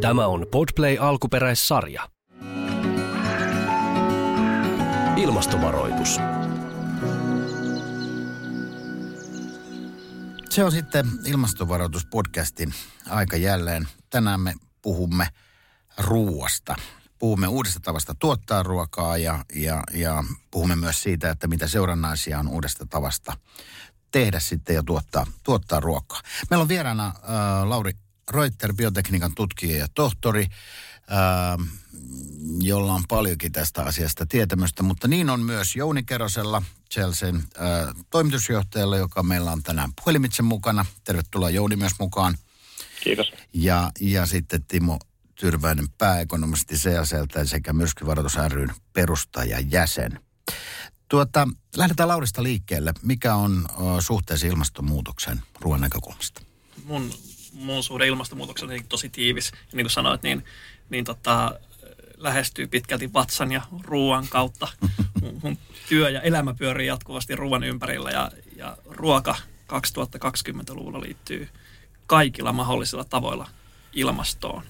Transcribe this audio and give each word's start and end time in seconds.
Tämä 0.00 0.26
on 0.26 0.46
Podplay 0.50 0.96
alkuperäissarja. 1.00 2.08
Ilmastovaroitus. 5.16 6.18
Se 10.50 10.64
on 10.64 10.72
sitten 10.72 11.06
ilmastovaroituspodcastin 11.26 12.74
aika 13.10 13.36
jälleen. 13.36 13.88
Tänään 14.10 14.40
me 14.40 14.54
puhumme 14.82 15.28
ruuasta. 15.98 16.76
Puhumme 17.18 17.46
uudesta 17.46 17.80
tavasta 17.80 18.14
tuottaa 18.18 18.62
ruokaa 18.62 19.16
ja, 19.16 19.44
ja, 19.54 19.82
ja 19.94 20.24
puhumme 20.50 20.76
myös 20.76 21.02
siitä, 21.02 21.30
että 21.30 21.46
mitä 21.46 21.68
seurannaisia 21.68 22.38
on 22.38 22.48
uudesta 22.48 22.86
tavasta 22.86 23.36
tehdä 24.10 24.40
sitten 24.40 24.76
ja 24.76 24.82
tuottaa, 24.82 25.26
tuottaa 25.42 25.80
ruokaa. 25.80 26.20
Meillä 26.50 26.62
on 26.62 26.68
vieraana 26.68 27.06
äh, 27.06 27.68
Lauri 27.68 27.92
Reuter, 28.30 28.74
biotekniikan 28.74 29.34
tutkija 29.34 29.78
ja 29.78 29.86
tohtori, 29.94 30.46
äh, 31.12 31.66
jolla 32.60 32.94
on 32.94 33.04
paljonkin 33.08 33.52
tästä 33.52 33.82
asiasta 33.82 34.26
tietämystä, 34.26 34.82
mutta 34.82 35.08
niin 35.08 35.30
on 35.30 35.40
myös 35.40 35.76
Jouni 35.76 36.02
Kerosella, 36.02 36.62
Chelsean 36.92 37.36
äh, 37.36 37.94
toimitusjohtajalla, 38.10 38.96
joka 38.96 39.22
meillä 39.22 39.52
on 39.52 39.62
tänään 39.62 39.90
puhelimitse 40.04 40.42
mukana. 40.42 40.86
Tervetuloa 41.04 41.50
Jouni 41.50 41.76
myös 41.76 41.92
mukaan. 41.98 42.34
Kiitos. 43.04 43.32
Ja, 43.52 43.90
ja 44.00 44.26
sitten 44.26 44.64
Timo 44.64 44.98
Tyrväinen 45.40 45.88
pääekonomisti 45.98 46.74
CSLtä 46.74 47.44
sekä 47.44 47.72
Myrskyvaroitus 47.72 48.36
ryn 48.48 48.74
perustaja 48.92 49.60
jäsen. 49.60 50.20
Tuota, 51.08 51.48
lähdetään 51.76 52.08
Laurista 52.08 52.42
liikkeelle. 52.42 52.92
Mikä 53.02 53.34
on 53.34 53.66
o, 53.76 54.00
suhteessa 54.00 54.46
ilmastonmuutoksen 54.46 55.42
ruoan 55.60 55.80
näkökulmasta? 55.80 56.42
Mun, 56.84 57.10
mun 57.52 57.82
suhde 57.82 58.06
ilmastonmuutoksen 58.06 58.70
on 58.70 58.78
tosi 58.88 59.08
tiivis. 59.08 59.52
Ja 59.52 59.58
niin 59.72 59.84
kuin 59.84 59.90
sanoit, 59.90 60.22
niin, 60.22 60.44
niin 60.90 61.04
tota, 61.04 61.60
lähestyy 62.16 62.66
pitkälti 62.66 63.12
vatsan 63.12 63.52
ja 63.52 63.62
ruoan 63.82 64.28
kautta. 64.28 64.68
Mun, 65.20 65.40
mun 65.42 65.58
työ 65.88 66.10
ja 66.10 66.20
elämä 66.20 66.54
pyörii 66.54 66.86
jatkuvasti 66.86 67.36
ruoan 67.36 67.64
ympärillä 67.64 68.10
ja, 68.10 68.30
ja 68.56 68.76
ruoka 68.86 69.36
2020-luvulla 69.72 71.00
liittyy 71.00 71.48
kaikilla 72.06 72.52
mahdollisilla 72.52 73.04
tavoilla 73.04 73.48
ilmastoon. 73.92 74.62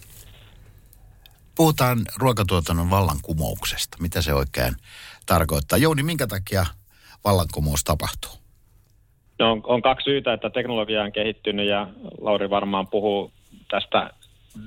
Puhutaan 1.55 2.07
ruokatuotannon 2.17 2.91
vallankumouksesta. 2.91 3.97
Mitä 4.01 4.23
se 4.23 4.35
oikein 4.35 4.77
tarkoittaa? 5.27 5.79
Jouni, 5.79 6.03
minkä 6.03 6.27
takia 6.27 6.67
vallankumous 7.25 7.85
tapahtuu? 7.85 8.40
No 9.41 9.53
on, 9.53 9.61
on 9.65 9.83
kaksi 9.83 10.05
syytä, 10.05 10.33
että 10.33 10.51
teknologia 10.51 11.03
on 11.03 11.13
kehittynyt 11.13 11.67
ja 11.67 11.87
Lauri 12.21 12.51
varmaan 12.51 12.87
puhuu 12.87 13.33
tästä 13.71 14.11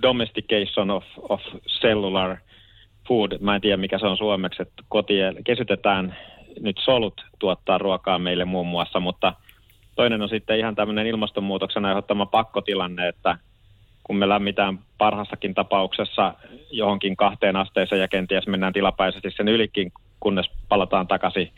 domestication 0.01 0.91
of, 0.91 1.03
of 1.29 1.41
cellular 1.67 2.37
food. 3.07 3.31
Mä 3.39 3.55
en 3.55 3.61
tiedä, 3.61 3.77
mikä 3.77 3.99
se 3.99 4.05
on 4.05 4.17
suomeksi, 4.17 4.61
että 4.61 4.83
kotiin 4.89 5.43
kesytetään 5.43 6.15
nyt 6.59 6.75
solut 6.83 7.25
tuottaa 7.39 7.77
ruokaa 7.77 8.19
meille 8.19 8.45
muun 8.45 8.67
muassa, 8.67 8.99
mutta 8.99 9.33
toinen 9.95 10.21
on 10.21 10.29
sitten 10.29 10.59
ihan 10.59 10.75
tämmöinen 10.75 11.07
ilmastonmuutoksen 11.07 11.85
aiheuttama 11.85 12.25
pakkotilanne, 12.25 13.07
että 13.07 13.37
kun 14.03 14.15
me 14.15 14.29
lämmitään 14.29 14.79
parhassakin 14.97 15.53
tapauksessa 15.53 16.33
johonkin 16.71 17.15
kahteen 17.15 17.55
asteeseen 17.55 18.01
ja 18.01 18.07
kenties 18.07 18.47
mennään 18.47 18.73
tilapäisesti 18.73 19.31
sen 19.31 19.47
ylikin, 19.47 19.91
kunnes 20.19 20.49
palataan 20.69 21.07
takaisin 21.07 21.51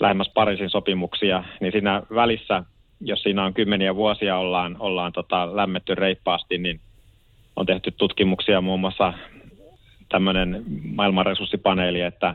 lähemmäs 0.00 0.30
Pariisin 0.34 0.70
sopimuksia, 0.70 1.44
niin 1.60 1.72
siinä 1.72 2.02
välissä, 2.14 2.62
jos 3.00 3.22
siinä 3.22 3.44
on 3.44 3.54
kymmeniä 3.54 3.96
vuosia 3.96 4.38
ollaan, 4.38 4.76
ollaan 4.78 5.12
tota, 5.12 5.56
lämmetty 5.56 5.94
reippaasti, 5.94 6.58
niin 6.58 6.80
on 7.56 7.66
tehty 7.66 7.90
tutkimuksia 7.90 8.60
muun 8.60 8.80
muassa 8.80 9.12
tämmöinen 10.08 10.64
maailman 10.94 11.26
resurssipaneeli, 11.26 12.00
että 12.00 12.34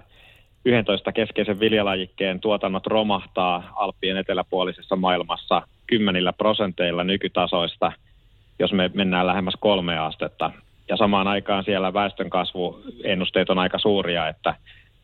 11 0.66 1.12
keskeisen 1.12 1.60
viljalajikkeen 1.60 2.40
tuotannot 2.40 2.88
romahtaa 2.88 3.74
Alppien 3.76 4.18
eteläpuolisessa 4.18 4.96
maailmassa 4.96 5.62
kymmenillä 5.88 6.34
prosenteilla 6.34 7.04
nykytasoista, 7.04 7.92
jos 8.60 8.74
me 8.74 8.92
mennään 8.94 9.28
lähemmäs 9.28 9.54
kolme 9.60 9.98
astetta. 9.98 10.52
Ja 10.90 10.98
samaan 10.98 11.28
aikaan 11.28 11.64
siellä 11.64 11.94
väestönkasvuennusteet 11.94 13.50
on 13.50 13.60
aika 13.60 13.80
suuria, 13.80 14.28
että 14.28 14.56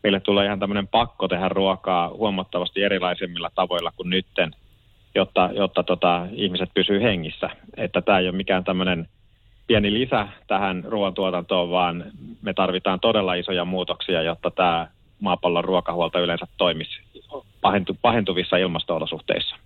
meille 0.02 0.20
tulee 0.20 0.46
ihan 0.46 0.58
tämmöinen 0.58 0.88
pakko 0.88 1.28
tehdä 1.28 1.48
ruokaa 1.48 2.08
huomattavasti 2.08 2.82
erilaisemmilla 2.82 3.50
tavoilla 3.54 3.92
kuin 3.96 4.10
nytten, 4.10 4.50
jotta, 5.14 5.50
jotta 5.54 5.82
tota, 5.82 6.26
ihmiset 6.32 6.70
pysyy 6.74 7.02
hengissä. 7.02 7.50
Että 7.76 8.02
tämä 8.02 8.18
ei 8.18 8.28
ole 8.28 8.36
mikään 8.36 8.64
tämmöinen 8.64 9.08
pieni 9.66 9.92
lisä 9.92 10.28
tähän 10.46 10.84
ruoantuotantoon, 10.84 11.70
vaan 11.70 12.04
me 12.42 12.54
tarvitaan 12.54 13.00
todella 13.00 13.34
isoja 13.34 13.64
muutoksia, 13.64 14.22
jotta 14.22 14.50
tämä 14.50 14.88
maapallon 15.20 15.64
ruokahuolto 15.64 16.20
yleensä 16.20 16.46
toimisi 16.56 17.00
pahentu, 17.60 17.96
pahentuvissa 18.02 18.56
ilmasto-olosuhteissa. 18.56 19.56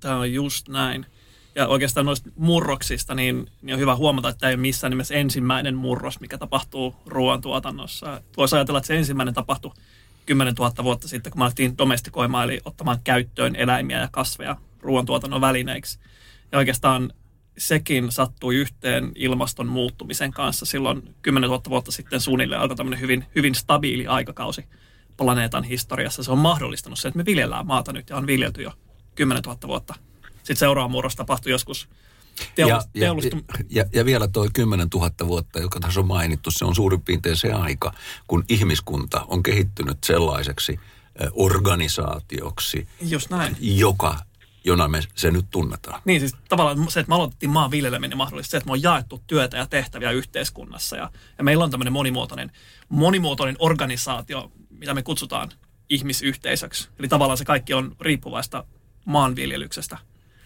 Tämä 0.00 0.16
on 0.16 0.32
just 0.32 0.68
näin. 0.68 1.06
Ja 1.54 1.66
oikeastaan 1.66 2.06
noista 2.06 2.30
murroksista, 2.36 3.14
niin, 3.14 3.46
niin 3.62 3.74
on 3.74 3.80
hyvä 3.80 3.96
huomata, 3.96 4.28
että 4.28 4.40
tämä 4.40 4.50
ei 4.50 4.54
ole 4.54 4.60
missään 4.60 4.90
nimessä 4.90 5.14
ensimmäinen 5.14 5.74
murros, 5.74 6.20
mikä 6.20 6.38
tapahtuu 6.38 6.94
ruoantuotannossa. 7.06 8.22
Voisi 8.36 8.56
ajatella, 8.56 8.78
että 8.78 8.86
se 8.86 8.96
ensimmäinen 8.96 9.34
tapahtui 9.34 9.72
10 10.26 10.54
000 10.54 10.84
vuotta 10.84 11.08
sitten, 11.08 11.32
kun 11.32 11.40
me 11.40 11.44
alettiin 11.44 11.78
domestikoimaan, 11.78 12.44
eli 12.44 12.60
ottamaan 12.64 12.98
käyttöön 13.04 13.56
eläimiä 13.56 14.00
ja 14.00 14.08
kasveja 14.12 14.56
ruoantuotannon 14.80 15.40
välineiksi. 15.40 15.98
Ja 16.52 16.58
oikeastaan 16.58 17.12
sekin 17.58 18.12
sattui 18.12 18.56
yhteen 18.56 19.12
ilmaston 19.14 19.66
muuttumisen 19.66 20.30
kanssa. 20.30 20.66
Silloin 20.66 21.14
10 21.22 21.50
000 21.50 21.62
vuotta 21.68 21.92
sitten 21.92 22.20
suunnilleen 22.20 22.60
alkoi 22.60 22.76
tämmöinen 22.76 23.00
hyvin, 23.00 23.24
hyvin 23.34 23.54
stabiili 23.54 24.06
aikakausi 24.06 24.64
planeetan 25.16 25.64
historiassa. 25.64 26.22
Se 26.22 26.32
on 26.32 26.38
mahdollistanut 26.38 26.98
se, 26.98 27.08
että 27.08 27.18
me 27.18 27.24
viljellään 27.24 27.66
maata 27.66 27.92
nyt 27.92 28.10
ja 28.10 28.16
on 28.16 28.26
viljelty 28.26 28.62
jo 28.62 28.72
10 29.14 29.42
000 29.42 29.58
vuotta. 29.66 29.94
Sitten 30.50 30.66
seuraava 30.66 30.88
murros 30.88 31.16
tapahtui 31.16 31.52
joskus 31.52 31.88
ja, 32.56 32.66
ja, 32.94 33.14
ja, 33.70 33.84
ja 33.92 34.04
vielä 34.04 34.28
tuo 34.28 34.48
10 34.52 34.88
000 34.94 35.10
vuotta, 35.26 35.60
joka 35.60 35.80
tässä 35.80 36.00
on 36.00 36.06
mainittu, 36.06 36.50
se 36.50 36.64
on 36.64 36.74
suurin 36.74 37.02
piirtein 37.02 37.36
se 37.36 37.52
aika, 37.52 37.92
kun 38.26 38.44
ihmiskunta 38.48 39.24
on 39.28 39.42
kehittynyt 39.42 40.04
sellaiseksi 40.04 40.80
organisaatioksi, 41.32 42.88
Just 43.00 43.30
näin. 43.30 43.56
joka 43.60 44.18
jona 44.64 44.88
me 44.88 45.00
se 45.14 45.30
nyt 45.30 45.46
tunnetaan. 45.50 46.02
Niin 46.04 46.20
siis 46.20 46.34
tavallaan 46.48 46.90
se, 46.90 47.00
että 47.00 47.10
me 47.10 47.14
aloitettiin 47.14 47.50
maan 47.50 47.70
viljeleminen 47.70 48.18
mahdollisesti 48.18 48.50
se, 48.50 48.56
että 48.56 48.66
me 48.66 48.72
on 48.72 48.82
jaettu 48.82 49.22
työtä 49.26 49.56
ja 49.56 49.66
tehtäviä 49.66 50.10
yhteiskunnassa 50.10 50.96
ja, 50.96 51.10
ja 51.38 51.44
meillä 51.44 51.64
on 51.64 51.70
tämmöinen 51.70 51.92
monimuotoinen, 51.92 52.52
monimuotoinen 52.88 53.56
organisaatio, 53.58 54.52
mitä 54.70 54.94
me 54.94 55.02
kutsutaan 55.02 55.50
ihmisyhteisöksi. 55.90 56.88
Eli 56.98 57.08
tavallaan 57.08 57.38
se 57.38 57.44
kaikki 57.44 57.74
on 57.74 57.96
riippuvaista 58.00 58.64
maanviljelyksestä. 59.04 59.98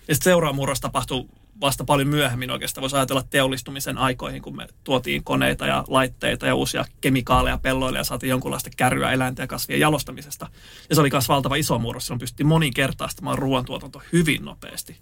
Ja 0.08 0.14
sitten 0.14 0.30
seuraava 0.30 0.56
murros 0.56 0.80
tapahtuu 0.80 1.30
vasta 1.60 1.84
paljon 1.84 2.08
myöhemmin 2.08 2.50
oikeastaan. 2.50 2.82
Voisi 2.82 2.96
ajatella 2.96 3.24
teollistumisen 3.30 3.98
aikoihin, 3.98 4.42
kun 4.42 4.56
me 4.56 4.66
tuotiin 4.84 5.24
koneita 5.24 5.66
ja 5.66 5.84
laitteita 5.88 6.46
ja 6.46 6.54
uusia 6.54 6.84
kemikaaleja 7.00 7.58
pelloille 7.58 7.98
ja 7.98 8.04
saatiin 8.04 8.30
jonkunlaista 8.30 8.70
kärryä 8.76 9.12
eläinten 9.12 9.42
ja 9.42 9.46
kasvien 9.46 9.80
jalostamisesta. 9.80 10.48
Ja 10.88 10.94
se 10.94 11.00
oli 11.00 11.10
myös 11.12 11.28
valtava 11.28 11.56
iso 11.56 11.78
murros. 11.78 12.06
Silloin 12.06 12.20
pystyttiin 12.20 12.46
moninkertaistamaan 12.46 13.38
ruoantuotanto 13.38 14.02
hyvin 14.12 14.44
nopeasti. 14.44 14.96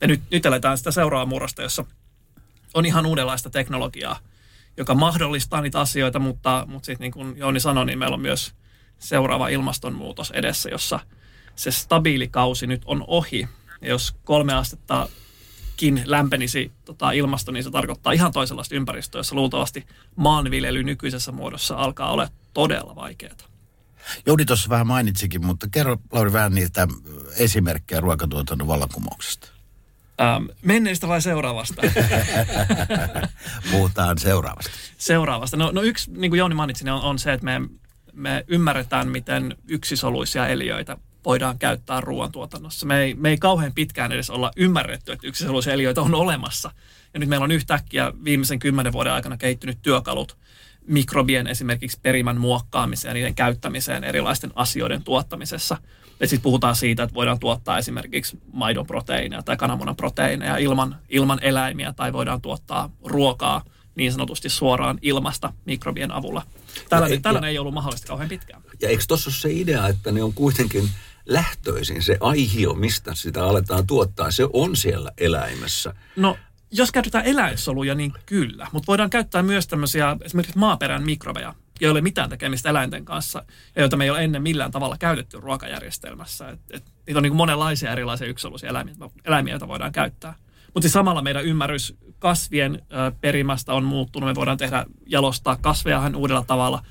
Ja 0.00 0.06
nyt, 0.06 0.20
nyt 0.30 0.46
eletään 0.46 0.78
sitä 0.78 0.90
seuraavaa 0.90 1.26
murrosta, 1.26 1.62
jossa 1.62 1.84
on 2.74 2.86
ihan 2.86 3.06
uudenlaista 3.06 3.50
teknologiaa, 3.50 4.18
joka 4.76 4.94
mahdollistaa 4.94 5.60
niitä 5.60 5.80
asioita, 5.80 6.18
mutta, 6.18 6.64
mutta 6.68 6.86
sitten 6.86 7.04
niin 7.04 7.12
kuin 7.12 7.36
Jouni 7.36 7.60
sanoi, 7.60 7.86
niin 7.86 7.98
meillä 7.98 8.14
on 8.14 8.20
myös 8.20 8.54
seuraava 8.98 9.48
ilmastonmuutos 9.48 10.30
edessä, 10.30 10.68
jossa 10.68 11.00
se 11.54 11.70
stabiili 11.70 12.28
kausi 12.28 12.66
nyt 12.66 12.82
on 12.84 13.04
ohi. 13.06 13.48
Ja 13.86 13.92
jos 13.92 14.14
kolme 14.24 14.54
astetta 14.54 15.08
kin 15.76 16.02
lämpenisi 16.04 16.72
tota, 16.84 17.10
ilmasto, 17.10 17.52
niin 17.52 17.64
se 17.64 17.70
tarkoittaa 17.70 18.12
ihan 18.12 18.32
toisenlaista 18.32 18.74
ympäristöä, 18.74 19.18
jossa 19.18 19.34
luultavasti 19.34 19.86
maanviljely 20.16 20.82
nykyisessä 20.82 21.32
muodossa 21.32 21.76
alkaa 21.76 22.12
olla 22.12 22.28
todella 22.54 22.94
vaikeaa. 22.96 23.36
Joudi 24.26 24.44
tuossa 24.44 24.70
vähän 24.70 24.86
mainitsikin, 24.86 25.46
mutta 25.46 25.66
kerro 25.70 25.96
Lauri 26.12 26.32
vähän 26.32 26.54
niitä 26.54 26.88
esimerkkejä 27.36 28.00
ruokatuotannon 28.00 28.68
vallankumouksesta. 28.68 29.48
Ähm, 30.20 30.44
menneistä 30.62 31.08
vai 31.08 31.22
seuraavasta? 31.22 31.82
Puhutaan 33.70 34.18
seuraavasta. 34.18 34.70
Seuraavasta. 34.98 35.56
No, 35.56 35.70
no 35.70 35.82
yksi, 35.82 36.10
niin 36.10 36.30
kuin 36.30 36.38
Jouni 36.38 36.54
mainitsi, 36.54 36.84
niin 36.84 36.92
on, 36.92 37.02
on 37.02 37.18
se, 37.18 37.32
että 37.32 37.44
me, 37.44 37.60
me 38.12 38.44
ymmärretään, 38.48 39.08
miten 39.08 39.56
yksisoluisia 39.68 40.46
eliöitä 40.46 40.96
voidaan 41.26 41.58
käyttää 41.58 42.00
ruoantuotannossa. 42.00 42.86
Me 42.86 43.00
ei, 43.00 43.14
me 43.14 43.30
ei 43.30 43.38
kauhean 43.38 43.72
pitkään 43.72 44.12
edes 44.12 44.30
olla 44.30 44.50
ymmärretty, 44.56 45.12
että 45.12 45.26
yksisoluisia 45.26 45.72
eliöitä 45.72 46.02
on 46.02 46.14
olemassa. 46.14 46.70
Ja 47.14 47.20
nyt 47.20 47.28
meillä 47.28 47.44
on 47.44 47.50
yhtäkkiä 47.50 48.12
viimeisen 48.24 48.58
kymmenen 48.58 48.92
vuoden 48.92 49.12
aikana 49.12 49.36
kehittynyt 49.36 49.78
työkalut 49.82 50.36
mikrobien 50.86 51.46
esimerkiksi 51.46 51.98
perimän 52.02 52.40
muokkaamiseen 52.40 53.10
ja 53.10 53.14
niiden 53.14 53.34
käyttämiseen 53.34 54.04
erilaisten 54.04 54.52
asioiden 54.54 55.02
tuottamisessa. 55.02 55.76
Ja 56.20 56.28
sitten 56.28 56.42
puhutaan 56.42 56.76
siitä, 56.76 57.02
että 57.02 57.14
voidaan 57.14 57.38
tuottaa 57.38 57.78
esimerkiksi 57.78 58.38
maidon 58.52 58.86
proteiineja 58.86 59.42
tai 59.42 59.56
kananmunan 59.56 59.96
proteiineja 59.96 60.56
ilman, 60.56 60.96
ilman 61.08 61.38
eläimiä 61.42 61.92
tai 61.92 62.12
voidaan 62.12 62.40
tuottaa 62.40 62.90
ruokaa 63.04 63.64
niin 63.94 64.12
sanotusti 64.12 64.48
suoraan 64.48 64.98
ilmasta 65.02 65.52
mikrobien 65.64 66.12
avulla. 66.12 66.42
Tällainen, 66.88 67.16
ja, 67.16 67.20
tällainen 67.20 67.48
ja, 67.48 67.52
ei 67.52 67.58
ollut 67.58 67.74
mahdollista 67.74 68.06
kauhean 68.06 68.28
pitkään. 68.28 68.62
Ja 68.80 68.88
eikö 68.88 69.04
tuossa 69.08 69.30
ole 69.30 69.34
se 69.34 69.52
idea, 69.52 69.88
että 69.88 70.12
ne 70.12 70.22
on 70.22 70.32
kuitenkin 70.32 70.90
lähtöisin, 71.26 72.02
se 72.02 72.16
aihio, 72.20 72.74
mistä 72.74 73.14
sitä 73.14 73.44
aletaan 73.44 73.86
tuottaa, 73.86 74.30
se 74.30 74.46
on 74.52 74.76
siellä 74.76 75.12
eläimessä. 75.18 75.94
No 76.16 76.36
jos 76.70 76.92
käytetään 76.92 77.24
eläinsoluja, 77.24 77.94
niin 77.94 78.12
kyllä. 78.26 78.66
Mutta 78.72 78.86
voidaan 78.86 79.10
käyttää 79.10 79.42
myös 79.42 79.66
tämmöisiä 79.66 80.16
esimerkiksi 80.22 80.58
maaperän 80.58 81.02
mikrobeja, 81.02 81.54
joilla 81.80 81.98
ei 81.98 82.00
ole 82.00 82.00
mitään 82.00 82.30
tekemistä 82.30 82.70
eläinten 82.70 83.04
kanssa, 83.04 83.44
ja 83.76 83.82
joita 83.82 83.96
me 83.96 84.04
ei 84.04 84.10
ole 84.10 84.24
ennen 84.24 84.42
millään 84.42 84.70
tavalla 84.70 84.96
käytetty 84.98 85.40
ruokajärjestelmässä. 85.40 86.48
Et, 86.48 86.60
et, 86.70 86.84
niitä 87.06 87.18
on 87.18 87.22
niin 87.22 87.36
monenlaisia 87.36 87.92
erilaisia 87.92 88.26
yksisoluisia 88.26 88.70
eläimiä, 88.70 88.94
eläimiä, 89.24 89.52
joita 89.52 89.68
voidaan 89.68 89.92
käyttää. 89.92 90.34
Mutta 90.74 90.84
siis 90.84 90.92
samalla 90.92 91.22
meidän 91.22 91.44
ymmärrys 91.44 91.94
kasvien 92.18 92.82
perimästä 93.20 93.74
on 93.74 93.84
muuttunut. 93.84 94.28
Me 94.28 94.34
voidaan 94.34 94.58
tehdä, 94.58 94.86
jalostaa 95.06 95.56
kasveja 95.60 96.10
uudella 96.16 96.44
tavalla. 96.46 96.82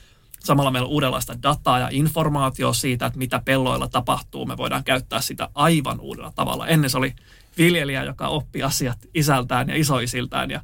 Samalla 0.45 0.71
meillä 0.71 0.85
on 0.85 0.93
uudenlaista 0.93 1.43
dataa 1.43 1.79
ja 1.79 1.89
informaatio 1.91 2.73
siitä, 2.73 3.05
että 3.05 3.19
mitä 3.19 3.41
pelloilla 3.45 3.87
tapahtuu. 3.87 4.45
Me 4.45 4.57
voidaan 4.57 4.83
käyttää 4.83 5.21
sitä 5.21 5.49
aivan 5.55 5.99
uudella 5.99 6.31
tavalla. 6.35 6.67
Ennen 6.67 6.89
se 6.89 6.97
oli 6.97 7.13
viljelijä, 7.57 8.03
joka 8.03 8.27
oppi 8.27 8.63
asiat 8.63 8.97
isältään 9.13 9.69
ja 9.69 9.75
isoisiltään 9.75 10.51
ja 10.51 10.61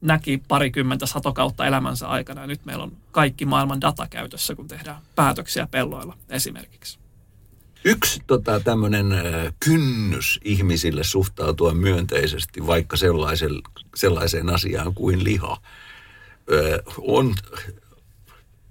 näki 0.00 0.42
parikymmentä 0.48 1.06
satokautta 1.06 1.66
elämänsä 1.66 2.08
aikana. 2.08 2.46
Nyt 2.46 2.64
meillä 2.64 2.84
on 2.84 2.92
kaikki 3.12 3.46
maailman 3.46 3.80
data 3.80 4.06
käytössä, 4.06 4.54
kun 4.54 4.68
tehdään 4.68 5.02
päätöksiä 5.14 5.66
pelloilla 5.70 6.16
esimerkiksi. 6.28 6.98
Yksi 7.84 8.20
tota, 8.26 8.60
tämmöinen 8.60 9.06
kynnys 9.60 10.40
ihmisille 10.44 11.04
suhtautua 11.04 11.74
myönteisesti 11.74 12.66
vaikka 12.66 12.96
sellaiseen 13.94 14.50
asiaan 14.50 14.94
kuin 14.94 15.24
liha 15.24 15.56
on, 16.98 17.34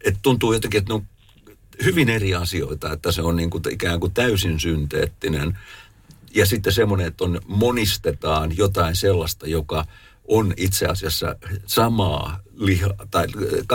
että 0.04 0.20
tuntuu 0.22 0.54
jotenkin, 0.54 0.78
että 0.78 0.90
ne 0.90 0.96
on 0.96 1.06
hyvin 1.84 2.10
eri 2.10 2.36
asioita, 2.36 2.94
että 2.94 3.12
se 3.12 3.22
on 3.22 3.36
niin 3.36 3.50
kuin 3.50 3.64
ikään 3.72 4.00
kuin 4.00 4.14
täysin 4.14 4.60
synteettinen. 4.60 5.58
Ja 6.36 6.46
sitten 6.46 6.74
semmoinen, 6.74 7.08
että 7.08 7.24
on, 7.24 7.42
monistetaan 7.48 8.58
jotain 8.58 8.96
sellaista, 8.96 9.48
joka 9.48 9.86
on 10.28 10.54
itse 10.58 10.86
asiassa 10.86 11.36
samaa 11.66 12.40
lihaa, 12.56 12.94
tai 13.12 13.28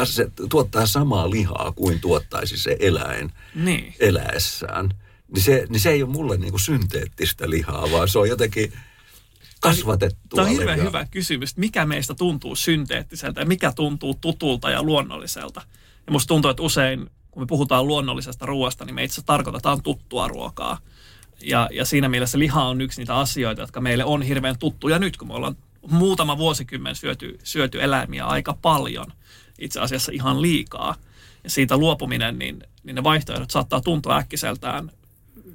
se 0.07 0.31
tuottaa 0.51 0.87
samaa 0.87 1.31
lihaa 1.31 1.73
kuin 1.73 2.01
tuottaisi 2.01 2.57
se 2.57 2.77
eläin 2.81 3.33
niin. 3.55 3.95
eläessään 4.01 4.91
niin 5.35 5.43
se, 5.43 5.67
niin 5.69 5.81
se 5.81 5.91
ei 5.91 6.03
ole 6.03 6.13
mulle 6.13 6.37
niin 6.37 6.51
kuin 6.51 6.61
synteettistä 6.61 7.51
lihaa, 7.51 7.91
vaan 7.91 8.09
se 8.09 8.19
on 8.19 8.29
jotenkin 8.29 8.73
kasvatettua 9.61 10.37
Tämä 10.37 10.49
on 10.49 10.53
hirveän 10.53 10.79
lihaa. 10.79 10.91
hyvä 10.91 11.07
kysymys. 11.11 11.57
Mikä 11.57 11.87
meistä 11.87 12.15
tuntuu 12.15 12.57
synteettiseltä 12.57 13.41
ja 13.41 13.47
mikä 13.47 13.73
tuntuu 13.73 14.15
tutulta 14.21 14.71
ja 14.71 14.83
luonnolliselta? 14.83 15.63
Ja 16.09 16.13
musta 16.13 16.29
tuntuu, 16.29 16.51
että 16.51 16.63
usein 16.63 17.11
kun 17.31 17.43
me 17.43 17.47
puhutaan 17.47 17.87
luonnollisesta 17.87 18.47
ruoasta, 18.47 18.85
niin 18.85 18.95
me 18.95 19.05
itse 19.05 19.23
tarkoitetaan 19.23 19.83
tuttua 19.83 20.29
ruokaa. 20.29 20.79
Ja, 21.41 21.69
ja 21.73 21.85
siinä 21.85 22.09
mielessä 22.09 22.39
liha 22.39 22.65
on 22.65 22.81
yksi 22.81 23.01
niitä 23.01 23.17
asioita, 23.17 23.61
jotka 23.61 23.81
meille 23.81 24.05
on 24.05 24.23
hirveän 24.23 24.59
tuttuja 24.59 24.99
nyt, 24.99 25.17
kun 25.17 25.29
me 25.29 25.35
ollaan 25.35 25.57
muutama 25.91 26.39
vuosikymmen 26.39 26.95
syöty, 26.95 27.39
syöty 27.45 27.83
eläimiä 27.83 28.27
aika 28.27 28.59
paljon, 28.63 29.07
itse 29.59 29.81
asiassa 29.81 30.13
ihan 30.13 30.43
liikaa. 30.43 30.95
Ja 31.45 31.51
siitä 31.51 31.77
luopuminen, 31.77 32.39
niin, 32.39 32.63
niin 32.83 32.95
ne 32.95 33.05
vaihtoehdot 33.05 33.51
saattaa 33.51 33.81
tuntua 33.81 34.17
äkkiseltään 34.17 34.91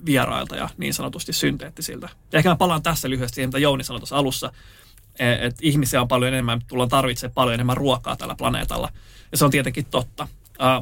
vierailta 0.05 0.55
ja 0.55 0.69
niin 0.77 0.94
sanotusti 0.94 1.33
synteettisiltä. 1.33 2.09
Ja 2.31 2.38
ehkä 2.38 2.50
mä 2.50 2.55
palaan 2.55 2.83
tässä 2.83 3.09
lyhyesti 3.09 3.35
siihen, 3.35 3.50
mitä 3.50 3.59
Jouni 3.59 3.83
sanoi 3.83 4.00
tuossa 4.00 4.17
alussa, 4.17 4.51
e, 5.19 5.31
että 5.31 5.59
ihmisiä 5.61 6.01
on 6.01 6.07
paljon 6.07 6.33
enemmän, 6.33 6.61
tullaan 6.67 6.89
tarvitsemaan 6.89 7.33
paljon 7.33 7.53
enemmän 7.53 7.77
ruokaa 7.77 8.15
tällä 8.15 8.35
planeetalla. 8.35 8.89
Ja 9.31 9.38
se 9.38 9.45
on 9.45 9.51
tietenkin 9.51 9.85
totta. 9.85 10.27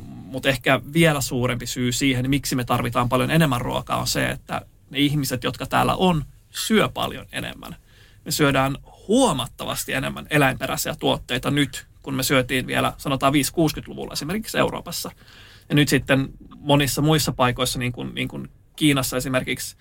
Mutta 0.04 0.50
ehkä 0.50 0.82
vielä 0.94 1.22
suurempi 1.22 1.66
syy 1.66 1.92
siihen, 1.92 2.30
miksi 2.30 2.56
me 2.56 2.64
tarvitaan 2.64 3.10
paljon 3.10 3.32
enemmän 3.32 3.62
ruokaa, 3.62 3.98
on 3.98 4.08
se, 4.08 4.30
että 4.30 4.62
ne 4.90 5.00
ihmiset, 5.00 5.44
jotka 5.44 5.66
täällä 5.66 5.96
on, 5.96 6.26
syö 6.50 6.90
paljon 6.90 7.26
enemmän. 7.32 7.76
Me 8.26 8.32
syödään 8.32 8.78
huomattavasti 9.08 9.94
enemmän 9.94 10.28
eläinperäisiä 10.30 10.96
tuotteita 10.96 11.52
nyt, 11.52 11.88
kun 12.02 12.14
me 12.14 12.24
syötiin 12.24 12.68
vielä, 12.68 12.94
sanotaan 12.98 13.34
5-60-luvulla 13.34 14.14
esimerkiksi 14.14 14.58
Euroopassa. 14.58 15.12
Ja 15.70 15.76
nyt 15.76 15.90
sitten 15.90 16.30
monissa 16.58 17.02
muissa 17.02 17.32
paikoissa, 17.32 17.80
niin 17.80 17.92
kuin, 17.92 18.16
niin 18.16 18.28
kuin 18.28 18.50
Kiinassa 18.76 19.18
esimerkiksi 19.18 19.76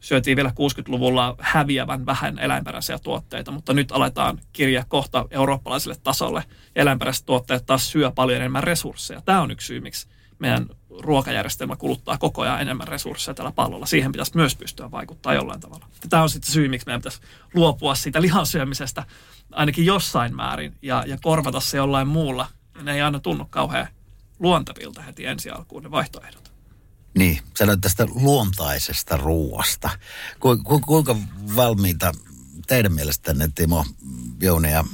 syötiin 0.00 0.36
vielä 0.36 0.50
60-luvulla 0.50 1.36
häviävän 1.38 2.06
vähän 2.06 2.38
eläinperäisiä 2.38 2.98
tuotteita, 2.98 3.50
mutta 3.50 3.72
nyt 3.72 3.92
aletaan 3.92 4.40
kirja 4.52 4.84
kohta 4.88 5.24
eurooppalaiselle 5.30 5.96
tasolle. 6.02 6.44
Eläinperäiset 6.76 7.26
tuotteet 7.26 7.66
taas 7.66 7.90
syö 7.90 8.10
paljon 8.10 8.36
enemmän 8.36 8.64
resursseja. 8.64 9.20
Tämä 9.20 9.40
on 9.40 9.50
yksi 9.50 9.66
syy, 9.66 9.80
miksi 9.80 10.08
meidän 10.38 10.66
ruokajärjestelmä 10.98 11.76
kuluttaa 11.76 12.18
koko 12.18 12.42
ajan 12.42 12.60
enemmän 12.60 12.88
resursseja 12.88 13.34
tällä 13.34 13.52
pallolla. 13.52 13.86
Siihen 13.86 14.12
pitäisi 14.12 14.36
myös 14.36 14.56
pystyä 14.56 14.90
vaikuttaa 14.90 15.34
jollain 15.34 15.60
tavalla. 15.60 15.86
Tämä 16.10 16.22
on 16.22 16.30
sitten 16.30 16.52
syy, 16.52 16.68
miksi 16.68 16.86
meidän 16.86 17.00
pitäisi 17.00 17.20
luopua 17.54 17.94
siitä 17.94 18.22
lihansyömisestä 18.22 19.04
ainakin 19.52 19.86
jossain 19.86 20.36
määrin 20.36 20.74
ja, 20.82 21.04
ja 21.06 21.18
korvata 21.22 21.60
se 21.60 21.76
jollain 21.76 22.08
muulla. 22.08 22.46
Ja 22.76 22.82
ne 22.82 22.94
ei 22.94 23.00
aina 23.00 23.20
tunnu 23.20 23.46
kauhean 23.50 23.86
luontevilta 24.38 25.02
heti 25.02 25.26
ensi 25.26 25.50
alkuun 25.50 25.82
ne 25.82 25.90
vaihtoehdot. 25.90 26.49
Niin, 27.18 27.38
sanoit 27.56 27.80
tästä 27.80 28.06
luontaisesta 28.14 29.16
ruoasta. 29.16 29.90
Ku, 30.40 30.56
ku, 30.64 30.80
kuinka 30.80 31.16
valmiita 31.56 32.12
teidän 32.66 32.92
mielestänne, 32.92 33.48
Timo, 33.54 33.84
Jouni 34.42 34.72
ja 34.72 34.84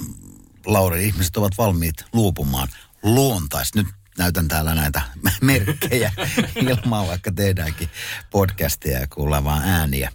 Lauri, 0.66 1.04
ihmiset 1.04 1.36
ovat 1.36 1.52
valmiit 1.58 1.94
luopumaan 2.12 2.68
luontais. 3.02 3.74
Nyt 3.74 3.86
näytän 4.18 4.48
täällä 4.48 4.74
näitä 4.74 5.02
merkkejä 5.42 6.12
ilmaa, 6.56 7.06
vaikka 7.06 7.32
tehdäänkin 7.32 7.88
podcastia 8.30 8.98
ja 8.98 9.06
kuullaan 9.14 9.44
vaan 9.44 9.62
ääniä. 9.62 10.10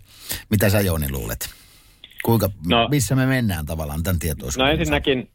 Mitä 0.49 0.69
sä 0.69 0.81
Jouni 0.81 1.11
luulet? 1.11 1.49
Kuinka, 2.23 2.49
no, 2.65 2.87
missä 2.87 3.15
me 3.15 3.25
mennään 3.25 3.65
tavallaan 3.65 4.03
tämän 4.03 4.19
tietoisuuden? 4.19 4.67
No 4.67 4.79
ensinnäkin 4.79 5.29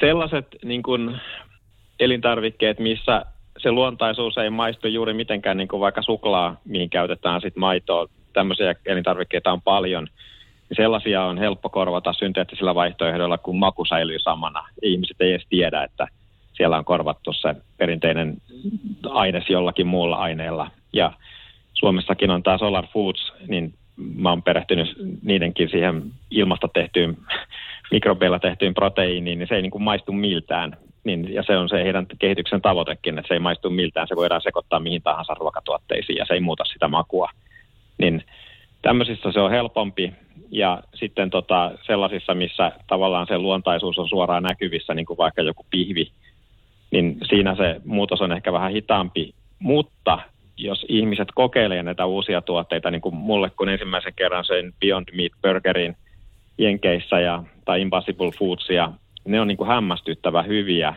sellaiset 0.00 0.46
niin 0.64 0.82
kuin 0.82 1.20
elintarvikkeet, 2.00 2.78
missä 2.78 3.24
se 3.64 3.72
luontaisuus 3.72 4.38
ei 4.38 4.50
maistu 4.50 4.88
juuri 4.88 5.14
mitenkään 5.14 5.56
niin 5.56 5.68
kuin 5.68 5.80
vaikka 5.80 6.02
suklaa, 6.02 6.56
mihin 6.64 6.90
käytetään 6.90 7.40
sitten 7.40 7.60
maitoa. 7.60 8.06
Tämmöisiä 8.32 8.74
elintarvikkeita 8.86 9.52
on 9.52 9.62
paljon. 9.62 10.06
Sellaisia 10.76 11.24
on 11.24 11.38
helppo 11.38 11.68
korvata 11.68 12.12
synteettisillä 12.12 12.74
vaihtoehdoilla, 12.74 13.38
kun 13.38 13.58
maku 13.58 13.84
säilyy 13.84 14.18
samana. 14.18 14.68
Ihmiset 14.82 15.16
ei 15.20 15.30
edes 15.30 15.46
tiedä, 15.48 15.82
että 15.82 16.08
siellä 16.52 16.76
on 16.76 16.84
korvattu 16.84 17.32
se 17.32 17.54
perinteinen 17.76 18.36
aines 19.10 19.50
jollakin 19.50 19.86
muulla 19.86 20.16
aineella. 20.16 20.70
Ja 20.92 21.12
Suomessakin 21.74 22.30
on 22.30 22.42
tämä 22.42 22.58
Solar 22.58 22.86
Foods, 22.92 23.32
niin 23.48 23.74
mä 23.96 24.28
oon 24.28 24.42
perehtynyt 24.42 24.96
niidenkin 25.22 25.68
siihen 25.68 26.02
ilmasta 26.30 26.68
tehtyyn, 26.74 27.16
mikrobeilla 27.92 28.38
tehtyyn 28.38 28.74
proteiiniin, 28.74 29.38
niin 29.38 29.48
se 29.48 29.54
ei 29.54 29.62
niin 29.62 29.70
kuin 29.70 29.84
maistu 29.84 30.12
miltään 30.12 30.76
niin, 31.04 31.34
ja 31.34 31.42
se 31.42 31.56
on 31.56 31.68
se 31.68 31.84
heidän 31.84 32.06
kehityksen 32.18 32.62
tavoitekin, 32.62 33.18
että 33.18 33.28
se 33.28 33.34
ei 33.34 33.40
maistu 33.40 33.70
miltään, 33.70 34.08
se 34.08 34.16
voidaan 34.16 34.42
sekoittaa 34.42 34.80
mihin 34.80 35.02
tahansa 35.02 35.34
ruokatuotteisiin 35.34 36.16
ja 36.16 36.24
se 36.26 36.34
ei 36.34 36.40
muuta 36.40 36.64
sitä 36.64 36.88
makua. 36.88 37.30
Niin 37.98 38.24
tämmöisissä 38.82 39.32
se 39.32 39.40
on 39.40 39.50
helpompi 39.50 40.12
ja 40.50 40.82
sitten 40.94 41.30
tota, 41.30 41.72
sellaisissa, 41.86 42.34
missä 42.34 42.72
tavallaan 42.86 43.26
se 43.26 43.38
luontaisuus 43.38 43.98
on 43.98 44.08
suoraan 44.08 44.42
näkyvissä, 44.42 44.94
niin 44.94 45.06
kuin 45.06 45.18
vaikka 45.18 45.42
joku 45.42 45.66
pihvi, 45.70 46.10
niin 46.90 47.18
siinä 47.28 47.56
se 47.56 47.80
muutos 47.84 48.20
on 48.20 48.32
ehkä 48.32 48.52
vähän 48.52 48.72
hitaampi, 48.72 49.34
mutta 49.58 50.18
jos 50.56 50.86
ihmiset 50.88 51.28
kokeilee 51.34 51.82
näitä 51.82 52.06
uusia 52.06 52.42
tuotteita, 52.42 52.90
niin 52.90 53.00
kuin 53.00 53.14
mulle 53.14 53.50
kun 53.50 53.68
ensimmäisen 53.68 54.12
kerran 54.16 54.44
sen 54.44 54.74
Beyond 54.80 55.08
Meat 55.16 55.32
Burgerin 55.42 55.96
Jenkeissä 56.58 57.20
ja, 57.20 57.42
tai 57.64 57.80
Impossible 57.80 58.30
Foodsia 58.38 58.92
ne 59.24 59.40
on 59.40 59.48
niin 59.48 59.56
kuin 59.56 59.68
hämmästyttävä 59.68 60.42
hyviä. 60.42 60.94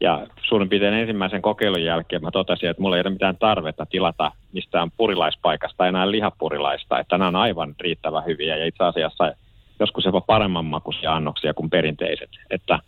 Ja 0.00 0.26
suurin 0.42 0.68
piirtein 0.68 0.94
ensimmäisen 0.94 1.42
kokeilun 1.42 1.84
jälkeen 1.84 2.22
mä 2.22 2.30
totesin, 2.30 2.68
että 2.70 2.82
mulla 2.82 2.96
ei 2.96 3.00
ole 3.00 3.10
mitään 3.10 3.36
tarvetta 3.36 3.86
tilata 3.86 4.32
mistään 4.52 4.90
purilaispaikasta 4.96 5.86
enää 5.86 6.10
lihapurilaista, 6.10 6.98
että 6.98 7.18
nämä 7.18 7.28
on 7.28 7.36
aivan 7.36 7.74
riittävän 7.80 8.26
hyviä 8.26 8.56
ja 8.56 8.66
itse 8.66 8.84
asiassa 8.84 9.32
joskus 9.80 10.04
jopa 10.04 10.20
paremman 10.20 10.64
makuisia 10.64 11.14
annoksia 11.14 11.54
kuin 11.54 11.70
perinteiset. 11.70 12.30
Että 12.50 12.78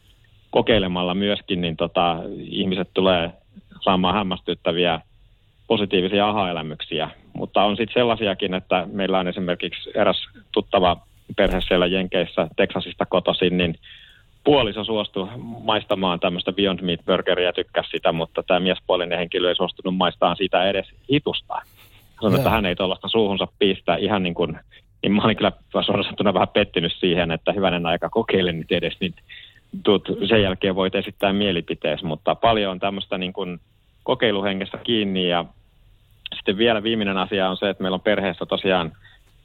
kokeilemalla 0.50 1.14
myöskin 1.14 1.60
niin 1.60 1.76
tota, 1.76 2.16
ihmiset 2.38 2.88
tulee 2.94 3.30
saamaan 3.80 4.14
hämmästyttäviä 4.14 5.00
positiivisia 5.66 6.28
aha-elämyksiä, 6.28 7.10
mutta 7.32 7.64
on 7.64 7.76
sitten 7.76 7.94
sellaisiakin, 7.94 8.54
että 8.54 8.86
meillä 8.92 9.18
on 9.18 9.28
esimerkiksi 9.28 9.90
eräs 9.94 10.28
tuttava 10.52 10.96
perhe 11.36 11.60
siellä 11.60 11.86
Jenkeissä, 11.86 12.48
Teksasista 12.56 13.06
kotoisin, 13.06 13.58
niin 13.58 13.74
puoliso 14.44 14.84
suostui 14.84 15.28
maistamaan 15.64 16.20
tämmöistä 16.20 16.52
Beyond 16.52 16.80
Meat 16.82 17.00
burgeria 17.06 17.46
ja 17.46 17.52
tykkäsi 17.52 17.90
sitä, 17.90 18.12
mutta 18.12 18.42
tämä 18.42 18.60
miespuolinen 18.60 19.18
henkilö 19.18 19.48
ei 19.48 19.56
suostunut 19.56 19.96
maistamaan 19.96 20.36
sitä 20.36 20.64
edes 20.64 20.86
hitusta. 21.12 21.62
Sanoi, 22.20 22.38
että 22.38 22.50
hän 22.50 22.66
ei 22.66 22.76
tuollaista 22.76 23.08
suuhunsa 23.08 23.48
pistää 23.58 23.96
ihan 23.96 24.22
niin 24.22 24.34
kuin, 24.34 24.58
niin 25.02 25.12
mä 25.12 25.22
olin 25.22 25.36
kyllä 25.36 25.52
suoraan 25.84 26.34
vähän 26.34 26.48
pettynyt 26.48 26.92
siihen, 26.98 27.30
että 27.30 27.52
hyvänen 27.52 27.86
aika 27.86 28.08
kokeilin 28.08 28.58
nyt 28.58 28.72
edes 28.72 28.96
niin 29.00 29.14
tuut, 29.84 30.08
sen 30.28 30.42
jälkeen 30.42 30.74
voit 30.74 30.94
esittää 30.94 31.32
mielipiteesi, 31.32 32.04
mutta 32.04 32.34
paljon 32.34 32.70
on 32.70 32.80
tämmöistä 32.80 33.18
niin 33.18 33.32
kuin 33.32 33.60
kokeiluhengestä 34.02 34.78
kiinni 34.78 35.28
ja 35.28 35.44
sitten 36.36 36.58
vielä 36.58 36.82
viimeinen 36.82 37.16
asia 37.16 37.50
on 37.50 37.56
se, 37.56 37.68
että 37.68 37.82
meillä 37.82 37.94
on 37.94 38.00
perheessä 38.00 38.46
tosiaan 38.46 38.92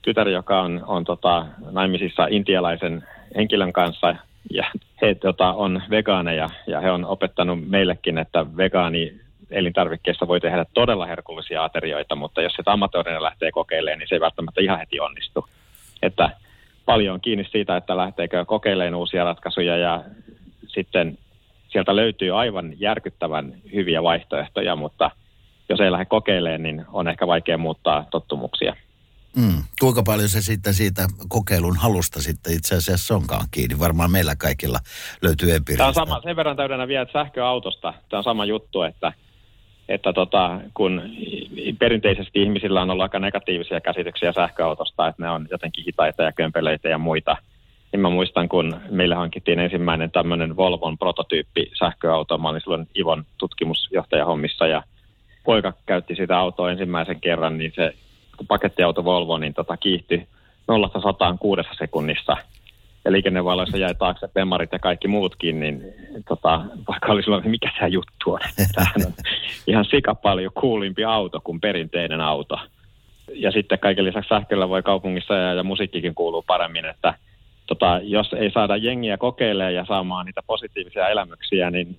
tytär, 0.02 0.30
joka 0.30 0.62
on, 0.62 0.84
on 0.88 1.06
tota, 1.06 1.46
naimisissa 1.72 2.28
intialaisen 2.30 3.04
henkilön 3.36 3.74
kanssa 3.74 4.16
ja 4.50 4.66
he 5.02 5.16
tota, 5.16 5.54
on 5.54 5.82
vegaaneja 5.90 6.50
ja 6.68 6.82
he 6.82 6.92
on 6.92 7.06
opettanut 7.06 7.70
meillekin, 7.70 8.18
että 8.18 8.46
vegaani 8.58 9.14
elintarvikkeista 9.52 10.28
voi 10.28 10.40
tehdä 10.40 10.66
todella 10.74 11.06
herkullisia 11.06 11.64
aterioita, 11.64 12.16
mutta 12.16 12.42
jos 12.42 12.54
se 12.54 12.64
amatöörinä 12.66 13.24
lähtee 13.24 13.52
kokeilemaan, 13.52 14.00
niin 14.00 14.08
se 14.08 14.16
ei 14.16 14.22
välttämättä 14.22 14.62
ihan 14.62 14.80
heti 14.80 15.00
onnistu. 15.00 15.46
Että 16.02 16.30
paljon 16.86 17.14
on 17.14 17.22
kiinni 17.22 17.46
siitä, 17.52 17.78
että 17.78 17.98
lähteekö 17.98 18.46
kokeilemaan 18.46 18.96
uusia 18.96 19.24
ratkaisuja 19.24 19.78
ja 19.78 20.04
sitten 20.68 21.18
sieltä 21.68 21.96
löytyy 21.96 22.40
aivan 22.40 22.74
järkyttävän 22.80 23.54
hyviä 23.74 24.04
vaihtoehtoja, 24.04 24.76
mutta 24.76 25.12
jos 25.70 25.80
ei 25.80 25.92
lähde 25.92 26.06
kokeilemaan, 26.06 26.64
niin 26.64 26.86
on 26.94 27.08
ehkä 27.08 27.28
vaikea 27.28 27.58
muuttaa 27.58 28.06
tottumuksia. 28.12 28.76
Mm. 29.36 29.64
Kuinka 29.80 30.04
paljon 30.04 30.30
se 30.30 30.42
sitten 30.42 30.74
siitä 30.74 31.08
kokeilun 31.28 31.78
halusta 31.78 32.22
sitten 32.22 32.54
itse 32.54 32.76
asiassa 32.76 33.16
onkaan 33.16 33.48
kiinni? 33.52 33.80
Varmaan 33.80 34.12
meillä 34.12 34.36
kaikilla 34.36 34.80
löytyy 35.22 35.52
empiiristä. 35.52 35.78
Tämä 35.78 35.88
on 35.88 35.94
sama, 35.94 36.22
sen 36.24 36.36
verran 36.36 36.56
täydennä 36.56 36.88
vielä, 36.88 37.08
sähköautosta, 37.14 37.94
tämä 38.10 38.18
on 38.18 38.24
sama 38.24 38.46
juttu, 38.46 38.82
että, 38.82 39.14
että 39.90 40.14
tota, 40.14 40.62
kun 40.74 41.02
perinteisesti 41.80 42.44
ihmisillä 42.44 42.82
on 42.82 42.90
ollut 42.90 43.04
aika 43.04 43.20
negatiivisia 43.20 43.82
käsityksiä 43.82 44.34
sähköautosta, 44.34 45.08
että 45.08 45.24
ne 45.24 45.30
on 45.30 45.48
jotenkin 45.52 45.86
hitaita 45.86 46.24
ja 46.24 46.32
kömpeleitä 46.32 46.90
ja 46.90 46.98
muita, 46.98 47.38
niin 47.92 48.00
mä 48.00 48.10
muistan, 48.10 48.50
kun 48.50 48.76
meille 48.90 49.16
hankittiin 49.16 49.60
ensimmäinen 49.60 50.12
tämmöinen 50.12 50.56
Volvon 50.56 50.98
prototyyppi 50.98 51.72
sähköauto, 51.80 52.38
mä 52.38 52.50
olin 52.50 52.62
silloin 52.62 52.88
Ivon 52.98 53.26
tutkimusjohtajahommissa 53.38 54.68
ja 54.68 54.84
poika 55.44 55.74
käytti 55.86 56.16
sitä 56.16 56.40
autoa 56.40 56.72
ensimmäisen 56.72 57.22
kerran, 57.22 57.58
niin 57.58 57.72
se 57.76 57.94
pakettiauto 58.48 59.04
Volvo 59.04 59.38
niin 59.38 59.54
tota, 59.54 59.78
kiihtyi 59.78 60.28
0 60.68 60.90
kuudessa 61.40 61.74
sekunnissa. 61.78 62.38
Ja 63.06 63.12
liikennevaloissa 63.12 63.78
jäi 63.78 63.96
taakse 63.96 64.28
pemarit 64.28 64.72
ja 64.72 64.80
kaikki 64.80 65.08
muutkin, 65.08 65.60
niin 65.60 65.82
tota, 66.28 66.62
vaikka 66.88 67.12
oli 67.12 67.24
silloin, 67.24 67.50
mikä 67.50 67.72
tämä 67.78 67.88
juttu 67.88 68.32
on. 68.32 68.40
Tämähän 68.74 69.06
on 69.06 69.14
ihan 69.68 69.86
sika 69.86 70.16
paljon 70.16 70.52
kuulimpi 70.54 71.04
auto 71.04 71.42
kuin 71.44 71.62
perinteinen 71.62 72.22
auto. 72.22 72.60
Ja 73.34 73.52
sitten 73.52 73.80
kaiken 73.80 74.06
lisäksi 74.06 74.30
sähköllä 74.30 74.70
voi 74.70 74.84
kaupungissa 74.84 75.34
ja, 75.34 75.54
ja 75.54 75.64
musiikkikin 75.64 76.16
kuuluu 76.16 76.44
paremmin, 76.48 76.86
että 76.86 77.14
tota, 77.68 78.00
jos 78.04 78.34
ei 78.34 78.52
saada 78.52 78.78
jengiä 78.78 79.18
kokeilemaan 79.18 79.74
ja 79.74 79.86
saamaan 79.86 80.26
niitä 80.26 80.42
positiivisia 80.48 81.10
elämyksiä, 81.10 81.72
niin 81.72 81.98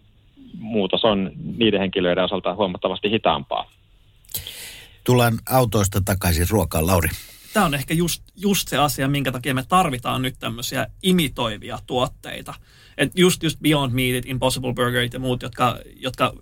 muutos 0.58 1.04
on 1.04 1.30
niiden 1.58 1.80
henkilöiden 1.80 2.24
osalta 2.24 2.54
huomattavasti 2.54 3.10
hitaampaa. 3.10 3.70
Tullaan 5.06 5.38
autoista 5.50 6.00
takaisin 6.00 6.46
ruokaan, 6.50 6.86
Lauri. 6.86 7.08
Tämä 7.52 7.66
on 7.66 7.74
ehkä 7.74 7.94
just, 7.94 8.22
just 8.36 8.68
se 8.68 8.76
asia, 8.76 9.08
minkä 9.08 9.32
takia 9.32 9.54
me 9.54 9.64
tarvitaan 9.68 10.22
nyt 10.22 10.34
tämmöisiä 10.38 10.86
imitoivia 11.02 11.78
tuotteita. 11.86 12.54
Et 12.98 13.12
just, 13.14 13.42
just 13.42 13.60
Beyond 13.60 13.92
Meatit, 13.92 14.26
Impossible 14.26 14.74
Burgerit 14.74 15.12
ja 15.12 15.20
muut, 15.20 15.42
jotka, 15.42 15.78
jotka 15.96 16.32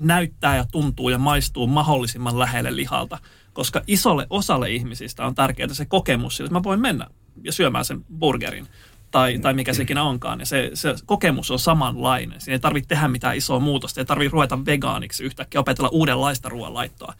näyttää 0.00 0.56
ja 0.56 0.64
tuntuu 0.72 1.08
ja 1.08 1.18
maistuu 1.18 1.66
mahdollisimman 1.66 2.38
lähelle 2.38 2.76
lihalta. 2.76 3.18
Koska 3.52 3.82
isolle 3.86 4.26
osalle 4.30 4.70
ihmisistä 4.70 5.26
on 5.26 5.34
tärkeää 5.34 5.74
se 5.74 5.84
kokemus, 5.84 6.40
että 6.40 6.52
mä 6.52 6.62
voin 6.62 6.80
mennä 6.80 7.06
ja 7.44 7.52
syömään 7.52 7.84
sen 7.84 8.04
burgerin 8.18 8.66
tai, 9.10 9.38
tai 9.38 9.54
mikä 9.54 9.72
sekin 9.72 9.98
onkaan. 9.98 10.40
Ja 10.40 10.46
se, 10.46 10.70
se 10.74 10.94
kokemus 11.06 11.50
on 11.50 11.58
samanlainen. 11.58 12.40
Siinä 12.40 12.54
ei 12.54 12.60
tarvitse 12.60 12.88
tehdä 12.88 13.08
mitään 13.08 13.36
isoa 13.36 13.60
muutosta, 13.60 14.00
ei 14.00 14.04
tarvitse 14.04 14.32
ruveta 14.32 14.66
vegaaniksi 14.66 15.24
yhtäkkiä, 15.24 15.60
opetella 15.60 15.88
uudenlaista 15.92 16.48
ruoanlaittoa. 16.48 17.14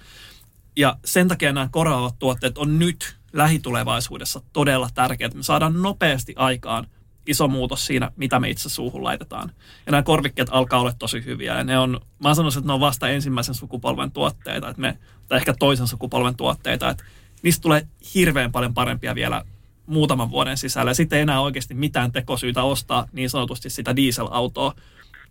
Ja 0.77 0.97
sen 1.05 1.29
takia 1.29 1.53
nämä 1.53 1.69
korvaavat 1.71 2.19
tuotteet 2.19 2.59
on 2.59 2.79
nyt 2.79 3.17
lähitulevaisuudessa 3.33 4.41
todella 4.53 4.89
tärkeät. 4.95 5.35
Me 5.35 5.43
saadaan 5.43 5.83
nopeasti 5.83 6.33
aikaan 6.37 6.87
iso 7.27 7.49
muutos 7.49 7.87
siinä, 7.87 8.11
mitä 8.17 8.41
me 8.41 8.51
itse 8.51 8.69
suuhun 8.69 9.05
laitetaan. 9.05 9.53
Ja 9.87 9.93
nämä 9.93 10.03
korvikkeet 10.03 10.49
alkaa 10.51 10.81
olla 10.81 10.93
tosi 10.99 11.25
hyviä. 11.25 11.55
Ja 11.55 11.65
ne 11.65 11.79
on, 11.79 12.01
mä 12.19 12.35
sanoisin, 12.35 12.59
että 12.59 12.67
ne 12.67 12.73
on 12.73 12.81
vasta 12.81 13.09
ensimmäisen 13.09 13.55
sukupolven 13.55 14.11
tuotteita, 14.11 14.69
että 14.69 14.81
me, 14.81 14.99
tai 15.29 15.39
ehkä 15.39 15.55
toisen 15.59 15.87
sukupolven 15.87 16.37
tuotteita, 16.37 16.91
että 16.91 17.05
niistä 17.43 17.63
tulee 17.63 17.87
hirveän 18.15 18.53
paljon 18.53 18.75
parempia 18.75 19.15
vielä 19.15 19.45
muutaman 19.87 20.31
vuoden 20.31 20.57
sisällä. 20.57 20.91
Ja 20.91 20.95
sitten 20.95 21.17
ei 21.17 21.23
enää 21.23 21.41
oikeasti 21.41 21.75
mitään 21.75 22.13
tekosyytä 22.13 22.63
ostaa 22.63 23.09
niin 23.13 23.31
sanotusti 23.31 23.71
sitä 23.71 23.97
dieselautoa, 23.97 24.75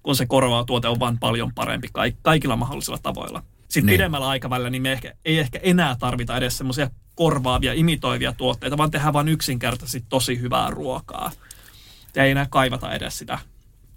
kun 0.03 0.15
se 0.15 0.25
korvaa 0.25 0.65
tuote 0.65 0.87
on 0.87 0.99
vain 0.99 1.19
paljon 1.19 1.53
parempi 1.55 1.89
kaikilla 2.21 2.55
mahdollisilla 2.55 2.97
tavoilla. 2.97 3.43
Sitten 3.73 3.85
niin. 3.85 3.93
pidemmällä 3.93 4.27
aikavälillä 4.27 4.69
niin 4.69 4.81
me 4.81 4.91
ehkä, 4.91 5.13
ei 5.25 5.39
ehkä 5.39 5.59
enää 5.63 5.95
tarvita 5.99 6.37
edes 6.37 6.57
semmoisia 6.57 6.89
korvaavia, 7.15 7.73
imitoivia 7.73 8.33
tuotteita, 8.33 8.77
vaan 8.77 8.91
tehdään 8.91 9.13
vain 9.13 9.27
yksinkertaisesti 9.27 10.05
tosi 10.09 10.41
hyvää 10.41 10.69
ruokaa. 10.69 11.31
Ja 12.15 12.23
ei 12.23 12.31
enää 12.31 12.47
kaivata 12.49 12.93
edes 12.93 13.17
sitä 13.17 13.39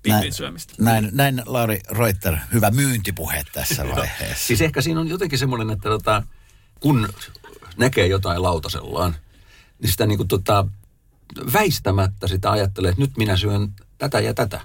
näin, 0.06 0.32
syömistä. 0.32 0.74
Näin, 0.78 1.08
näin 1.12 1.42
Lauri 1.46 1.80
Reuter, 1.90 2.36
hyvä 2.52 2.70
myyntipuhe 2.70 3.42
tässä 3.52 3.88
vaiheessa. 3.96 4.46
siis 4.46 4.60
ehkä 4.60 4.80
siinä 4.80 5.00
on 5.00 5.08
jotenkin 5.08 5.38
semmoinen, 5.38 5.70
että 5.70 5.88
tota, 5.88 6.22
kun 6.80 7.08
näkee 7.76 8.06
jotain 8.06 8.42
lautasellaan, 8.42 9.16
niin 9.82 9.90
sitä 9.90 10.06
niin 10.06 10.18
kuin 10.18 10.28
tota, 10.28 10.66
väistämättä 11.52 12.28
sitä 12.28 12.50
ajattelee, 12.50 12.90
että 12.90 13.02
nyt 13.02 13.16
minä 13.16 13.36
syön 13.36 13.72
tätä 13.98 14.20
ja 14.20 14.34
tätä. 14.34 14.60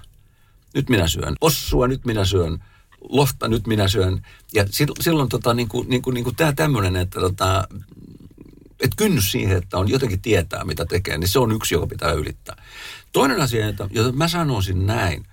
Nyt 0.74 0.88
minä 0.88 1.08
syön 1.08 1.34
ossua, 1.40 1.88
nyt 1.88 2.04
minä 2.04 2.24
syön 2.24 2.64
lohta, 3.08 3.48
nyt 3.48 3.66
minä 3.66 3.88
syön. 3.88 4.26
Ja 4.54 4.64
silloin 5.00 5.28
tota, 5.28 5.54
niin 5.54 5.68
kuin, 5.68 5.88
niin 5.88 6.02
kuin, 6.02 6.14
niin 6.14 6.24
kuin 6.24 6.36
tämä 6.36 6.52
tämmöinen, 6.52 6.96
että 6.96 7.20
tota, 7.20 7.68
että 8.82 8.96
kynnys 8.96 9.32
siihen, 9.32 9.56
että 9.56 9.78
on 9.78 9.88
jotenkin 9.88 10.20
tietää, 10.20 10.64
mitä 10.64 10.86
tekee, 10.86 11.18
niin 11.18 11.28
se 11.28 11.38
on 11.38 11.52
yksi, 11.52 11.74
joka 11.74 11.86
pitää 11.86 12.12
ylittää. 12.12 12.62
Toinen 13.12 13.40
asia, 13.40 13.66
jota, 13.66 13.88
jota 13.90 14.12
mä 14.12 14.28
sanoisin 14.28 14.86
näin, 14.86 15.26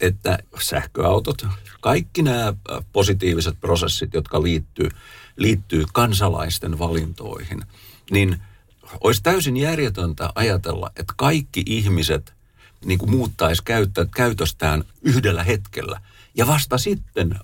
että 0.00 0.38
sähköautot, 0.60 1.46
kaikki 1.80 2.22
nämä 2.22 2.54
positiiviset 2.92 3.60
prosessit, 3.60 4.14
jotka 4.14 4.42
liittyy, 4.42 4.88
liittyy 5.36 5.84
kansalaisten 5.92 6.78
valintoihin, 6.78 7.62
niin 8.10 8.38
olisi 9.00 9.22
täysin 9.22 9.56
järjetöntä 9.56 10.32
ajatella, 10.34 10.90
että 10.96 11.14
kaikki 11.16 11.62
ihmiset 11.66 12.32
niin 12.84 12.98
kuin 12.98 13.10
muuttaisi 13.10 13.62
käytöstään 14.14 14.84
yhdellä 15.02 15.44
hetkellä 15.44 16.00
ja 16.38 16.46
vasta 16.46 16.78
sitten 16.78 17.38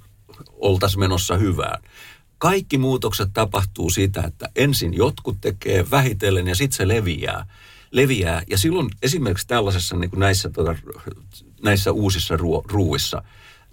oltaisiin 0.52 1.00
menossa 1.00 1.36
hyvään. 1.36 1.82
Kaikki 2.38 2.78
muutokset 2.78 3.28
tapahtuu 3.32 3.90
siitä, 3.90 4.22
että 4.22 4.48
ensin 4.56 4.94
jotkut 4.94 5.36
tekee 5.40 5.90
vähitellen 5.90 6.46
ja 6.46 6.54
sitten 6.54 6.76
se 6.76 6.88
leviää. 6.88 7.46
leviää. 7.90 8.42
Ja 8.50 8.58
silloin 8.58 8.88
esimerkiksi 9.02 9.46
tällaisessa 9.46 9.96
niin 9.96 10.10
kuin 10.10 10.20
näissä, 10.20 10.50
tuota, 10.50 10.76
näissä 11.62 11.92
uusissa 11.92 12.36
ruo, 12.36 12.64
ruuissa, 12.68 13.22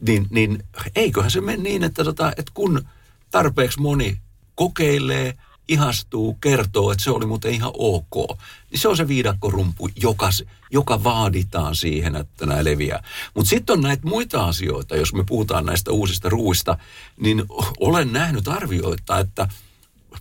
niin, 0.08 0.28
niin 0.30 0.64
eiköhän 0.96 1.32
se 1.32 1.42
mene 1.42 1.64
niin, 1.64 1.84
että, 1.84 2.04
tota, 2.04 2.30
että 2.30 2.52
kun 2.54 2.88
tarpeeksi 3.32 3.82
moni 3.82 4.18
kokeilee– 4.56 5.34
ihastuu, 5.68 6.34
kertoo, 6.34 6.92
että 6.92 7.04
se 7.04 7.12
oli 7.12 7.26
muuten 7.26 7.54
ihan 7.54 7.72
ok. 7.78 8.40
Niin 8.72 8.80
se 8.80 8.88
on 8.88 8.98
se 8.98 9.08
viidakkorumpu, 9.08 9.90
joka, 9.96 10.30
joka 10.72 11.04
vaaditaan 11.04 11.76
siihen, 11.76 12.16
että 12.16 12.46
nämä 12.46 12.64
leviää. 12.64 13.04
Mutta 13.34 13.50
sitten 13.50 13.74
on 13.74 13.82
näitä 13.82 14.08
muita 14.08 14.46
asioita, 14.46 14.96
jos 14.96 15.14
me 15.14 15.24
puhutaan 15.24 15.66
näistä 15.66 15.92
uusista 15.92 16.30
ruuista, 16.30 16.78
niin 17.20 17.44
olen 17.80 18.14
nähnyt 18.14 18.48
arvioita, 18.48 19.20
että 19.20 19.48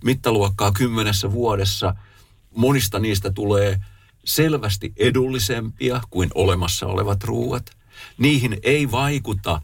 mittaluokkaa 0.04 0.72
kymmenessä 0.72 1.32
vuodessa 1.32 1.94
monista 2.54 2.98
niistä 2.98 3.30
tulee 3.30 3.80
selvästi 4.24 4.92
edullisempia 4.96 6.00
kuin 6.10 6.30
olemassa 6.34 6.86
olevat 6.86 7.24
ruuat. 7.24 7.70
Niihin 8.18 8.58
ei 8.62 8.90
vaikuta 8.90 9.62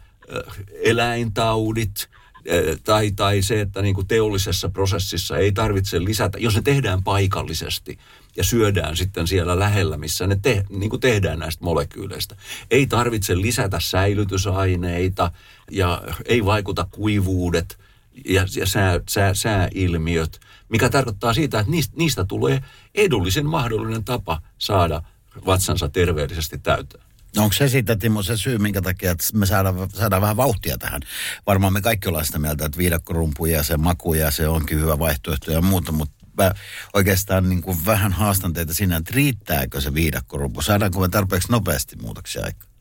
eläintaudit, 0.83 2.09
tai, 2.85 3.13
tai 3.13 3.43
se, 3.43 3.61
että 3.61 3.83
niin 3.83 3.95
kuin 3.95 4.07
teollisessa 4.07 4.69
prosessissa 4.69 5.39
ei 5.39 5.53
tarvitse 5.53 6.05
lisätä, 6.05 6.39
jos 6.39 6.55
ne 6.55 6.63
tehdään 6.63 7.03
paikallisesti 7.03 7.99
ja 8.37 8.45
syödään 8.45 8.97
sitten 8.97 9.27
siellä 9.27 9.59
lähellä, 9.59 9.97
missä 9.97 10.27
ne 10.27 10.39
te, 10.43 10.65
niin 10.69 10.91
kuin 10.91 11.01
tehdään 11.01 11.39
näistä 11.39 11.65
molekyyleistä. 11.65 12.37
Ei 12.71 12.87
tarvitse 12.87 13.41
lisätä 13.41 13.81
säilytysaineita 13.81 15.31
ja 15.71 16.03
ei 16.25 16.45
vaikuta 16.45 16.87
kuivuudet 16.91 17.79
ja, 18.25 18.47
ja 18.57 18.67
sää, 18.67 19.01
sää, 19.09 19.35
sääilmiöt, 19.35 20.41
mikä 20.69 20.89
tarkoittaa 20.89 21.35
siitä, 21.35 21.61
että 21.61 21.71
niistä, 21.71 21.95
niistä 21.97 22.25
tulee 22.25 22.63
edullisen 22.95 23.47
mahdollinen 23.47 24.05
tapa 24.05 24.43
saada 24.59 25.03
vatsansa 25.47 25.89
terveellisesti 25.89 26.59
täyteen. 26.59 27.06
No 27.37 27.43
onko 27.43 27.53
se 27.53 27.69
sitten, 27.69 27.99
Timo, 27.99 28.23
se 28.23 28.37
syy, 28.37 28.59
minkä 28.59 28.83
takia 28.83 29.11
että 29.11 29.25
me 29.35 29.47
saadaan, 29.47 29.91
saadaan 29.91 30.23
vähän 30.23 30.37
vauhtia 30.37 30.79
tähän? 30.79 31.03
Varmaan 31.47 31.73
me 31.73 31.81
kaikki 31.81 32.09
ollaan 32.09 32.25
sitä 32.25 32.39
mieltä, 32.39 32.67
että 32.67 32.79
viidakkorumpu 32.79 33.47
ja 33.47 33.63
se 33.63 33.77
maku 33.77 34.15
ja 34.15 34.31
se 34.31 34.49
onkin 34.49 34.81
hyvä 34.81 34.99
vaihtoehto 34.99 35.53
ja 35.53 35.61
muuta, 35.61 35.93
mutta 35.93 36.27
mä 36.39 36.53
oikeastaan 36.95 37.49
niin 37.49 37.63
kuin 37.63 37.79
vähän 37.87 38.13
haastan 38.13 38.53
teitä 38.53 38.75
sinä, 38.75 38.97
että 38.97 39.13
riittääkö 39.15 39.81
se 39.81 39.95
viidakkorumpu? 39.95 40.63
Saadaanko 40.63 41.01
me 41.01 41.09
tarpeeksi 41.09 41.53
nopeasti 41.53 41.97
muutoksia 41.97 42.45
aikaan? 42.45 42.73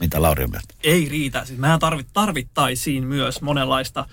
Mitä 0.00 0.22
Lauri 0.22 0.44
on 0.44 0.50
mieltä? 0.50 0.74
Ei 0.84 1.08
riitä. 1.08 1.44
Siis 1.44 1.58
mehän 1.58 1.80
tarvit, 1.80 2.06
tarvittaisiin 2.12 3.06
myös 3.06 3.42
monenlaista 3.42 4.08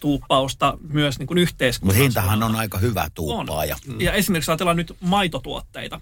tuuppausta 0.00 0.78
myös 0.88 1.18
niin 1.18 1.26
kuin 1.26 1.38
yhteiskunnassa. 1.38 1.98
Mutta 1.98 2.02
hintahan 2.02 2.42
on 2.42 2.56
aika 2.56 2.78
hyvä 2.78 3.08
tuuppaaja. 3.14 3.76
On. 3.88 4.00
Ja 4.00 4.12
esimerkiksi 4.12 4.50
ajatellaan 4.50 4.76
nyt 4.76 4.96
maitotuotteita. 5.00 6.00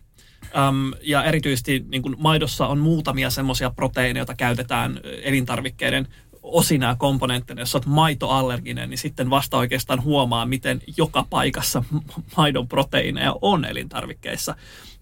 Öm, 0.58 0.92
ja 1.02 1.24
erityisesti 1.24 1.84
niin 1.88 2.02
kuin 2.02 2.14
maidossa 2.18 2.66
on 2.66 2.78
muutamia 2.78 3.30
semmoisia 3.30 3.70
proteiineja, 3.70 4.20
joita 4.20 4.34
käytetään 4.34 5.00
elintarvikkeiden 5.22 6.08
osina 6.42 6.96
komponentteina. 6.96 7.62
Jos 7.62 7.74
olet 7.74 7.86
maitoallerginen, 7.86 8.90
niin 8.90 8.98
sitten 8.98 9.30
vasta 9.30 9.56
oikeastaan 9.56 10.02
huomaa, 10.02 10.46
miten 10.46 10.80
joka 10.96 11.26
paikassa 11.30 11.84
maidon 12.36 12.68
proteiineja 12.68 13.34
on 13.42 13.64
elintarvikkeissa. 13.64 14.54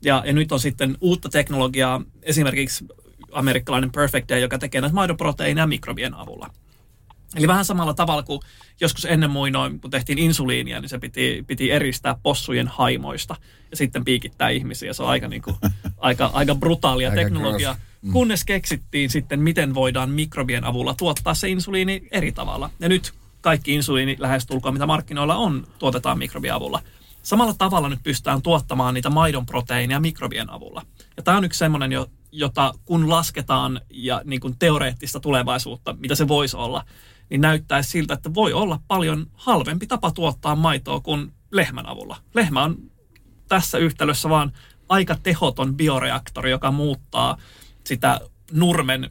Ja, 0.02 0.22
ja 0.26 0.32
nyt 0.32 0.52
on 0.52 0.60
sitten 0.60 0.96
uutta 1.00 1.28
teknologiaa, 1.28 2.02
esimerkiksi 2.22 2.84
amerikkalainen 3.32 3.92
Perfect 3.92 4.28
Day, 4.28 4.40
joka 4.40 4.58
tekee 4.58 4.80
näitä 4.80 4.94
maidonproteiineja 4.94 5.66
mikrobien 5.66 6.14
avulla. 6.14 6.50
Eli 7.34 7.48
vähän 7.48 7.64
samalla 7.64 7.94
tavalla 7.94 8.22
kuin 8.22 8.40
joskus 8.80 9.04
ennen 9.04 9.30
muinoin, 9.30 9.80
kun 9.80 9.90
tehtiin 9.90 10.18
insuliinia, 10.18 10.80
niin 10.80 10.88
se 10.88 10.98
piti, 10.98 11.44
piti 11.46 11.70
eristää 11.70 12.16
possujen 12.22 12.68
haimoista 12.68 13.36
ja 13.70 13.76
sitten 13.76 14.04
piikittää 14.04 14.48
ihmisiä. 14.48 14.92
Se 14.92 15.02
on 15.02 15.08
aika, 15.08 15.28
niin 15.28 15.42
kuin, 15.42 15.56
aika, 15.98 16.30
aika 16.32 16.54
brutaalia 16.54 17.10
aika 17.10 17.22
teknologiaa. 17.22 17.76
Mm. 18.02 18.12
Kunnes 18.12 18.44
keksittiin 18.44 19.10
sitten, 19.10 19.40
miten 19.40 19.74
voidaan 19.74 20.10
mikrobien 20.10 20.64
avulla 20.64 20.94
tuottaa 20.94 21.34
se 21.34 21.48
insuliini 21.48 22.08
eri 22.10 22.32
tavalla. 22.32 22.70
Ja 22.80 22.88
nyt 22.88 23.12
kaikki 23.40 23.74
insuliini 23.74 24.16
lähestulkoon, 24.18 24.74
mitä 24.74 24.86
markkinoilla 24.86 25.36
on, 25.36 25.66
tuotetaan 25.78 26.18
mikrobien 26.18 26.54
avulla. 26.54 26.82
Samalla 27.22 27.54
tavalla 27.54 27.88
nyt 27.88 28.02
pystytään 28.02 28.42
tuottamaan 28.42 28.94
niitä 28.94 29.10
maidon 29.10 29.46
proteiineja 29.46 30.00
mikrobien 30.00 30.50
avulla. 30.50 30.82
Ja 31.16 31.22
tämä 31.22 31.38
on 31.38 31.44
yksi 31.44 31.58
semmoinen, 31.58 31.90
jota 32.32 32.74
kun 32.84 33.10
lasketaan 33.10 33.80
ja 33.90 34.22
niin 34.24 34.40
kuin 34.40 34.58
teoreettista 34.58 35.20
tulevaisuutta, 35.20 35.96
mitä 35.98 36.14
se 36.14 36.28
voisi 36.28 36.56
olla, 36.56 36.84
niin 37.30 37.40
näyttäisi 37.40 37.90
siltä, 37.90 38.14
että 38.14 38.34
voi 38.34 38.52
olla 38.52 38.80
paljon 38.88 39.26
halvempi 39.34 39.86
tapa 39.86 40.10
tuottaa 40.10 40.56
maitoa 40.56 41.00
kuin 41.00 41.32
lehmän 41.50 41.88
avulla. 41.88 42.16
Lehmä 42.34 42.62
on 42.62 42.76
tässä 43.48 43.78
yhtälössä 43.78 44.28
vaan 44.28 44.52
aika 44.88 45.16
tehoton 45.22 45.76
bioreaktori, 45.76 46.50
joka 46.50 46.70
muuttaa 46.70 47.36
sitä 47.84 48.20
nurmen 48.52 49.10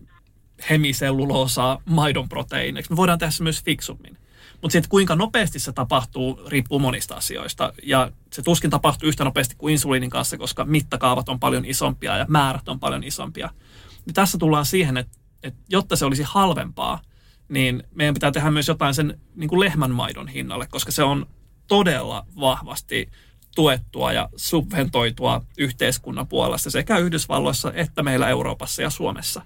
hemiselluloosaa 0.70 1.82
maidon 1.86 2.30
proteiineiksi. 2.30 2.92
Me 2.92 2.98
voidaan 2.98 3.20
tehdä 3.20 3.32
se 3.32 3.44
myös 3.44 3.64
fiksummin. 3.64 4.18
Mutta 4.62 4.72
sitten 4.72 4.90
kuinka 4.90 5.16
nopeasti 5.16 5.60
se 5.60 5.72
tapahtuu, 5.72 6.42
riippuu 6.48 6.80
monista 6.80 7.16
asioista. 7.16 7.74
Ja 7.84 8.12
se 8.34 8.42
tuskin 8.42 8.70
tapahtuu 8.70 9.10
yhtä 9.10 9.24
nopeasti 9.24 9.56
kuin 9.58 9.72
insuliinin 9.72 10.10
kanssa, 10.10 10.38
koska 10.38 10.66
mittakaavat 10.66 11.30
on 11.30 11.40
paljon 11.40 11.66
isompia 11.66 12.18
ja 12.18 12.26
määrät 12.30 12.70
on 12.70 12.80
paljon 12.80 13.04
isompia. 13.04 13.50
Ja 14.08 14.14
tässä 14.14 14.38
tullaan 14.38 14.66
siihen, 14.66 14.98
että, 14.98 15.18
että 15.44 15.60
jotta 15.70 15.96
se 15.96 16.06
olisi 16.06 16.24
halvempaa, 16.24 17.02
niin 17.50 17.84
meidän 17.96 18.14
pitää 18.14 18.32
tehdä 18.32 18.52
myös 18.52 18.68
jotain 18.68 18.94
sen 18.94 19.20
niin 19.36 19.50
kuin 19.50 19.60
lehmänmaidon 19.60 20.28
hinnalle, 20.28 20.68
koska 20.68 20.92
se 20.92 21.04
on 21.04 21.26
todella 21.68 22.26
vahvasti 22.40 23.10
tuettua 23.56 24.14
ja 24.14 24.30
subventoitua 24.36 25.42
yhteiskunnan 25.58 26.28
puolesta 26.28 26.70
sekä 26.70 26.98
Yhdysvalloissa 26.98 27.72
että 27.76 28.04
meillä 28.04 28.30
Euroopassa 28.30 28.82
ja 28.82 28.90
Suomessa. 28.90 29.42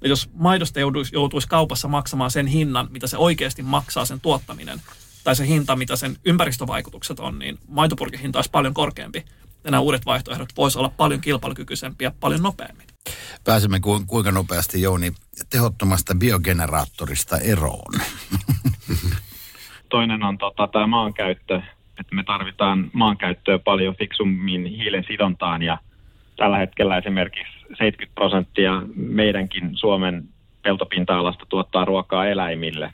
Ja 0.00 0.08
jos 0.08 0.30
maidosta 0.34 0.80
joutuisi, 0.80 1.14
joutuisi 1.14 1.48
kaupassa 1.48 1.88
maksamaan 1.88 2.30
sen 2.30 2.46
hinnan, 2.46 2.88
mitä 2.90 3.06
se 3.06 3.16
oikeasti 3.16 3.62
maksaa 3.62 4.04
sen 4.04 4.20
tuottaminen, 4.20 4.80
tai 5.24 5.36
se 5.36 5.46
hinta, 5.46 5.76
mitä 5.76 5.96
sen 5.96 6.16
ympäristövaikutukset 6.24 7.20
on, 7.20 7.38
niin 7.38 7.58
maitopurkin 7.68 8.20
hinta 8.20 8.38
olisi 8.38 8.50
paljon 8.50 8.74
korkeampi. 8.74 9.24
Ja 9.64 9.70
nämä 9.70 9.80
uudet 9.80 10.06
vaihtoehdot 10.06 10.48
voisivat 10.56 10.80
olla 10.80 10.94
paljon 10.96 11.20
kilpailukykyisempiä 11.20 12.12
paljon 12.20 12.42
nopeammin. 12.42 12.86
Pääsemme 13.44 13.80
ku, 13.80 14.00
kuinka 14.06 14.30
nopeasti, 14.30 14.82
Jouni, 14.82 15.12
tehottomasta 15.50 16.14
biogeneraattorista 16.14 17.38
eroon? 17.38 17.92
Toinen 19.88 20.22
on 20.22 20.38
tota, 20.38 20.68
tämä 20.72 20.86
maankäyttö, 20.86 21.62
että 22.00 22.14
me 22.14 22.24
tarvitaan 22.24 22.90
maankäyttöä 22.92 23.58
paljon 23.58 23.96
fiksummin 23.96 24.66
hiilen 24.66 25.04
sidontaan 25.08 25.62
ja 25.62 25.78
tällä 26.36 26.58
hetkellä 26.58 26.98
esimerkiksi 26.98 27.52
70 27.78 28.14
prosenttia 28.14 28.82
meidänkin 28.94 29.70
Suomen 29.76 30.28
peltopinta-alasta 30.62 31.46
tuottaa 31.48 31.84
ruokaa 31.84 32.26
eläimille. 32.26 32.92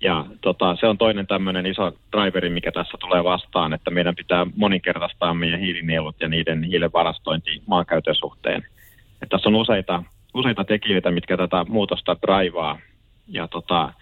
Ja 0.00 0.24
tota, 0.40 0.76
se 0.80 0.86
on 0.86 0.98
toinen 0.98 1.26
tämmöinen 1.26 1.66
iso 1.66 1.92
driveri, 2.12 2.50
mikä 2.50 2.72
tässä 2.72 2.98
tulee 3.00 3.24
vastaan, 3.24 3.72
että 3.72 3.90
meidän 3.90 4.16
pitää 4.16 4.46
moninkertaistaa 4.56 5.34
meidän 5.34 5.60
hiilinielut 5.60 6.16
ja 6.20 6.28
niiden 6.28 6.62
hiilen 6.62 6.92
varastointi 6.92 7.62
maankäytön 7.66 8.14
suhteen. 8.14 8.66
Et 9.22 9.28
tässä 9.28 9.48
on 9.48 9.54
useita, 9.54 10.02
useita 10.34 10.64
tekijöitä, 10.64 11.10
mitkä 11.10 11.36
tätä 11.36 11.64
muutosta 11.68 12.16
draivaa. 12.22 12.78
Ja 13.28 13.48
tota, 13.48 13.92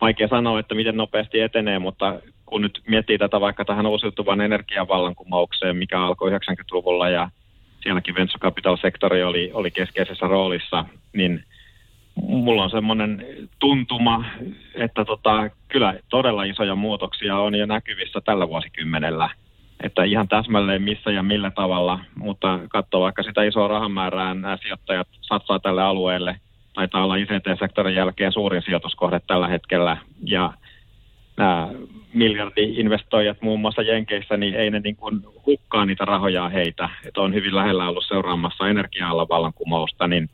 vaikea 0.00 0.28
sanoa, 0.28 0.60
että 0.60 0.74
miten 0.74 0.96
nopeasti 0.96 1.40
etenee, 1.40 1.78
mutta 1.78 2.20
kun 2.46 2.62
nyt 2.62 2.80
miettii 2.88 3.18
tätä 3.18 3.40
vaikka 3.40 3.64
tähän 3.64 3.86
uusiutuvan 3.86 4.40
energian 4.40 4.88
vallankumoukseen, 4.88 5.76
mikä 5.76 6.00
alkoi 6.00 6.30
90-luvulla 6.30 7.08
ja 7.08 7.30
sielläkin 7.82 8.14
venture 8.14 8.38
capital-sektori 8.38 9.22
oli, 9.22 9.50
oli 9.52 9.70
keskeisessä 9.70 10.26
roolissa, 10.26 10.84
niin 11.12 11.44
mulla 12.14 12.62
on 12.62 12.70
semmoinen 12.70 13.26
tuntuma, 13.58 14.24
että 14.74 15.04
tota, 15.04 15.50
kyllä 15.68 15.94
todella 16.10 16.44
isoja 16.44 16.74
muutoksia 16.74 17.38
on 17.38 17.54
jo 17.54 17.66
näkyvissä 17.66 18.20
tällä 18.20 18.48
vuosikymmenellä. 18.48 19.30
Että 19.82 20.04
ihan 20.04 20.28
täsmälleen 20.28 20.82
missä 20.82 21.10
ja 21.10 21.22
millä 21.22 21.50
tavalla, 21.50 21.98
mutta 22.16 22.60
katso 22.68 23.00
vaikka 23.00 23.22
sitä 23.22 23.42
isoa 23.42 23.68
rahamäärää 23.68 24.34
nämä 24.34 24.58
sijoittajat 24.62 25.08
satsaa 25.20 25.58
tälle 25.58 25.82
alueelle. 25.82 26.36
Taitaa 26.74 27.04
olla 27.04 27.16
ICT-sektorin 27.16 27.94
jälkeen 27.94 28.32
suurin 28.32 28.62
sijoituskohde 28.62 29.20
tällä 29.26 29.48
hetkellä. 29.48 29.96
Ja 30.22 30.52
nämä 31.36 31.68
miljardi-investoijat 32.12 33.42
muun 33.42 33.60
muassa 33.60 33.82
Jenkeissä, 33.82 34.36
niin 34.36 34.54
ei 34.54 34.70
ne 34.70 34.80
niin 34.80 34.96
kuin 34.96 35.20
hukkaa 35.46 35.86
niitä 35.86 36.04
rahoja 36.04 36.48
heitä. 36.48 36.88
Että 37.06 37.20
on 37.20 37.34
hyvin 37.34 37.54
lähellä 37.54 37.88
ollut 37.88 38.04
seuraamassa 38.08 38.68
energia-alan 38.68 39.28
vallankumousta, 39.28 40.08
niin 40.08 40.30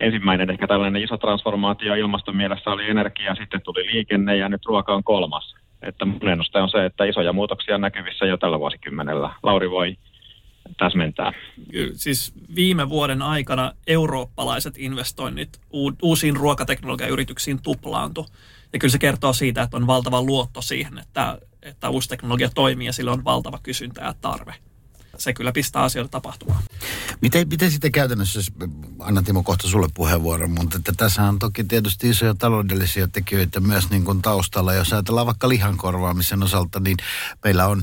ensimmäinen 0.00 0.50
ehkä 0.50 0.66
tällainen 0.66 1.02
iso 1.02 1.16
transformaatio 1.16 1.94
ilmaston 1.94 2.36
mielessä 2.36 2.70
oli 2.70 2.90
energia, 2.90 3.34
sitten 3.34 3.62
tuli 3.62 3.86
liikenne 3.86 4.36
ja 4.36 4.48
nyt 4.48 4.66
ruoka 4.66 4.94
on 4.94 5.04
kolmas. 5.04 5.54
Että 5.82 6.04
mun 6.04 6.28
ennuste 6.28 6.58
on 6.58 6.70
se, 6.70 6.84
että 6.84 7.04
isoja 7.04 7.32
muutoksia 7.32 7.74
on 7.74 7.80
näkyvissä 7.80 8.26
jo 8.26 8.36
tällä 8.36 8.58
vuosikymmenellä. 8.58 9.30
Lauri 9.42 9.70
voi 9.70 9.96
täsmentää. 10.78 11.32
Siis 11.92 12.32
viime 12.54 12.88
vuoden 12.88 13.22
aikana 13.22 13.72
eurooppalaiset 13.86 14.74
investoinnit 14.78 15.60
uusiin 16.02 16.36
ruokateknologiayrityksiin 16.36 17.62
tuplaantu. 17.62 18.26
Ja 18.72 18.78
kyllä 18.78 18.92
se 18.92 18.98
kertoo 18.98 19.32
siitä, 19.32 19.62
että 19.62 19.76
on 19.76 19.86
valtava 19.86 20.22
luotto 20.22 20.62
siihen, 20.62 20.98
että, 20.98 21.38
että 21.62 21.88
uusi 21.88 22.08
teknologia 22.08 22.48
toimii 22.54 22.86
ja 22.86 22.92
sillä 22.92 23.12
on 23.12 23.24
valtava 23.24 23.58
kysyntä 23.62 24.00
ja 24.00 24.14
tarve. 24.20 24.54
Se 25.18 25.32
kyllä 25.32 25.52
pistää 25.52 25.82
asioita 25.82 26.10
tapahtumaan. 26.10 26.62
Miten, 27.20 27.48
miten 27.48 27.70
sitten 27.70 27.92
käytännössä, 27.92 28.40
annan 28.98 29.24
Timo 29.24 29.42
kohta 29.42 29.68
sulle 29.68 29.88
puheenvuoron, 29.94 30.50
mutta 30.50 30.76
että 30.78 30.92
tässä 30.96 31.22
on 31.22 31.38
toki 31.38 31.64
tietysti 31.64 32.10
isoja 32.10 32.34
taloudellisia 32.34 33.08
tekijöitä 33.08 33.60
myös 33.60 33.90
niin 33.90 34.04
kuin 34.04 34.22
taustalla. 34.22 34.74
Jos 34.74 34.92
ajatellaan 34.92 35.26
vaikka 35.26 35.48
lihan 35.48 35.76
korvaamisen 35.76 36.42
osalta, 36.42 36.80
niin 36.80 36.96
meillä 37.44 37.66
on 37.66 37.82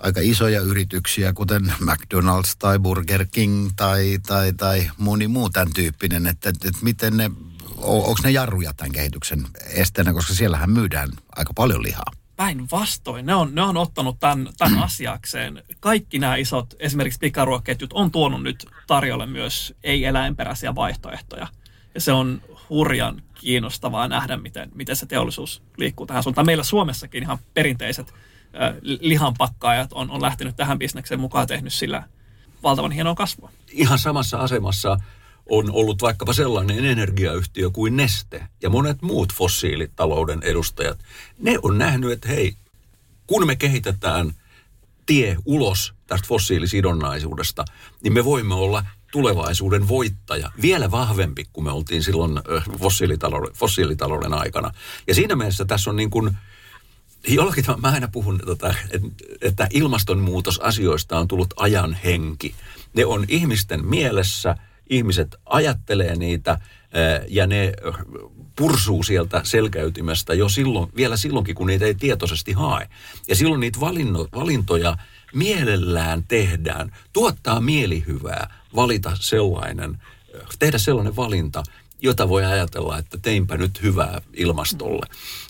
aika 0.00 0.20
isoja 0.22 0.60
yrityksiä, 0.60 1.32
kuten 1.32 1.74
McDonald's 1.80 2.56
tai 2.58 2.78
Burger 2.78 3.26
King 3.32 3.70
tai, 3.76 4.18
tai, 4.26 4.52
tai 4.52 4.90
moni 4.98 5.28
muu 5.28 5.50
tämän 5.50 5.72
tyyppinen, 5.74 6.26
että, 6.26 6.48
että, 6.48 6.68
että 6.68 6.80
miten 6.82 7.16
ne 7.16 7.30
onko 7.78 8.18
ne 8.24 8.30
jarruja 8.30 8.74
tämän 8.74 8.92
kehityksen 8.92 9.46
esteenä, 9.70 10.12
koska 10.12 10.34
siellähän 10.34 10.70
myydään 10.70 11.08
aika 11.36 11.54
paljon 11.54 11.82
lihaa? 11.82 12.12
Päinvastoin. 12.36 13.26
Ne 13.26 13.34
on, 13.34 13.54
ne 13.54 13.62
on 13.62 13.76
ottanut 13.76 14.18
tämän, 14.20 14.48
tämän 14.58 14.82
asiakseen. 14.82 15.62
Kaikki 15.80 16.18
nämä 16.18 16.36
isot, 16.36 16.74
esimerkiksi 16.78 17.18
pikaruokaketjut, 17.18 17.92
on 17.92 18.10
tuonut 18.10 18.42
nyt 18.42 18.66
tarjolle 18.86 19.26
myös 19.26 19.74
ei-eläinperäisiä 19.84 20.74
vaihtoehtoja. 20.74 21.46
Ja 21.94 22.00
se 22.00 22.12
on 22.12 22.42
hurjan 22.70 23.22
kiinnostavaa 23.34 24.08
nähdä, 24.08 24.36
miten, 24.36 24.70
miten 24.74 24.96
se 24.96 25.06
teollisuus 25.06 25.62
liikkuu 25.76 26.06
tähän 26.06 26.22
suuntaan. 26.22 26.46
Meillä 26.46 26.64
Suomessakin 26.64 27.22
ihan 27.22 27.38
perinteiset 27.54 28.08
äh, 28.08 28.74
lihanpakkaajat 28.82 29.92
on, 29.92 30.10
on 30.10 30.22
lähtenyt 30.22 30.56
tähän 30.56 30.78
bisnekseen 30.78 31.20
mukaan 31.20 31.46
tehnyt 31.46 31.72
sillä 31.72 32.02
valtavan 32.62 32.92
hienoa 32.92 33.14
kasvua. 33.14 33.50
Ihan 33.70 33.98
samassa 33.98 34.38
asemassa 34.38 34.96
on 35.50 35.70
ollut 35.70 36.02
vaikkapa 36.02 36.32
sellainen 36.32 36.84
energiayhtiö 36.84 37.70
kuin 37.70 37.96
Neste 37.96 38.46
ja 38.62 38.70
monet 38.70 39.02
muut 39.02 39.32
fossiilitalouden 39.32 40.42
edustajat. 40.42 40.98
Ne 41.38 41.58
on 41.62 41.78
nähnyt, 41.78 42.12
että 42.12 42.28
hei, 42.28 42.54
kun 43.26 43.46
me 43.46 43.56
kehitetään 43.56 44.34
tie 45.06 45.36
ulos 45.44 45.94
tästä 46.06 46.28
fossiilisidonnaisuudesta, 46.28 47.64
niin 48.02 48.12
me 48.12 48.24
voimme 48.24 48.54
olla 48.54 48.86
tulevaisuuden 49.12 49.88
voittaja, 49.88 50.50
vielä 50.62 50.90
vahvempi 50.90 51.44
kuin 51.52 51.64
me 51.64 51.70
oltiin 51.70 52.02
silloin 52.02 52.40
fossiilitalouden, 52.78 53.54
fossiilitalouden 53.54 54.34
aikana. 54.34 54.70
Ja 55.06 55.14
siinä 55.14 55.36
mielessä 55.36 55.64
tässä 55.64 55.90
on 55.90 55.96
niin 55.96 56.10
kuin, 56.10 56.36
jollakin 57.28 57.64
tavalla, 57.64 57.88
mä 57.88 57.94
aina 57.94 58.08
puhun, 58.08 58.40
tota, 58.46 58.74
että 59.40 59.68
ilmastonmuutosasioista 59.70 61.18
on 61.18 61.28
tullut 61.28 61.54
ajan 61.56 61.94
henki. 62.04 62.54
Ne 62.94 63.06
on 63.06 63.24
ihmisten 63.28 63.86
mielessä– 63.86 64.56
ihmiset 64.90 65.36
ajattelee 65.46 66.16
niitä, 66.16 66.60
ja 67.28 67.46
ne 67.46 67.72
pursuu 68.56 69.02
sieltä 69.02 69.40
selkäytimestä 69.44 70.34
jo 70.34 70.48
silloin, 70.48 70.90
vielä 70.96 71.16
silloinkin, 71.16 71.54
kun 71.54 71.66
niitä 71.66 71.84
ei 71.84 71.94
tietoisesti 71.94 72.52
hae. 72.52 72.88
Ja 73.28 73.36
silloin 73.36 73.60
niitä 73.60 73.80
valinno, 73.80 74.28
valintoja 74.34 74.96
mielellään 75.34 76.24
tehdään, 76.28 76.92
tuottaa 77.12 77.60
mielihyvää 77.60 78.54
valita 78.74 79.12
sellainen, 79.20 80.02
tehdä 80.58 80.78
sellainen 80.78 81.16
valinta, 81.16 81.62
jota 82.00 82.28
voi 82.28 82.44
ajatella, 82.44 82.98
että 82.98 83.18
teinpä 83.18 83.56
nyt 83.56 83.82
hyvää 83.82 84.20
ilmastolle. 84.34 85.06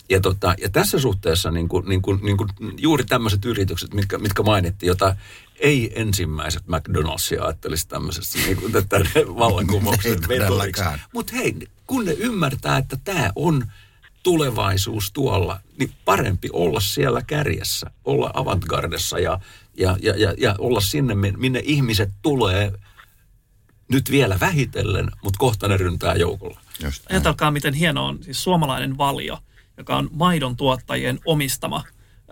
Ja, 0.09 0.21
tota, 0.21 0.55
ja 0.61 0.69
tässä 0.69 0.99
suhteessa 0.99 1.51
niin 1.51 1.67
kuin, 1.67 1.89
niin 1.89 2.01
kuin, 2.01 2.19
niin 2.23 2.37
kuin 2.37 2.49
juuri 2.77 3.03
tämmöiset 3.03 3.45
yritykset, 3.45 3.93
mitkä, 3.93 4.17
mitkä 4.17 4.43
mainittiin, 4.43 4.87
jota 4.87 5.15
ei 5.59 6.01
ensimmäiset 6.01 6.63
McDonald'sia 6.63 7.43
ajattelisi 7.43 7.87
tämmöisestä 7.87 8.37
niin 8.37 8.57
kuin 8.57 8.71
tätä 8.71 8.97
vallankumouksen 9.15 10.19
metodiksi. 10.29 10.83
Mutta 11.13 11.35
hei, 11.35 11.55
kun 11.87 12.05
ne 12.05 12.11
ymmärtää, 12.11 12.77
että 12.77 12.97
tämä 13.03 13.31
on 13.35 13.63
tulevaisuus 14.23 15.11
tuolla, 15.11 15.59
niin 15.79 15.91
parempi 16.05 16.49
olla 16.53 16.79
siellä 16.79 17.21
kärjessä, 17.21 17.91
olla 18.05 18.31
avantgardessa 18.33 19.19
ja, 19.19 19.39
ja, 19.77 19.97
ja, 20.01 20.15
ja, 20.17 20.33
ja 20.37 20.55
olla 20.57 20.81
sinne, 20.81 21.15
minne 21.15 21.61
ihmiset 21.63 22.09
tulee 22.21 22.73
nyt 23.91 24.11
vielä 24.11 24.39
vähitellen, 24.39 25.11
mutta 25.23 25.37
kohta 25.37 25.67
ne 25.67 25.77
ryntää 25.77 26.15
joukolla. 26.15 26.61
Just 26.83 27.11
Ajatelkaa, 27.11 27.51
miten 27.51 27.73
hieno 27.73 28.05
on 28.05 28.23
siis 28.23 28.43
suomalainen 28.43 28.97
valio, 28.97 29.39
joka 29.77 29.95
on 29.95 30.09
maidon 30.11 30.57
tuottajien 30.57 31.19
omistama 31.25 31.83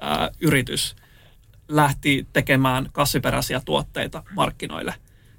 ää, 0.01 0.29
yritys, 0.41 0.95
lähti 1.67 2.27
tekemään 2.33 2.89
kasviperäisiä 2.91 3.61
tuotteita 3.65 4.23
markkinoille. 4.35 4.93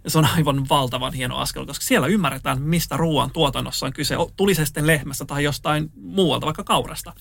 Ja 0.04 0.10
se 0.10 0.18
on 0.18 0.28
aivan 0.36 0.68
valtavan 0.68 1.12
hieno 1.12 1.36
askel, 1.36 1.66
koska 1.66 1.84
siellä 1.84 2.06
ymmärretään, 2.06 2.62
mistä 2.62 2.96
ruoan 2.96 3.30
tuotannossa 3.30 3.86
on 3.86 3.92
kyse. 3.92 4.16
Tuli 4.36 4.54
se 4.54 4.66
sitten 4.66 4.86
lehmästä 4.86 5.24
tai 5.24 5.44
jostain 5.44 5.90
muualta, 5.94 6.46
vaikka 6.46 6.64
kaurasta. 6.64 7.12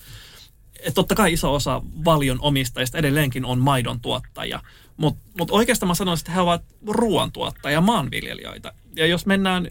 Et 0.80 0.94
totta 0.94 1.14
kai 1.14 1.32
iso 1.32 1.54
osa 1.54 1.82
valion 2.04 2.38
omistajista 2.40 2.98
edelleenkin 2.98 3.44
on 3.44 3.58
maidon 3.58 4.00
tuottajia. 4.00 4.60
Mutta 4.96 5.24
mut 5.38 5.50
oikeastaan 5.50 5.88
mä 5.88 5.94
sanoisin, 5.94 6.22
että 6.22 6.32
he 6.32 6.40
ovat 6.40 6.62
ruoantuottajia, 6.86 7.80
maanviljelijöitä. 7.80 8.72
Ja 8.96 9.06
jos 9.06 9.26
mennään 9.26 9.70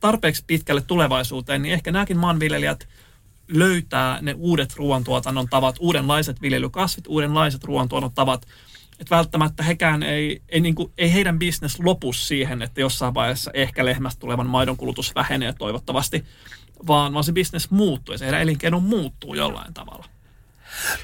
tarpeeksi 0.00 0.44
pitkälle 0.46 0.80
tulevaisuuteen, 0.80 1.62
niin 1.62 1.74
ehkä 1.74 1.92
nämäkin 1.92 2.16
maanviljelijät 2.16 2.88
löytää 3.48 4.18
ne 4.22 4.34
uudet 4.38 4.76
ruoantuotannon 4.76 5.48
tavat, 5.48 5.76
uudenlaiset 5.80 6.42
viljelykasvit, 6.42 7.06
uudenlaiset 7.06 7.64
ruoantuotannon 7.64 8.14
tavat. 8.14 8.46
Että 9.00 9.16
välttämättä 9.16 9.62
hekään 9.62 10.02
ei, 10.02 10.42
ei, 10.48 10.60
niin 10.60 10.74
kuin, 10.74 10.92
ei 10.98 11.12
heidän 11.12 11.38
bisnes 11.38 11.80
lopu 11.80 12.12
siihen, 12.12 12.62
että 12.62 12.80
jossain 12.80 13.14
vaiheessa 13.14 13.50
ehkä 13.54 13.84
lehmästä 13.84 14.20
tulevan 14.20 14.46
maidon 14.46 14.76
kulutus 14.76 15.14
vähenee 15.14 15.52
toivottavasti, 15.52 16.24
vaan, 16.86 17.14
vaan 17.14 17.24
se 17.24 17.32
bisnes 17.32 17.70
muuttuu 17.70 18.12
ja 18.12 18.18
se 18.18 18.24
heidän 18.24 18.42
elinkeino 18.42 18.80
muuttuu 18.80 19.34
jollain 19.34 19.74
tavalla. 19.74 20.15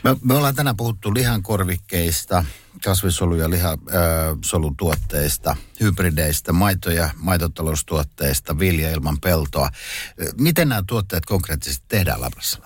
Me, 0.02 0.16
me 0.24 0.34
ollaan 0.34 0.54
tänään 0.54 0.76
puhuttu 0.76 1.14
lihankorvikkeista, 1.14 2.44
kasvisolu- 2.84 3.36
ja 3.36 3.50
lihasolutuotteista, 3.50 5.56
hybrideistä, 5.80 6.52
maito- 6.52 6.90
ja 6.90 7.10
maitotaloustuotteista, 7.16 8.58
vilja 8.58 8.90
ilman 8.90 9.20
peltoa. 9.20 9.70
Miten 10.38 10.68
nämä 10.68 10.82
tuotteet 10.86 11.26
konkreettisesti 11.26 11.84
tehdään 11.88 12.20
Labrassa? 12.20 12.58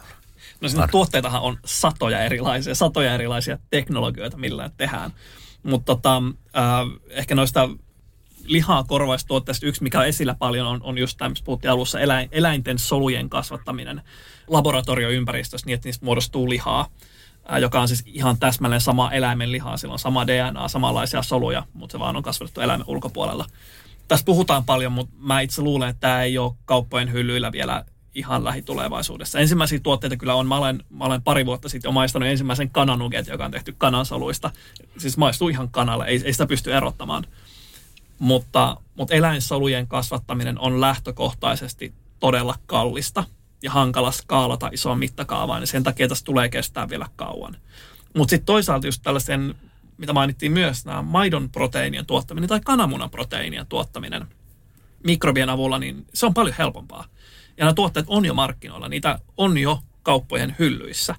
No 0.61 0.69
siinä 0.69 0.89
tuotteitahan 0.89 1.43
on 1.43 1.59
satoja 1.65 2.21
erilaisia, 2.21 2.75
satoja 2.75 3.15
erilaisia 3.15 3.59
teknologioita, 3.71 4.37
millä 4.37 4.71
tehdään. 4.77 5.13
Mutta 5.63 5.95
tota, 5.95 6.23
äh, 6.57 6.63
ehkä 7.11 7.35
noista 7.35 7.69
lihaa 8.45 8.85
korvaistuotteista 8.85 9.67
yksi, 9.67 9.83
mikä 9.83 9.99
on 9.99 10.07
esillä 10.07 10.35
paljon, 10.35 10.67
on, 10.67 10.83
on 10.83 10.99
just 10.99 11.19
tämä, 11.19 11.29
mistä 11.29 11.45
puhuttiin 11.45 11.71
alussa, 11.71 12.01
eläin, 12.01 12.29
eläinten 12.33 12.79
solujen 12.79 13.31
kasvattaminen 13.31 14.03
laboratorioympäristössä 14.49 15.67
niin, 15.67 15.75
että 15.75 15.89
niistä 15.89 16.05
muodostuu 16.05 16.49
lihaa, 16.49 16.89
joka 17.61 17.81
on 17.81 17.89
siis 17.89 18.03
ihan 18.07 18.39
täsmälleen 18.39 18.81
sama 18.81 19.13
eläimen 19.13 19.53
lihaa. 19.53 19.77
Sillä 19.77 19.93
on 19.93 19.99
sama 19.99 20.27
DNA, 20.27 20.69
samanlaisia 20.69 21.23
soluja, 21.23 21.63
mutta 21.75 21.93
se 21.93 21.99
vaan 21.99 22.17
on 22.17 22.23
kasvatettu 22.23 22.61
eläimen 22.61 22.87
ulkopuolella. 22.89 23.47
Tässä 24.09 24.25
puhutaan 24.25 24.65
paljon, 24.65 24.93
mutta 24.93 25.15
mä 25.19 25.41
itse 25.41 25.63
luulen, 25.63 25.89
että 25.89 26.01
tämä 26.01 26.23
ei 26.23 26.39
ole 26.39 26.55
kauppojen 26.65 27.13
hyllyillä 27.13 27.53
vielä 27.53 27.85
ihan 28.15 28.45
lähitulevaisuudessa. 28.45 29.39
Ensimmäisiä 29.39 29.81
tuotteita 29.81 30.17
kyllä 30.17 30.35
on. 30.35 30.47
Mä 30.47 30.57
olen, 30.57 30.85
mä 30.91 31.05
olen 31.05 31.23
pari 31.23 31.47
vuotta 31.47 31.69
sitten 31.69 31.95
maistanut 31.95 32.29
ensimmäisen 32.29 32.71
kananuget, 32.71 33.27
joka 33.27 33.45
on 33.45 33.51
tehty 33.51 33.75
kanansoluista. 33.79 34.51
Siis 34.99 35.17
maistuu 35.17 35.49
ihan 35.49 35.69
kanalle, 35.69 36.05
ei, 36.05 36.23
ei 36.25 36.33
sitä 36.33 36.47
pysty 36.47 36.75
erottamaan. 36.75 37.25
Mutta, 38.19 38.77
mutta 38.95 39.15
eläinsolujen 39.15 39.87
kasvattaminen 39.87 40.59
on 40.59 40.81
lähtökohtaisesti 40.81 41.95
todella 42.21 42.55
kallista 42.67 43.25
ja 43.63 43.71
hankala 43.71 44.13
skaalata 44.13 44.71
isoon 44.73 44.99
mittakaavaan, 44.99 45.61
niin 45.61 45.69
sen 45.69 45.83
takia 45.83 46.09
tässä 46.09 46.25
tulee 46.25 46.49
kestää 46.49 46.89
vielä 46.89 47.09
kauan. 47.17 47.57
Mutta 48.17 48.31
sitten 48.31 48.47
toisaalta 48.47 48.87
just 48.87 49.03
tällaisen, 49.03 49.55
mitä 49.99 50.13
mainittiin 50.13 50.53
myös, 50.53 50.85
nämä 50.85 51.03
maidon 51.03 51.51
proteiinien 51.51 52.07
tuottaminen 52.07 52.49
tai 52.49 52.61
kananmunan 52.65 53.11
proteiinien 53.11 53.67
tuottaminen 53.67 54.27
mikrobien 55.05 55.49
avulla, 55.49 55.79
niin 55.79 56.07
se 56.15 56.27
on 56.27 56.35
paljon 56.35 56.55
helpompaa. 56.59 57.05
Ja 57.57 57.65
nämä 57.65 57.75
tuotteet 57.75 58.07
on 58.09 58.25
jo 58.25 58.35
markkinoilla, 58.35 58.89
niitä 58.89 59.19
on 59.37 59.59
jo 59.59 59.81
kauppojen 60.03 60.57
hyllyissä. 60.59 61.15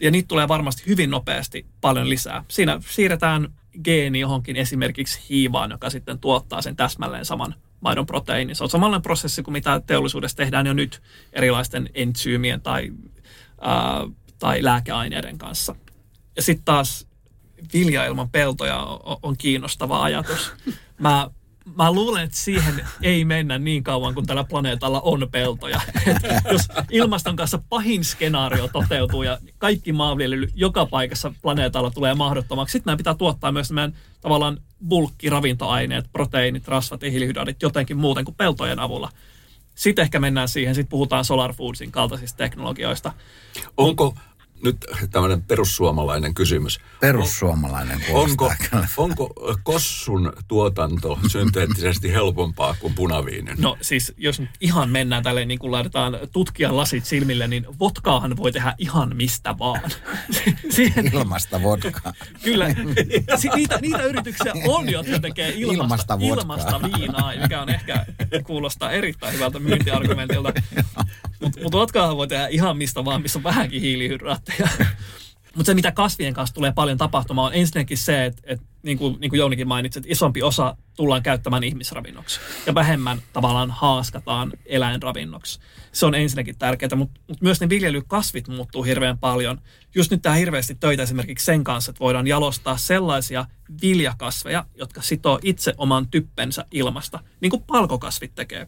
Ja 0.00 0.10
niitä 0.10 0.28
tulee 0.28 0.48
varmasti 0.48 0.82
hyvin 0.86 1.10
nopeasti 1.10 1.66
paljon 1.80 2.08
lisää. 2.08 2.44
Siinä 2.48 2.80
siirretään 2.90 3.48
geeni 3.84 4.20
johonkin 4.20 4.56
esimerkiksi 4.56 5.20
hiivaan, 5.28 5.70
joka 5.70 5.90
sitten 5.90 6.18
tuottaa 6.18 6.62
sen 6.62 6.76
täsmälleen 6.76 7.24
saman 7.24 7.54
maidon 7.80 8.06
proteiini. 8.06 8.54
Se 8.54 8.64
on 8.64 8.70
samanlainen 8.70 9.02
prosessi 9.02 9.42
kuin 9.42 9.52
mitä 9.52 9.80
teollisuudessa 9.86 10.36
tehdään 10.36 10.66
jo 10.66 10.72
nyt 10.72 11.02
erilaisten 11.32 11.90
entsyymien 11.94 12.60
tai, 12.60 12.92
ää, 13.60 14.06
tai 14.38 14.64
lääkeaineiden 14.64 15.38
kanssa. 15.38 15.74
Ja 16.36 16.42
sitten 16.42 16.64
taas 16.64 17.06
vilja 17.72 18.06
ilman 18.06 18.30
peltoja 18.30 18.78
on, 18.78 19.16
on 19.22 19.36
kiinnostava 19.36 20.02
ajatus. 20.02 20.52
Mä 20.98 21.30
mä 21.76 21.92
luulen, 21.92 22.24
että 22.24 22.36
siihen 22.36 22.86
ei 23.02 23.24
mennä 23.24 23.58
niin 23.58 23.84
kauan, 23.84 24.14
kun 24.14 24.26
tällä 24.26 24.44
planeetalla 24.44 25.00
on 25.00 25.28
peltoja. 25.30 25.80
jos 26.52 26.62
ilmaston 26.90 27.36
kanssa 27.36 27.58
pahin 27.68 28.04
skenaario 28.04 28.68
toteutuu 28.68 29.22
ja 29.22 29.38
kaikki 29.58 29.92
maanviljely 29.92 30.48
joka 30.54 30.86
paikassa 30.86 31.32
planeetalla 31.42 31.90
tulee 31.90 32.14
mahdottomaksi, 32.14 32.72
sitten 32.72 32.90
meidän 32.90 32.96
pitää 32.96 33.14
tuottaa 33.14 33.52
myös 33.52 33.70
meidän 33.70 33.94
tavallaan 34.20 34.58
bulkkiravintoaineet, 34.88 36.12
proteiinit, 36.12 36.68
rasvat 36.68 37.02
ja 37.02 37.10
hiilihydraatit 37.10 37.62
jotenkin 37.62 37.96
muuten 37.96 38.24
kuin 38.24 38.34
peltojen 38.34 38.78
avulla. 38.78 39.10
Sitten 39.74 40.02
ehkä 40.02 40.20
mennään 40.20 40.48
siihen, 40.48 40.74
sitten 40.74 40.90
puhutaan 40.90 41.24
Solar 41.24 41.52
Foodsin 41.52 41.92
kaltaisista 41.92 42.36
teknologioista. 42.36 43.12
Onko, 43.76 44.14
nyt 44.64 44.76
tämmöinen 45.10 45.42
perussuomalainen 45.42 46.34
kysymys. 46.34 46.80
Perussuomalainen 47.00 48.04
onko, 48.12 48.52
onko 48.96 49.34
kossun 49.62 50.32
tuotanto 50.48 51.18
synteettisesti 51.28 52.12
helpompaa 52.12 52.76
kuin 52.80 52.94
punaviinin? 52.94 53.54
No 53.58 53.76
siis 53.80 54.14
jos 54.16 54.40
nyt 54.40 54.50
ihan 54.60 54.90
mennään 54.90 55.22
tälleen 55.22 55.48
niin 55.48 55.58
kuin 55.58 55.72
laitetaan 55.72 56.18
tutkijan 56.32 56.76
lasit 56.76 57.04
silmille, 57.04 57.48
niin 57.48 57.66
vodkaahan 57.78 58.36
voi 58.36 58.52
tehdä 58.52 58.74
ihan 58.78 59.16
mistä 59.16 59.58
vaan. 59.58 59.90
Siihen, 60.70 61.14
ilmasta 61.14 61.62
vodkaa. 61.62 62.12
Kyllä. 62.42 62.68
niitä, 63.54 63.78
niitä 63.80 64.02
yrityksiä 64.02 64.52
on, 64.66 64.90
jotka 64.90 65.18
tekee 65.18 65.52
ilmasta, 65.56 66.18
ilmasta, 66.20 66.42
ilmasta 66.42 66.80
viinaa, 66.82 67.32
mikä 67.42 67.62
on 67.62 67.68
ehkä 67.68 68.06
kuulostaa 68.46 68.90
erittäin 68.90 69.34
hyvältä 69.34 69.58
myyntiargumentilta. 69.58 70.52
Mutta 71.40 71.62
mut 71.62 71.72
vodkaahan 71.72 72.16
voi 72.16 72.28
tehdä 72.28 72.46
ihan 72.46 72.76
mistä 72.76 73.04
vaan, 73.04 73.22
missä 73.22 73.38
on 73.38 73.42
vähänkin 73.42 73.80
hiilihydraattia 73.80 74.38
tuotteja. 74.38 74.86
Mutta 75.54 75.66
se, 75.66 75.74
mitä 75.74 75.92
kasvien 75.92 76.34
kanssa 76.34 76.54
tulee 76.54 76.72
paljon 76.72 76.98
tapahtumaan, 76.98 77.46
on 77.46 77.54
ensinnäkin 77.54 77.98
se, 77.98 78.24
että, 78.24 78.42
että 78.44 78.66
niin, 78.82 78.98
kuin, 78.98 79.16
niin 79.20 79.30
kuin 79.30 79.38
Jounikin 79.38 79.68
mainitsi, 79.68 79.98
että 79.98 80.12
isompi 80.12 80.42
osa 80.42 80.76
tullaan 80.96 81.22
käyttämään 81.22 81.64
ihmisravinnoksi 81.64 82.40
ja 82.66 82.74
vähemmän 82.74 83.22
tavallaan 83.32 83.70
haaskataan 83.70 84.52
eläinravinnoksi. 84.66 85.60
Se 85.92 86.06
on 86.06 86.14
ensinnäkin 86.14 86.58
tärkeää, 86.58 86.96
mutta, 86.96 87.20
mutta 87.28 87.44
myös 87.44 87.60
ne 87.60 87.68
viljelykasvit 87.68 88.48
muuttuu 88.48 88.82
hirveän 88.82 89.18
paljon. 89.18 89.60
Just 89.94 90.10
nyt 90.10 90.22
tämä 90.22 90.34
hirveästi 90.34 90.74
töitä 90.74 91.02
esimerkiksi 91.02 91.44
sen 91.44 91.64
kanssa, 91.64 91.90
että 91.90 92.00
voidaan 92.00 92.26
jalostaa 92.26 92.76
sellaisia 92.76 93.44
viljakasveja, 93.82 94.64
jotka 94.74 95.02
sitoo 95.02 95.38
itse 95.42 95.74
oman 95.78 96.08
typpensä 96.08 96.64
ilmasta, 96.70 97.20
niin 97.40 97.50
kuin 97.50 97.62
palkokasvit 97.62 98.34
tekee. 98.34 98.66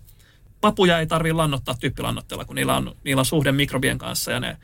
Papuja 0.61 0.99
ei 0.99 1.07
tarvitse 1.07 1.33
lannottaa 1.33 1.75
typpilannotteella, 1.81 2.44
kun 2.44 2.57
niillä 2.57 2.77
on, 2.77 2.96
niillä 3.05 3.20
on 3.20 3.27
suhde 3.27 3.53
mikrobien 3.53 3.99
kanssa 3.99 4.33
ja 4.33 4.40
ne 4.40 4.57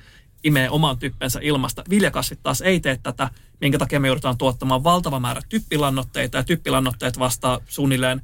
imee 0.44 0.70
oman 0.70 0.98
typpensä 0.98 1.40
ilmasta. 1.42 1.84
Viljakasvit 1.90 2.42
taas 2.42 2.60
ei 2.60 2.80
tee 2.80 2.98
tätä, 3.02 3.30
minkä 3.60 3.78
takia 3.78 4.00
me 4.00 4.08
joudutaan 4.08 4.38
tuottamaan 4.38 4.84
valtava 4.84 5.20
määrä 5.20 5.40
typpilannoitteita 5.48 6.36
ja 6.36 6.44
typpilannoitteet 6.44 7.18
vastaa 7.18 7.60
suunnilleen 7.68 8.22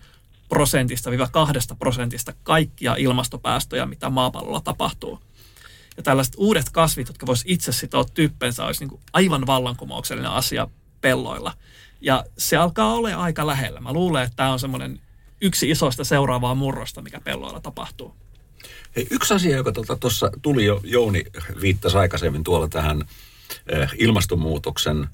prosentista 0.48 1.10
viiva 1.10 1.28
kahdesta 1.28 1.74
prosentista 1.74 2.32
kaikkia 2.42 2.96
ilmastopäästöjä, 2.98 3.86
mitä 3.86 4.10
maapallolla 4.10 4.60
tapahtuu. 4.60 5.20
Ja 5.96 6.02
tällaiset 6.02 6.34
uudet 6.36 6.70
kasvit, 6.70 7.08
jotka 7.08 7.26
voisivat 7.26 7.50
itse 7.50 7.72
sitoa 7.72 8.04
typpensä, 8.04 8.64
olisi 8.64 8.80
niin 8.80 8.90
kuin 8.90 9.00
aivan 9.12 9.46
vallankumouksellinen 9.46 10.30
asia 10.30 10.68
pelloilla. 11.00 11.52
Ja 12.00 12.24
se 12.38 12.56
alkaa 12.56 12.94
olla 12.94 13.08
aika 13.08 13.46
lähellä. 13.46 13.80
Mä 13.80 13.92
luulen, 13.92 14.22
että 14.22 14.36
tämä 14.36 14.52
on 14.52 14.60
semmoinen 14.60 15.00
yksi 15.42 15.70
isoista 15.70 16.04
seuraavaa 16.04 16.54
murrosta, 16.54 17.02
mikä 17.02 17.20
pelloilla 17.20 17.60
tapahtuu. 17.60 18.14
Hei, 18.96 19.06
yksi 19.10 19.34
asia, 19.34 19.56
joka 19.56 19.72
tuossa 20.00 20.30
tuli 20.42 20.64
jo, 20.64 20.80
Jouni 20.84 21.24
viittasi 21.60 21.96
aikaisemmin 21.96 22.44
tuolla 22.44 22.68
tähän 22.68 23.04
eh, 23.68 23.90
ilmastonmuutoksen 23.98 25.08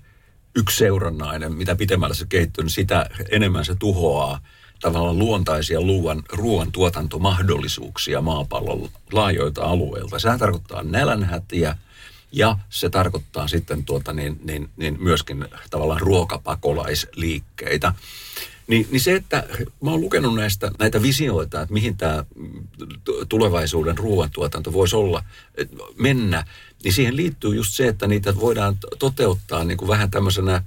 yksi 0.56 0.76
seurannainen, 0.76 1.52
mitä 1.52 1.76
pitemmällä 1.76 2.14
se 2.14 2.26
kehittyy, 2.28 2.64
niin 2.64 2.70
sitä 2.70 3.10
enemmän 3.30 3.64
se 3.64 3.74
tuhoaa 3.74 4.40
tavallaan 4.80 5.18
luontaisia 5.18 5.80
luovan, 5.80 6.22
ruoan 6.32 6.72
tuotantomahdollisuuksia 6.72 8.20
maapallon 8.20 8.88
laajoilta 9.12 9.64
alueilta. 9.64 10.18
Sehän 10.18 10.38
tarkoittaa 10.38 10.82
nälänhätiä 10.82 11.76
ja 12.32 12.58
se 12.70 12.90
tarkoittaa 12.90 13.48
sitten 13.48 13.84
tuota 13.84 14.12
niin, 14.12 14.40
niin, 14.44 14.70
niin 14.76 14.96
myöskin 15.00 15.44
tavallaan 15.70 16.00
ruokapakolaisliikkeitä. 16.00 17.92
Niin, 18.68 18.88
niin 18.90 19.00
se, 19.00 19.14
että 19.14 19.46
mä 19.80 19.90
oon 19.90 20.00
lukenut 20.00 20.34
näistä, 20.34 20.70
näitä 20.78 21.02
visioita, 21.02 21.62
että 21.62 21.72
mihin 21.72 21.96
tämä 21.96 22.24
tulevaisuuden 23.28 23.98
ruoantuotanto 23.98 24.72
voisi 24.72 24.96
olla, 24.96 25.24
mennä, 25.98 26.44
niin 26.84 26.92
siihen 26.92 27.16
liittyy 27.16 27.54
just 27.54 27.74
se, 27.74 27.88
että 27.88 28.06
niitä 28.06 28.36
voidaan 28.36 28.76
toteuttaa 28.98 29.64
niin 29.64 29.78
kuin 29.78 29.88
vähän 29.88 30.10
tämmöisenä, 30.10 30.62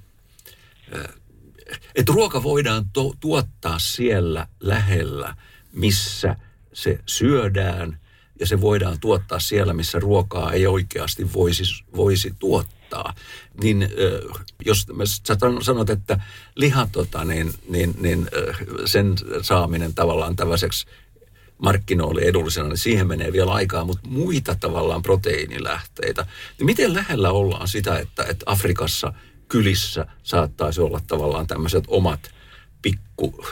että 1.95 2.13
ruoka 2.13 2.43
voidaan 2.43 2.85
to- 2.93 3.15
tuottaa 3.19 3.79
siellä 3.79 4.47
lähellä, 4.59 5.35
missä 5.73 6.35
se 6.73 6.99
syödään, 7.05 7.99
ja 8.39 8.47
se 8.47 8.61
voidaan 8.61 8.99
tuottaa 8.99 9.39
siellä, 9.39 9.73
missä 9.73 9.99
ruokaa 9.99 10.53
ei 10.53 10.67
oikeasti 10.67 11.33
voisi, 11.33 11.63
voisi 11.95 12.35
tuottaa. 12.39 12.80
Niin 13.62 13.89
jos 14.65 14.88
sä 15.27 15.38
sanot, 15.62 15.89
että 15.89 16.19
liha, 16.56 16.88
tota, 16.91 17.25
niin, 17.25 17.54
niin, 17.69 17.95
niin 17.99 18.27
sen 18.86 19.15
saaminen 19.41 19.93
tavallaan 19.93 20.36
tällaiseksi 20.36 20.88
markkinoille 21.58 22.21
edullisena, 22.21 22.67
niin 22.67 22.77
siihen 22.77 23.08
menee 23.08 23.34
vielä 23.34 23.51
aikaa, 23.54 23.86
mutta 23.86 24.08
muita 24.10 24.56
tavallaan 24.56 25.01
proteiinilähteitä. 25.01 26.25
Niin 26.58 26.65
miten 26.65 26.93
lähellä 26.93 27.32
ollaan 27.32 27.67
sitä, 27.67 27.99
että, 27.99 28.23
että 28.23 28.43
Afrikassa 28.45 29.13
kylissä 29.47 30.06
saattaisi 30.23 30.82
olla 30.82 31.01
tavallaan 31.08 31.47
tämmöiset 31.47 31.84
omat 31.88 32.32
pikku 32.82 33.45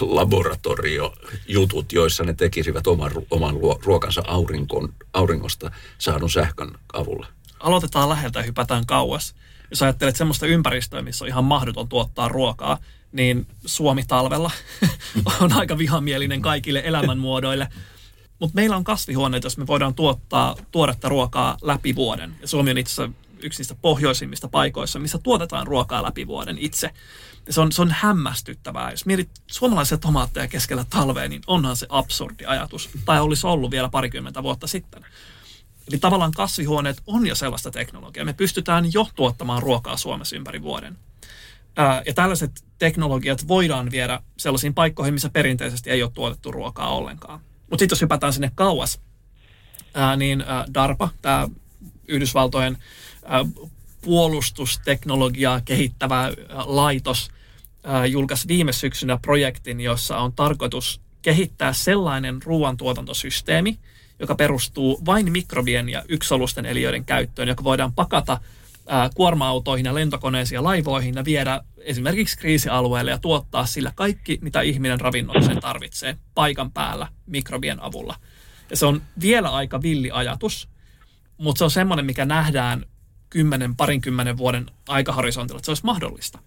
laboratoriojutut, 0.00 1.92
joissa 1.92 2.24
ne 2.24 2.34
tekisivät 2.34 2.86
oman, 2.86 3.12
oman 3.30 3.54
ruokansa 3.84 4.22
aurinkon, 4.26 4.94
auringosta 5.12 5.70
saadun 5.98 6.30
sähkön 6.30 6.70
avulla? 6.92 7.26
Aloitetaan 7.60 8.08
läheltä 8.08 8.38
ja 8.38 8.42
hypätään 8.42 8.86
kauas. 8.86 9.34
Jos 9.70 9.82
ajattelet 9.82 10.16
semmoista 10.16 10.46
ympäristöä, 10.46 11.02
missä 11.02 11.24
on 11.24 11.28
ihan 11.28 11.44
mahdoton 11.44 11.88
tuottaa 11.88 12.28
ruokaa, 12.28 12.78
niin 13.12 13.46
Suomi 13.66 14.04
talvella 14.08 14.50
on 15.40 15.52
aika 15.52 15.78
vihamielinen 15.78 16.42
kaikille 16.42 16.82
elämänmuodoille. 16.84 17.68
Mutta 18.38 18.54
meillä 18.54 18.76
on 18.76 18.84
kasvihuoneet, 18.84 19.44
jos 19.44 19.58
me 19.58 19.66
voidaan 19.66 19.94
tuottaa 19.94 20.56
tuoretta 20.70 21.08
ruokaa 21.08 21.56
läpi 21.62 21.94
vuoden. 21.94 22.36
Ja 22.40 22.48
Suomi 22.48 22.70
on 22.70 22.78
itse 22.78 22.92
asiassa 22.92 23.28
yksi 23.42 23.60
niistä 23.60 23.74
pohjoisimmista 23.74 24.48
paikoissa, 24.48 24.98
missä 24.98 25.18
tuotetaan 25.18 25.66
ruokaa 25.66 26.02
läpi 26.02 26.26
vuoden 26.26 26.58
itse. 26.58 26.90
Ja 27.46 27.52
se 27.52 27.60
on, 27.60 27.72
se 27.72 27.82
on 27.82 27.90
hämmästyttävää. 27.90 28.90
Jos 28.90 29.06
mietit 29.06 29.30
suomalaisia 29.46 29.98
tomaatteja 29.98 30.48
keskellä 30.48 30.84
talvea, 30.90 31.28
niin 31.28 31.42
onhan 31.46 31.76
se 31.76 31.86
absurdi 31.88 32.44
ajatus. 32.44 32.90
Tai 33.04 33.20
olisi 33.20 33.46
ollut 33.46 33.70
vielä 33.70 33.88
parikymmentä 33.88 34.42
vuotta 34.42 34.66
sitten. 34.66 35.06
Eli 35.88 35.98
tavallaan 35.98 36.32
kasvihuoneet 36.32 37.02
on 37.06 37.26
jo 37.26 37.34
sellaista 37.34 37.70
teknologiaa. 37.70 38.24
Me 38.24 38.32
pystytään 38.32 38.92
jo 38.92 39.08
tuottamaan 39.14 39.62
ruokaa 39.62 39.96
Suomessa 39.96 40.36
ympäri 40.36 40.62
vuoden. 40.62 40.98
Ja 42.06 42.14
tällaiset 42.14 42.64
teknologiat 42.78 43.48
voidaan 43.48 43.90
viedä 43.90 44.22
sellaisiin 44.36 44.74
paikkoihin, 44.74 45.14
missä 45.14 45.30
perinteisesti 45.30 45.90
ei 45.90 46.02
ole 46.02 46.10
tuotettu 46.14 46.52
ruokaa 46.52 46.94
ollenkaan. 46.94 47.40
Mutta 47.40 47.82
sitten 47.82 47.96
jos 47.96 48.00
hypätään 48.00 48.32
sinne 48.32 48.50
kauas, 48.54 49.00
niin 50.16 50.44
DARPA, 50.74 51.08
tämä 51.22 51.48
Yhdysvaltojen 52.08 52.78
puolustusteknologiaa 54.00 55.60
kehittävä 55.60 56.32
laitos, 56.64 57.30
julkaisi 58.10 58.48
viime 58.48 58.72
syksynä 58.72 59.18
projektin, 59.22 59.80
jossa 59.80 60.18
on 60.18 60.32
tarkoitus 60.32 61.00
kehittää 61.22 61.72
sellainen 61.72 62.42
ruoantuotantosysteemi, 62.42 63.78
joka 64.18 64.34
perustuu 64.34 65.00
vain 65.06 65.32
mikrobien 65.32 65.88
ja 65.88 66.02
yksolusten 66.08 66.66
eliöiden 66.66 67.04
käyttöön, 67.04 67.48
joka 67.48 67.64
voidaan 67.64 67.92
pakata 67.92 68.40
kuorma-autoihin 69.14 69.86
ja 69.86 69.94
lentokoneisiin 69.94 70.56
ja 70.56 70.62
laivoihin 70.62 71.14
ja 71.14 71.24
viedä 71.24 71.60
esimerkiksi 71.76 72.38
kriisialueelle 72.38 73.10
ja 73.10 73.18
tuottaa 73.18 73.66
sillä 73.66 73.92
kaikki, 73.94 74.38
mitä 74.42 74.60
ihminen 74.60 75.00
ravinnokseen 75.00 75.60
tarvitsee 75.60 76.16
paikan 76.34 76.70
päällä 76.70 77.08
mikrobien 77.26 77.82
avulla. 77.82 78.16
Ja 78.70 78.76
se 78.76 78.86
on 78.86 79.02
vielä 79.20 79.48
aika 79.48 79.82
villi 79.82 80.10
ajatus, 80.10 80.68
mutta 81.38 81.58
se 81.58 81.64
on 81.64 81.70
semmoinen, 81.70 82.06
mikä 82.06 82.24
nähdään 82.24 82.84
kymmenen, 83.30 83.76
parinkymmenen 83.76 84.36
vuoden 84.36 84.70
aikahorisontilla, 84.88 85.58
että 85.58 85.64
se 85.64 85.70
olisi 85.70 85.84
mahdollista. 85.84 86.38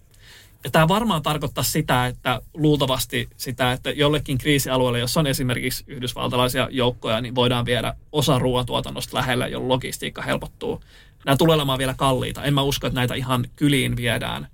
Ja 0.64 0.70
tämä 0.70 0.88
varmaan 0.88 1.22
tarkoittaa 1.22 1.64
sitä, 1.64 2.06
että 2.06 2.40
luultavasti 2.54 3.28
sitä, 3.36 3.72
että 3.72 3.90
jollekin 3.90 4.38
kriisialueelle, 4.38 4.98
jossa 4.98 5.20
on 5.20 5.26
esimerkiksi 5.26 5.84
yhdysvaltalaisia 5.86 6.68
joukkoja, 6.70 7.20
niin 7.20 7.34
voidaan 7.34 7.64
viedä 7.64 7.94
osa 8.12 8.38
ruoantuotannosta 8.38 9.16
lähelle, 9.16 9.48
jolloin 9.48 9.68
logistiikka 9.68 10.22
helpottuu. 10.22 10.80
Nämä 11.24 11.36
tulee 11.36 11.54
olemaan 11.54 11.78
vielä 11.78 11.94
kalliita. 11.94 12.44
En 12.44 12.54
mä 12.54 12.62
usko, 12.62 12.86
että 12.86 13.00
näitä 13.00 13.14
ihan 13.14 13.44
kyliin 13.56 13.96
viedään 13.96 14.48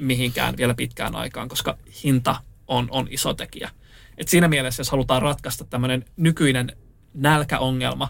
mihinkään 0.00 0.56
vielä 0.56 0.74
pitkään 0.74 1.16
aikaan, 1.16 1.48
koska 1.48 1.78
hinta 2.04 2.36
on, 2.66 2.88
on 2.90 3.06
iso 3.10 3.34
tekijä. 3.34 3.70
Et 4.18 4.28
siinä 4.28 4.48
mielessä, 4.48 4.80
jos 4.80 4.90
halutaan 4.90 5.22
ratkaista 5.22 5.64
tämmöinen 5.64 6.04
nykyinen 6.16 6.72
nälkäongelma, 7.14 8.08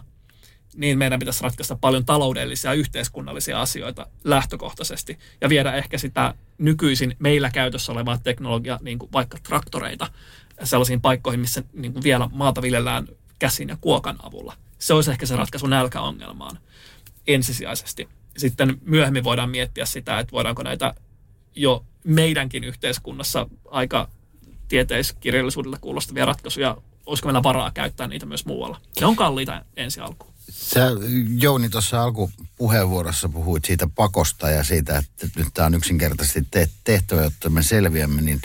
niin 0.75 0.97
meidän 0.97 1.19
pitäisi 1.19 1.43
ratkaista 1.43 1.75
paljon 1.75 2.05
taloudellisia 2.05 2.71
ja 2.71 2.75
yhteiskunnallisia 2.75 3.61
asioita 3.61 4.07
lähtökohtaisesti 4.23 5.19
ja 5.41 5.49
viedä 5.49 5.73
ehkä 5.73 5.97
sitä 5.97 6.33
nykyisin 6.57 7.15
meillä 7.19 7.49
käytössä 7.49 7.91
olevaa 7.91 8.17
teknologiaa, 8.17 8.79
niin 8.81 8.99
kuin 8.99 9.11
vaikka 9.11 9.37
traktoreita, 9.43 10.07
sellaisiin 10.63 11.01
paikkoihin, 11.01 11.39
missä 11.39 11.63
niin 11.73 11.93
kuin 11.93 12.03
vielä 12.03 12.29
maata 12.31 12.61
viljellään 12.61 13.07
käsin 13.39 13.69
ja 13.69 13.77
kuokan 13.81 14.17
avulla. 14.23 14.55
Se 14.79 14.93
olisi 14.93 15.11
ehkä 15.11 15.25
se 15.25 15.35
ratkaisu 15.35 15.67
nälkäongelmaan 15.67 16.59
ensisijaisesti. 17.27 18.09
Sitten 18.37 18.77
myöhemmin 18.81 19.23
voidaan 19.23 19.49
miettiä 19.49 19.85
sitä, 19.85 20.19
että 20.19 20.31
voidaanko 20.31 20.63
näitä 20.63 20.93
jo 21.55 21.85
meidänkin 22.03 22.63
yhteiskunnassa 22.63 23.47
aika 23.71 24.09
tieteiskirjallisuudelle 24.67 25.77
kuulostavia 25.81 26.25
ratkaisuja, 26.25 26.77
olisiko 27.05 27.27
meillä 27.27 27.43
varaa 27.43 27.71
käyttää 27.71 28.07
niitä 28.07 28.25
myös 28.25 28.45
muualla. 28.45 28.81
Ne 28.99 29.05
on 29.05 29.15
kalliita 29.15 29.65
ensi 29.77 29.99
alkuun. 29.99 30.33
Sä 30.49 30.81
Jouni 31.39 31.69
tuossa 31.69 32.03
alkupuheenvuorossa 32.03 33.29
puhuit 33.29 33.65
siitä 33.65 33.87
pakosta 33.95 34.49
ja 34.49 34.63
siitä, 34.63 34.97
että 34.97 35.39
nyt 35.39 35.47
tämä 35.53 35.65
on 35.65 35.75
yksinkertaisesti 35.75 36.47
te- 36.51 36.69
tehtävä, 36.83 37.21
jotta 37.21 37.49
me 37.49 37.63
selviämme, 37.63 38.21
niin 38.21 38.41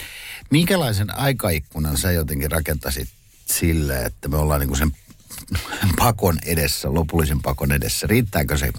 minkälaisen 0.51 1.19
aikaikkunan 1.19 1.97
sä 1.97 2.13
jotenkin 2.13 2.51
rakentasit 2.51 3.09
sille, 3.47 4.03
että 4.03 4.29
me 4.29 4.37
ollaan 4.37 4.61
niin 4.61 4.77
sen 4.77 4.91
pakon 5.99 6.39
edessä, 6.47 6.95
lopullisen 6.95 7.43
pakon 7.43 7.73
edessä? 7.73 8.07
Riittääkö 8.07 8.57
se 8.57 8.73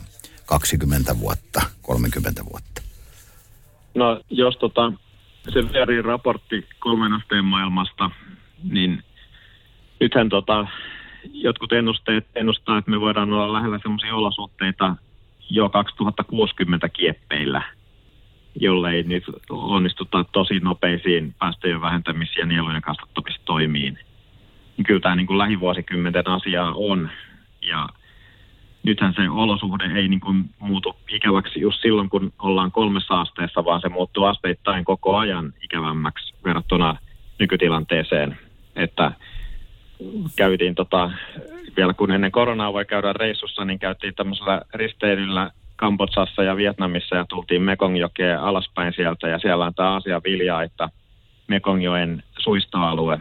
20 0.45 1.19
vuotta, 1.19 1.61
30 1.81 2.45
vuotta? 2.45 2.81
No 3.95 4.21
jos 4.29 4.57
tota, 4.57 4.93
se 5.53 5.73
Verin 5.73 6.05
raportti 6.05 6.67
kolmen 6.79 7.13
asteen 7.13 7.45
maailmasta, 7.45 8.11
niin 8.63 9.03
nythän 9.99 10.29
tota, 10.29 10.67
jotkut 11.33 11.73
ennusteet 11.73 12.27
ennustaa, 12.35 12.77
että 12.77 12.91
me 12.91 13.01
voidaan 13.01 13.33
olla 13.33 13.53
lähellä 13.53 13.79
sellaisia 13.83 14.15
olosuhteita 14.15 14.95
jo 15.49 15.69
2060 15.69 16.89
kieppeillä, 16.89 17.61
jollei 18.55 19.03
nyt 19.03 19.23
onnistuta 19.49 20.25
tosi 20.31 20.59
nopeisiin 20.59 21.35
päästöjen 21.39 21.81
vähentämis- 21.81 22.38
ja 22.38 22.45
nielujen 22.45 22.81
kasvattamistoimiin. 22.81 23.99
Niin 24.77 24.85
kyllä 24.85 24.99
tämä 24.99 25.15
niin 25.15 25.27
kuin 25.27 25.38
lähivuosikymmenten 25.38 26.27
asiaa 26.27 26.73
on. 26.75 27.09
Ja 27.61 27.89
nythän 28.83 29.13
se 29.13 29.29
olosuhde 29.29 29.85
ei 29.85 30.07
niin 30.07 30.19
kuin 30.19 30.49
muutu 30.59 30.95
ikäväksi 31.09 31.61
just 31.61 31.81
silloin, 31.81 32.09
kun 32.09 32.33
ollaan 32.39 32.71
kolmessa 32.71 33.21
asteessa, 33.21 33.65
vaan 33.65 33.81
se 33.81 33.89
muuttuu 33.89 34.23
asteittain 34.23 34.85
koko 34.85 35.17
ajan 35.17 35.53
ikävämmäksi 35.63 36.33
verrattuna 36.45 36.97
nykytilanteeseen. 37.39 38.38
Että 38.75 39.11
käytiin 40.36 40.75
tota, 40.75 41.12
vielä 41.77 41.93
kun 41.93 42.12
ennen 42.12 42.31
koronaa 42.31 42.73
voi 42.73 42.86
käydä 42.86 43.13
reissussa, 43.13 43.65
niin 43.65 43.79
käytiin 43.79 44.15
tämmöisellä 44.15 44.62
risteilyllä 44.73 45.51
Kambodsassa 45.75 46.43
ja 46.43 46.58
Vietnamissa 46.58 47.15
ja 47.15 47.25
tultiin 47.29 47.62
Mekongjokeen 47.62 48.39
alaspäin 48.39 48.93
sieltä 48.93 49.27
ja 49.27 49.39
siellä 49.39 49.65
on 49.65 49.73
tämä 49.73 49.95
asia 49.95 50.21
viljaa, 50.23 50.63
että 50.63 50.89
Mekongjoen 51.47 52.23
suistoalue. 52.39 53.19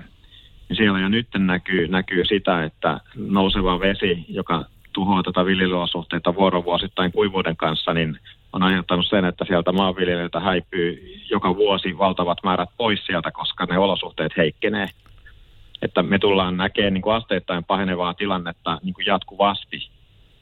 Ja 0.68 0.74
siellä 0.74 1.00
jo 1.00 1.08
nyt 1.08 1.28
näkyy, 1.38 1.88
näkyy 1.88 2.24
sitä, 2.24 2.64
että 2.64 3.00
nouseva 3.16 3.80
vesi, 3.80 4.24
joka 4.28 4.64
tuhoaa 4.92 5.22
tätä 5.22 5.46
viljelyolosuhteita 5.46 6.34
vuorovuosittain 6.34 7.12
kuivuuden 7.12 7.56
kanssa, 7.56 7.94
niin 7.94 8.18
on 8.52 8.62
aiheuttanut 8.62 9.06
sen, 9.06 9.24
että 9.24 9.44
sieltä 9.44 9.72
maanviljelijöiltä 9.72 10.40
häipyy 10.40 11.14
joka 11.30 11.56
vuosi 11.56 11.98
valtavat 11.98 12.38
määrät 12.44 12.68
pois 12.76 13.06
sieltä, 13.06 13.30
koska 13.30 13.66
ne 13.66 13.78
olosuhteet 13.78 14.36
heikkenee. 14.36 14.88
Että 15.84 16.02
me 16.02 16.18
tullaan 16.18 16.56
näkemään 16.56 16.94
niin 16.94 17.02
kuin 17.02 17.14
asteittain 17.14 17.64
pahenevaa 17.64 18.14
tilannetta 18.14 18.78
niin 18.82 18.94
kuin 18.94 19.06
jatkuvasti. 19.06 19.90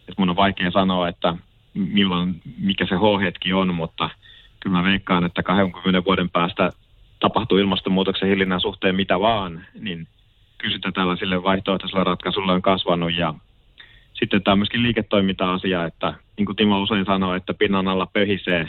Et 0.09 0.19
mun 0.19 0.31
on 0.31 0.37
vaikea 0.37 0.71
sanoa, 0.71 1.09
että 1.09 1.35
milloin, 1.75 2.43
mikä 2.59 2.87
se 2.87 2.95
H-hetki 2.95 3.53
on, 3.53 3.75
mutta 3.75 4.11
kyllä 4.61 4.77
mä 4.77 4.85
veikkaan, 4.85 5.25
että 5.25 5.43
20 5.43 6.05
vuoden 6.05 6.31
päästä 6.31 6.73
tapahtuu 7.21 7.59
ilmastonmuutoksen 7.59 8.29
hillinnän 8.29 8.61
suhteen 8.61 8.95
mitä 8.95 9.21
vaan, 9.21 9.67
niin 9.81 10.09
kysyntä 10.59 10.93
tällaisille 10.93 11.43
vaihtoehtoisille 11.43 12.05
ratkaisuille 12.05 12.53
on 12.53 12.63
kasvanut 12.63 13.13
ja 13.13 13.35
sitten 14.13 14.43
tämä 14.43 14.53
on 14.53 14.59
myöskin 14.59 14.83
liiketoiminta-asia, 14.83 15.85
että 15.85 16.15
niin 16.37 16.47
kuin 16.47 16.57
Timo 16.57 16.83
usein 16.83 17.05
sanoo, 17.05 17.35
että 17.35 17.55
pinnan 17.55 17.89
alla 17.89 18.07
pöhisee, 18.07 18.65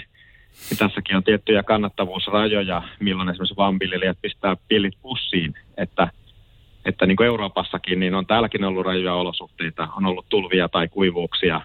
niin 0.69 0.77
tässäkin 0.77 1.17
on 1.17 1.23
tiettyjä 1.23 1.63
kannattavuusrajoja, 1.63 2.81
milloin 2.99 3.29
esimerkiksi 3.29 3.57
vanviljelijät 3.57 4.17
pistää 4.21 4.55
pillit 4.67 4.93
pussiin, 5.01 5.53
että, 5.77 6.07
että 6.85 7.05
niin 7.05 7.15
kuin 7.15 7.27
Euroopassakin, 7.27 7.99
niin 7.99 8.15
on 8.15 8.25
täälläkin 8.25 8.63
ollut 8.63 8.85
rajoja 8.85 9.13
olosuhteita, 9.13 9.87
on 9.97 10.05
ollut 10.05 10.25
tulvia 10.29 10.69
tai 10.69 10.87
kuivuuksia 10.87 11.61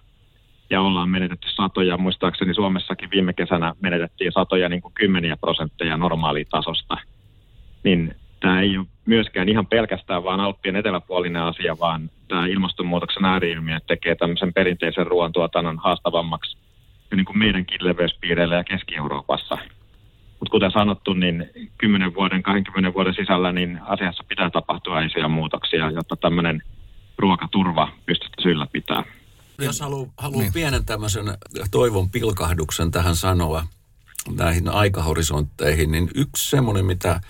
ja 0.71 0.81
ollaan 0.81 1.09
menetetty 1.11 1.49
satoja. 1.51 1.99
Muistaakseni 1.99 2.55
Suomessakin 2.55 3.11
viime 3.11 3.33
kesänä 3.33 3.75
menetettiin 3.81 4.33
satoja 4.33 4.69
niin 4.69 4.83
kuin 4.83 4.95
kymmeniä 4.95 5.37
prosentteja 5.37 5.97
normaalitasosta. 5.97 6.97
Niin 7.83 8.15
tämä 8.41 8.61
ei 8.61 8.79
ole 8.79 8.87
myöskään 9.07 9.49
ihan 9.49 9.67
pelkästään 9.67 10.25
vaan 10.25 10.41
Alppien 10.41 10.77
eteläpuolinen 10.77 11.43
asia, 11.43 11.79
vaan 11.79 12.11
tämä 12.29 12.47
ilmastonmuutoksen 12.47 13.25
ääriilmiö 13.25 13.79
tekee 13.87 14.15
tämmöisen 14.15 14.53
perinteisen 14.53 15.07
ruoantuotannon 15.07 15.79
haastavammaksi 15.79 16.57
niin 17.17 17.25
kuin 17.25 17.39
meidänkin 17.39 17.85
leveyspiireillä 17.85 18.57
ja 18.57 18.65
Keski-Euroopassa. 18.65 19.59
Mutta 20.41 20.51
kuten 20.51 20.71
sanottu, 20.71 21.15
niin 21.15 21.51
10 21.79 22.15
vuoden, 22.15 22.43
20 22.43 22.95
vuoden 22.95 23.15
sisällä 23.15 23.53
niin 23.53 23.81
asiassa 23.83 24.25
pitää 24.29 24.51
tapahtua 24.51 25.01
isoja 25.01 25.29
muutoksia, 25.29 25.91
jotta 25.91 26.17
tämmöinen 26.17 26.63
ruokaturva 27.19 27.93
pystyttäisiin 28.07 28.53
ylläpitää. 28.53 29.05
Jos 29.59 29.81
haluaa 29.81 30.13
halu 30.17 30.41
niin. 30.41 30.53
pienen 30.53 30.85
tämmöisen 30.85 31.25
toivon 31.71 32.11
pilkahduksen 32.11 32.91
tähän 32.91 33.17
sanoa 33.17 33.65
näihin 34.37 34.69
aikahorisontteihin, 34.69 35.91
niin 35.91 36.11
yksi 36.15 36.51
semmoinen, 36.51 36.87
mitä 36.87 37.21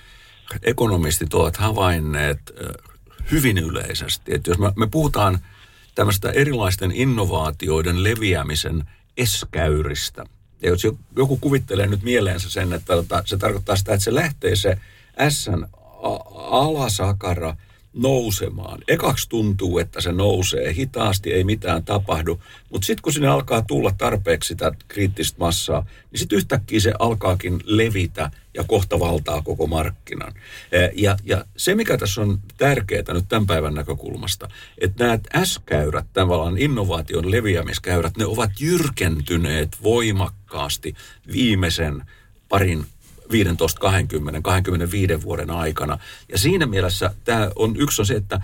ekonomistit 0.62 1.34
ovat 1.34 1.56
havainneet 1.56 2.52
hyvin 3.30 3.58
yleisesti, 3.58 4.34
että 4.34 4.50
jos 4.50 4.58
me, 4.58 4.72
me 4.76 4.86
puhutaan 4.86 5.38
tämmöistä 5.94 6.30
erilaisten 6.30 6.92
innovaatioiden 6.92 8.04
leviämisen 8.04 8.84
eskäyristä, 9.16 10.24
ja 10.62 10.68
jos 10.68 10.84
joku 11.16 11.36
kuvittelee 11.36 11.86
nyt 11.86 12.02
mieleensä 12.02 12.50
sen, 12.50 12.72
että 12.72 12.94
se 13.24 13.36
tarkoittaa 13.36 13.76
sitä, 13.76 13.92
että 13.94 14.04
se 14.04 14.14
lähtee 14.14 14.56
se 14.56 14.78
S 15.28 15.50
alasakara– 16.50 17.56
nousemaan. 17.92 18.78
Ekaksi 18.88 19.28
tuntuu, 19.28 19.78
että 19.78 20.00
se 20.00 20.12
nousee 20.12 20.74
hitaasti, 20.74 21.32
ei 21.32 21.44
mitään 21.44 21.84
tapahdu, 21.84 22.40
mutta 22.70 22.86
sitten 22.86 23.02
kun 23.02 23.12
sinne 23.12 23.28
alkaa 23.28 23.62
tulla 23.62 23.92
tarpeeksi 23.98 24.48
sitä 24.48 24.72
kriittistä 24.88 25.38
massaa, 25.38 25.86
niin 26.10 26.18
sitten 26.18 26.36
yhtäkkiä 26.36 26.80
se 26.80 26.92
alkaakin 26.98 27.60
levitä 27.64 28.30
ja 28.54 28.64
kohta 28.64 29.00
valtaa 29.00 29.42
koko 29.42 29.66
markkinan. 29.66 30.32
Ja, 30.94 31.16
ja 31.24 31.44
se, 31.56 31.74
mikä 31.74 31.98
tässä 31.98 32.20
on 32.20 32.38
tärkeää 32.56 33.12
nyt 33.12 33.24
tämän 33.28 33.46
päivän 33.46 33.74
näkökulmasta, 33.74 34.48
että 34.78 35.04
nämä 35.04 35.44
S-käyrät, 35.44 36.06
tavallaan 36.12 36.58
innovaation 36.58 37.30
leviämiskäyrät, 37.30 38.16
ne 38.16 38.26
ovat 38.26 38.50
jyrkentyneet 38.60 39.82
voimakkaasti 39.82 40.94
viimeisen 41.32 42.02
parin 42.48 42.86
15, 43.32 43.80
20, 43.80 44.40
25 44.42 45.22
vuoden 45.22 45.50
aikana. 45.50 45.98
Ja 46.32 46.38
siinä 46.38 46.66
mielessä 46.66 47.14
tämä 47.24 47.50
on 47.56 47.76
yksi 47.76 48.02
on 48.02 48.06
se, 48.06 48.14
että 48.14 48.40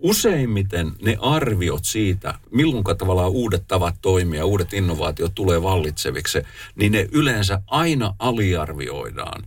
useimmiten 0.00 0.92
ne 1.02 1.16
arviot 1.20 1.84
siitä, 1.84 2.34
milloin 2.50 2.84
tavallaan 2.98 3.30
uudet 3.30 3.64
tavat 3.68 3.94
toimia, 4.02 4.46
uudet 4.46 4.72
innovaatiot 4.72 5.34
tulee 5.34 5.62
vallitseviksi, 5.62 6.42
niin 6.76 6.92
ne 6.92 7.08
yleensä 7.12 7.62
aina 7.66 8.14
aliarvioidaan. 8.18 9.44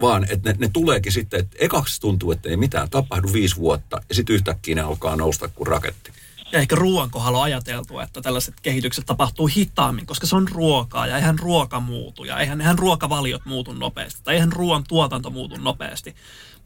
Vaan 0.00 0.26
että 0.30 0.50
ne, 0.50 0.56
ne 0.58 0.70
tuleekin 0.72 1.12
sitten, 1.12 1.40
että 1.40 1.56
ekaksi 1.60 2.00
tuntuu, 2.00 2.32
että 2.32 2.48
ei 2.48 2.56
mitään 2.56 2.90
tapahdu 2.90 3.32
viisi 3.32 3.56
vuotta, 3.56 4.02
ja 4.08 4.14
sitten 4.14 4.34
yhtäkkiä 4.34 4.74
ne 4.74 4.80
alkaa 4.80 5.16
nousta 5.16 5.48
kuin 5.48 5.66
raketti. 5.66 6.12
Ja 6.52 6.58
ehkä 6.58 6.76
ruoan 6.76 7.10
kohdalla 7.10 7.38
on 7.38 7.44
ajateltu, 7.44 7.98
että 7.98 8.22
tällaiset 8.22 8.54
kehitykset 8.62 9.06
tapahtuu 9.06 9.46
hitaammin, 9.46 10.06
koska 10.06 10.26
se 10.26 10.36
on 10.36 10.48
ruokaa 10.48 11.06
ja 11.06 11.16
eihän 11.16 11.38
ruoka 11.38 11.80
muutu 11.80 12.24
ja 12.24 12.38
eihän, 12.38 12.60
eihän 12.60 12.78
ruokavaliot 12.78 13.44
muutu 13.44 13.72
nopeasti 13.72 14.20
tai 14.24 14.34
eihän 14.34 14.52
ruoan 14.52 14.84
tuotanto 14.88 15.30
muutu 15.30 15.56
nopeasti. 15.56 16.14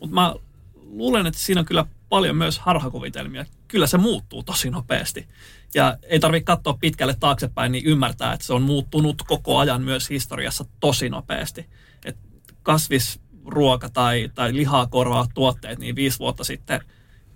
Mutta 0.00 0.14
mä 0.14 0.34
luulen, 0.74 1.26
että 1.26 1.40
siinä 1.40 1.60
on 1.60 1.64
kyllä 1.64 1.86
paljon 2.08 2.36
myös 2.36 2.58
harhakuvitelmia. 2.58 3.46
Kyllä 3.68 3.86
se 3.86 3.98
muuttuu 3.98 4.42
tosi 4.42 4.70
nopeasti. 4.70 5.28
Ja 5.74 5.96
ei 6.02 6.20
tarvitse 6.20 6.44
katsoa 6.44 6.78
pitkälle 6.80 7.16
taaksepäin, 7.20 7.72
niin 7.72 7.84
ymmärtää, 7.84 8.32
että 8.32 8.46
se 8.46 8.52
on 8.52 8.62
muuttunut 8.62 9.22
koko 9.22 9.58
ajan 9.58 9.82
myös 9.82 10.10
historiassa 10.10 10.64
tosi 10.80 11.08
nopeasti. 11.08 11.66
Et 12.04 12.16
kasvisruoka 12.62 13.88
tai, 13.88 14.30
tai 14.34 14.54
lihaa 14.54 14.86
korvaavat 14.86 15.30
tuotteet, 15.34 15.78
niin 15.78 15.96
viisi 15.96 16.18
vuotta 16.18 16.44
sitten– 16.44 16.80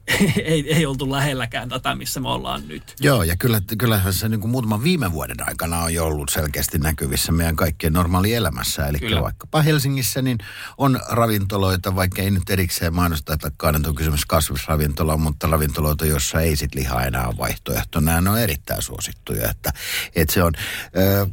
ei, 0.45 0.75
ei 0.75 0.87
oltu 0.87 1.11
lähelläkään 1.11 1.69
tätä, 1.69 1.95
missä 1.95 2.21
me 2.21 2.29
ollaan 2.29 2.69
nyt. 2.69 2.95
Joo, 3.01 3.23
ja 3.23 3.37
kyllä, 3.37 3.61
kyllähän 3.79 4.13
se 4.13 4.29
niin 4.29 4.41
kuin 4.41 4.51
muutaman 4.51 4.83
viime 4.83 5.13
vuoden 5.13 5.49
aikana 5.49 5.79
on 5.79 5.95
jo 5.95 6.07
ollut 6.07 6.29
selkeästi 6.29 6.79
näkyvissä 6.79 7.33
meidän 7.33 7.57
kaikkien 7.57 7.93
normaali 7.93 8.35
elämässä. 8.35 8.87
Eli 8.87 8.99
kyllä. 8.99 9.23
vaikkapa 9.23 9.63
Helsingissä 9.63 10.23
niin 10.23 10.39
on 10.79 11.01
ravintoloita, 11.09 11.97
vaikka 11.97 12.23
ei 12.23 12.31
nyt 12.31 12.51
erikseen 12.51 12.95
mainosta, 12.95 13.33
että 13.33 13.51
on 13.89 13.95
kysymys 13.95 14.27
kasvisravintola, 14.27 15.17
mutta 15.17 15.47
ravintoloita, 15.47 16.07
joissa 16.07 16.41
ei 16.41 16.57
sit 16.57 16.75
lihaa 16.75 17.05
enää 17.05 17.27
ole 17.27 17.37
vaihtoehto. 17.39 18.01
Nämä 18.01 18.31
on 18.31 18.39
erittäin 18.39 18.83
suosittuja. 18.83 19.51
Että, 19.51 19.73
että 20.15 20.35
se 20.35 20.43
on, 20.43 20.53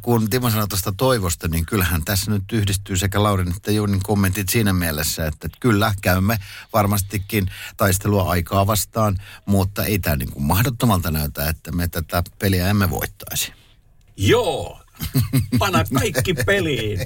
kun 0.01 0.29
Timo 0.29 0.49
sanoi 0.49 0.67
tuosta 0.67 0.91
toivosta, 0.91 1.47
niin 1.47 1.65
kyllähän 1.65 2.05
tässä 2.05 2.31
nyt 2.31 2.43
yhdistyy 2.51 2.97
sekä 2.97 3.23
Laurin 3.23 3.53
että 3.55 3.71
Junin 3.71 4.03
kommentit 4.03 4.49
siinä 4.49 4.73
mielessä, 4.73 5.27
että 5.27 5.47
kyllä 5.59 5.93
käymme 6.01 6.37
varmastikin 6.73 7.51
taistelua 7.77 8.29
aikaa 8.29 8.60
Kreikkaa 8.61 8.67
vastaan, 8.67 9.17
mutta 9.45 9.85
ei 9.85 9.99
tämä 9.99 10.15
niin 10.15 10.31
kuin 10.31 10.43
mahdottomalta 10.43 11.11
näytä, 11.11 11.49
että 11.49 11.71
me 11.71 11.87
tätä 11.87 12.23
peliä 12.39 12.69
emme 12.69 12.89
voittaisi. 12.89 13.53
Joo, 14.17 14.79
pana 15.59 15.83
kaikki 15.93 16.33
peliin 16.33 16.99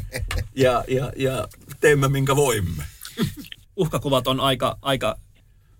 ja, 0.55 0.83
ja, 0.87 1.11
ja 1.15 1.47
teemme 1.79 2.07
minkä 2.07 2.35
voimme. 2.35 2.83
Uhkakuvat 3.75 4.27
on 4.27 4.39
aika, 4.39 4.77
aika 4.81 5.15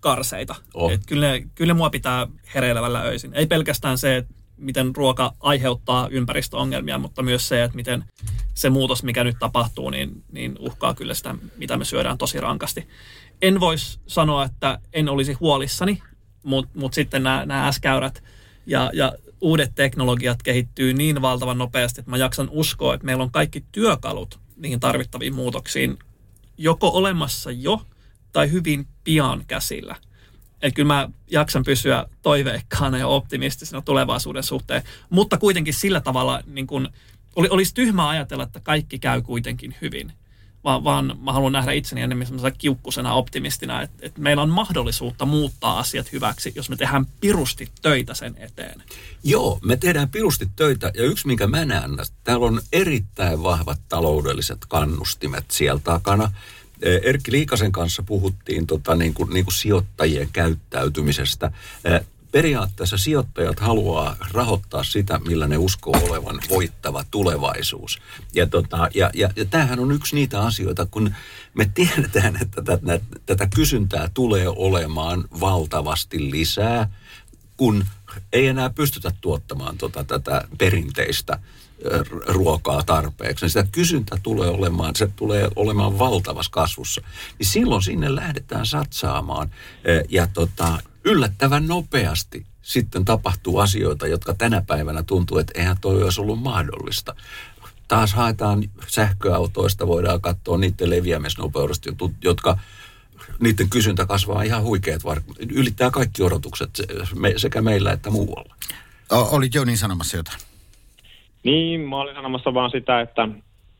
karseita. 0.00 0.54
Oh. 0.74 0.92
Et 0.92 1.00
kyllä, 1.06 1.40
kyllä 1.54 1.74
mua 1.74 1.90
pitää 1.90 2.26
hereilevällä 2.54 3.00
öisin. 3.02 3.34
Ei 3.34 3.46
pelkästään 3.46 3.98
se, 3.98 4.16
että 4.16 4.34
miten 4.56 4.96
ruoka 4.96 5.34
aiheuttaa 5.40 6.08
ympäristöongelmia, 6.08 6.98
mutta 6.98 7.22
myös 7.22 7.48
se, 7.48 7.64
että 7.64 7.76
miten 7.76 8.04
se 8.54 8.70
muutos, 8.70 9.02
mikä 9.02 9.24
nyt 9.24 9.36
tapahtuu, 9.38 9.90
niin, 9.90 10.24
niin 10.32 10.56
uhkaa 10.58 10.94
kyllä 10.94 11.14
sitä, 11.14 11.34
mitä 11.56 11.76
me 11.76 11.84
syödään 11.84 12.18
tosi 12.18 12.40
rankasti 12.40 12.88
en 13.42 13.60
voisi 13.60 14.00
sanoa, 14.06 14.44
että 14.44 14.78
en 14.92 15.08
olisi 15.08 15.32
huolissani, 15.32 16.02
mutta 16.42 16.78
mut 16.78 16.94
sitten 16.94 17.22
nämä, 17.22 17.46
nämä 17.46 17.72
S-käyrät 17.72 18.22
ja, 18.66 18.90
ja 18.94 19.12
uudet 19.40 19.72
teknologiat 19.74 20.42
kehittyy 20.42 20.94
niin 20.94 21.22
valtavan 21.22 21.58
nopeasti, 21.58 22.00
että 22.00 22.10
mä 22.10 22.16
jaksan 22.16 22.48
uskoa, 22.50 22.94
että 22.94 23.06
meillä 23.06 23.22
on 23.22 23.30
kaikki 23.30 23.64
työkalut 23.72 24.38
niihin 24.56 24.80
tarvittaviin 24.80 25.34
muutoksiin 25.34 25.98
joko 26.58 26.88
olemassa 26.88 27.50
jo 27.50 27.86
tai 28.32 28.50
hyvin 28.50 28.86
pian 29.04 29.44
käsillä. 29.46 29.96
Että 30.62 30.74
kyllä 30.74 30.94
mä 30.94 31.08
jaksan 31.30 31.64
pysyä 31.64 32.06
toiveikkaana 32.22 32.98
ja 32.98 33.06
optimistisena 33.06 33.82
tulevaisuuden 33.82 34.42
suhteen, 34.42 34.82
mutta 35.10 35.38
kuitenkin 35.38 35.74
sillä 35.74 36.00
tavalla 36.00 36.40
niin 36.46 36.66
kun, 36.66 36.88
olisi 37.36 37.74
tyhmä 37.74 38.08
ajatella, 38.08 38.44
että 38.44 38.60
kaikki 38.60 38.98
käy 38.98 39.22
kuitenkin 39.22 39.74
hyvin 39.82 40.12
vaan, 40.66 40.84
vaan 40.84 41.18
mä 41.22 41.32
haluan 41.32 41.52
nähdä 41.52 41.72
itseni 41.72 42.00
enemmän 42.00 42.26
semmoisena 42.26 42.56
kiukkusena 42.58 43.14
optimistina, 43.14 43.82
että, 43.82 43.96
että 44.06 44.20
meillä 44.20 44.42
on 44.42 44.50
mahdollisuutta 44.50 45.26
muuttaa 45.26 45.78
asiat 45.78 46.12
hyväksi, 46.12 46.52
jos 46.54 46.70
me 46.70 46.76
tehdään 46.76 47.06
pirusti 47.20 47.68
töitä 47.82 48.14
sen 48.14 48.36
eteen. 48.38 48.82
Joo, 49.24 49.58
me 49.64 49.76
tehdään 49.76 50.08
pirusti 50.08 50.48
töitä 50.56 50.90
ja 50.94 51.04
yksi 51.04 51.26
minkä 51.26 51.46
mä 51.46 51.64
näen, 51.64 51.90
täällä 52.24 52.46
on 52.46 52.60
erittäin 52.72 53.42
vahvat 53.42 53.80
taloudelliset 53.88 54.58
kannustimet 54.68 55.50
siellä 55.50 55.80
takana. 55.84 56.32
E, 56.82 56.94
Erkki 57.02 57.32
Liikasen 57.32 57.72
kanssa 57.72 58.02
puhuttiin 58.02 58.66
tota, 58.66 58.94
niin 58.94 59.14
kuin, 59.14 59.30
niin 59.30 59.44
kuin 59.44 59.54
sijoittajien 59.54 60.28
käyttäytymisestä. 60.32 61.52
Periaatteessa 62.36 62.98
sijoittajat 62.98 63.60
haluaa 63.60 64.16
rahoittaa 64.32 64.84
sitä, 64.84 65.18
millä 65.18 65.48
ne 65.48 65.56
uskoo 65.56 65.94
olevan 66.08 66.40
voittava 66.50 67.04
tulevaisuus. 67.10 67.98
Ja, 68.34 68.46
tota, 68.46 68.88
ja, 68.94 69.10
ja, 69.14 69.30
ja 69.36 69.44
tämähän 69.44 69.80
on 69.80 69.92
yksi 69.92 70.14
niitä 70.14 70.40
asioita, 70.40 70.86
kun 70.86 71.14
me 71.54 71.70
tiedetään, 71.74 72.38
että 72.42 72.62
tätä, 72.62 73.00
tätä 73.26 73.46
kysyntää 73.54 74.10
tulee 74.14 74.48
olemaan 74.48 75.24
valtavasti 75.40 76.30
lisää. 76.30 76.90
kun 77.56 77.84
ei 78.32 78.46
enää 78.46 78.70
pystytä 78.70 79.12
tuottamaan 79.20 79.78
tota, 79.78 80.04
tätä 80.04 80.48
perinteistä 80.58 81.38
ruokaa 82.26 82.82
tarpeeksi, 82.82 83.44
niin 83.44 83.50
sitä 83.50 83.66
kysyntä 83.72 84.18
tulee 84.22 84.48
olemaan, 84.48 84.96
se 84.96 85.08
tulee 85.16 85.48
olemaan 85.56 85.98
valtavassa 85.98 86.52
kasvussa. 86.52 87.00
Niin 87.38 87.46
silloin 87.46 87.82
sinne 87.82 88.14
lähdetään 88.14 88.66
satsaamaan 88.66 89.50
ja 90.08 90.26
tota, 90.26 90.78
yllättävän 91.06 91.66
nopeasti 91.66 92.46
sitten 92.62 93.04
tapahtuu 93.04 93.58
asioita, 93.58 94.06
jotka 94.06 94.34
tänä 94.34 94.62
päivänä 94.66 95.02
tuntuu, 95.02 95.38
että 95.38 95.60
eihän 95.60 95.76
toi 95.80 96.02
olisi 96.02 96.20
ollut 96.20 96.42
mahdollista. 96.42 97.14
Taas 97.88 98.14
haetaan 98.14 98.62
sähköautoista, 98.86 99.86
voidaan 99.86 100.20
katsoa 100.20 100.58
niiden 100.58 100.90
leviämisnopeudesta, 100.90 101.90
jotka 102.24 102.58
niiden 103.40 103.70
kysyntä 103.70 104.06
kasvaa 104.06 104.42
ihan 104.42 104.62
huikeat, 104.62 105.02
ylittää 105.52 105.90
kaikki 105.90 106.22
odotukset 106.22 106.70
sekä 107.36 107.62
meillä 107.62 107.92
että 107.92 108.10
muualla. 108.10 108.54
O- 109.12 109.36
oli 109.36 109.48
Joni 109.54 109.76
sanomassa 109.76 110.16
jotain? 110.16 110.38
Niin, 111.42 111.80
mä 111.80 111.96
olin 111.96 112.14
sanomassa 112.14 112.54
vaan 112.54 112.70
sitä, 112.70 113.00
että 113.00 113.28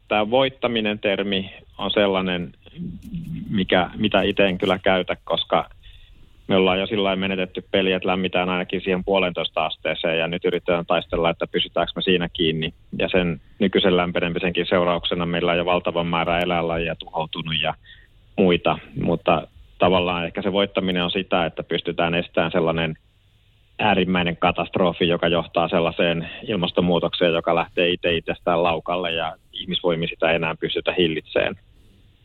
tämä 0.09 0.31
voittaminen 0.31 0.99
termi 0.99 1.51
on 1.79 1.91
sellainen, 1.91 2.55
mikä, 3.51 3.91
mitä 3.97 4.22
itse 4.22 4.47
en 4.47 4.59
kyllä 4.59 4.79
käytä, 4.79 5.16
koska 5.24 5.68
me 6.49 6.57
ollaan 6.57 6.80
jo 6.80 6.86
sillä 6.86 7.16
menetetty 7.16 7.64
peli, 7.70 7.92
että 7.92 8.09
lämmitään 8.09 8.49
ainakin 8.49 8.80
siihen 8.80 9.05
puolentoista 9.05 9.66
asteeseen 9.66 10.18
ja 10.18 10.28
nyt 10.28 10.44
yritetään 10.44 10.86
taistella, 10.86 11.30
että 11.30 11.47
pysytäänkö 11.47 11.92
me 11.97 12.03
siinä 12.03 12.28
kiinni. 12.32 12.74
Ja 12.99 13.09
sen 13.09 13.40
nykyisen 13.59 13.97
lämpenemisenkin 13.97 14.66
seurauksena 14.66 15.26
meillä 15.26 15.53
on 15.53 15.59
jo 15.59 15.64
valtavan 15.64 16.07
määrä 16.07 16.40
eläinlajia 16.40 16.97
tuhoutunut 16.97 17.61
ja 17.62 17.74
muita, 18.36 18.78
mutta 19.03 19.49
tavallaan 19.78 20.24
ehkä 20.24 20.42
se 20.42 20.53
voittaminen 20.53 21.05
on 21.05 21.11
sitä, 21.11 21.47
että 21.47 21.62
pystytään 21.62 22.14
estämään 22.14 22.53
sellainen 22.53 22.94
äärimmäinen 23.78 24.36
katastrofi, 24.36 25.09
joka 25.09 25.28
johtaa 25.28 25.68
sellaiseen 25.68 26.30
ilmastonmuutokseen, 26.49 27.32
joka 27.32 27.55
lähtee 27.55 27.88
itse 27.88 28.16
itsestään 28.16 28.62
laukalle 28.62 29.12
ja 29.12 29.36
ihmisvoimi 29.53 30.09
sitä 30.09 30.30
enää 30.30 30.55
pystytä 30.61 30.92
hillitseen. 30.99 31.55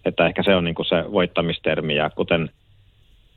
Että 0.05 0.25
ehkä 0.25 0.43
se 0.43 0.55
on 0.55 0.63
niin 0.63 0.75
kuin 0.75 0.85
se 0.85 1.11
voittamistermi 1.11 1.95
ja 1.95 2.09
kuten 2.09 2.49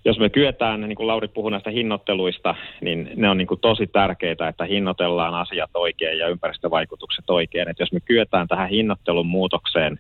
jos 0.05 0.19
me 0.19 0.29
kyetään, 0.31 0.81
niin 0.81 0.97
kuin 0.97 1.07
Lauri 1.07 1.29
puhui 1.29 1.51
näistä 1.51 1.71
hinnoitteluista, 1.71 2.55
niin 2.81 3.11
ne 3.17 3.31
on 3.31 3.39
niin 3.39 3.47
kuin 3.47 3.61
tosi 3.61 3.87
tärkeitä, 3.87 4.49
että 4.49 4.65
hinnoitellaan 4.65 5.35
asiat 5.35 5.71
oikein 5.75 6.19
ja 6.19 6.29
ympäristövaikutukset 6.29 7.31
oikein. 7.31 7.69
Että 7.69 7.83
jos 7.83 7.93
me 7.93 8.01
kyetään 8.01 8.49
tähän 8.49 8.69
hinnoittelun 8.69 9.27
muutokseen, 9.27 9.99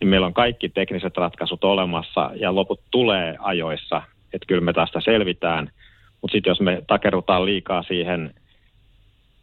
niin 0.00 0.08
meillä 0.08 0.26
on 0.26 0.34
kaikki 0.34 0.68
tekniset 0.68 1.16
ratkaisut 1.16 1.64
olemassa 1.64 2.30
ja 2.34 2.54
loput 2.54 2.80
tulee 2.90 3.36
ajoissa, 3.38 4.02
että 4.32 4.46
kyllä 4.46 4.60
me 4.60 4.72
tästä 4.72 5.00
selvitään. 5.00 5.70
Mutta 6.22 6.32
sitten 6.32 6.50
jos 6.50 6.60
me 6.60 6.82
takerutaan 6.86 7.44
liikaa 7.44 7.82
siihen, 7.82 8.34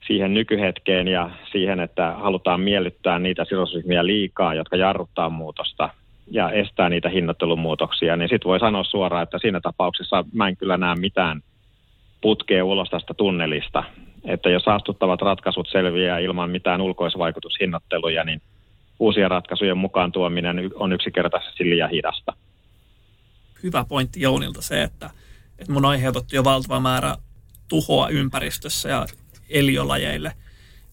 siihen 0.08 0.34
nykyhetkeen 0.34 1.08
ja 1.08 1.30
siihen, 1.52 1.80
että 1.80 2.12
halutaan 2.12 2.62
miellyttää 2.62 3.20
niitä 3.20 3.46
sidosryhmiä 3.46 4.06
liikaa, 4.06 4.54
jotka 4.54 4.76
jarruttaa 4.76 5.30
muutosta, 5.30 5.90
ja 6.28 6.52
estää 6.52 6.90
niitä 6.90 7.10
hinnoittelumuutoksia, 7.10 8.16
niin 8.16 8.30
sitten 8.30 8.50
voi 8.50 8.60
sanoa 8.60 8.84
suoraan, 8.84 9.24
että 9.24 9.38
siinä 9.42 9.62
tapauksessa 9.62 10.26
mä 10.34 10.48
en 10.48 10.58
kyllä 10.58 10.78
näe 10.78 10.96
mitään 10.96 11.42
putkea 12.22 12.66
ulos 12.66 12.90
tästä 12.90 13.14
tunnelista. 13.14 13.84
Että 14.24 14.50
jos 14.50 14.64
saastuttavat 14.64 15.22
ratkaisut 15.22 15.68
selviää 15.72 16.20
ilman 16.20 16.50
mitään 16.50 16.82
ulkoisvaikutushinnoitteluja, 16.82 18.24
niin 18.24 18.42
uusien 19.00 19.32
ratkaisujen 19.32 19.78
mukaan 19.78 20.12
tuominen 20.12 20.72
on 20.76 20.94
yksinkertaisesti 20.94 21.70
liian 21.70 21.90
hidasta. 21.90 22.34
Hyvä 23.64 23.86
pointti 23.90 24.22
Jounilta 24.22 24.62
se, 24.62 24.84
että, 24.84 25.10
että 25.60 25.74
mun 25.74 25.86
aiheutettu 25.86 26.36
jo 26.36 26.44
valtava 26.44 26.80
määrä 26.80 27.16
tuhoa 27.68 28.10
ympäristössä 28.10 28.90
ja 28.90 29.06
eliölajeille. 29.50 30.32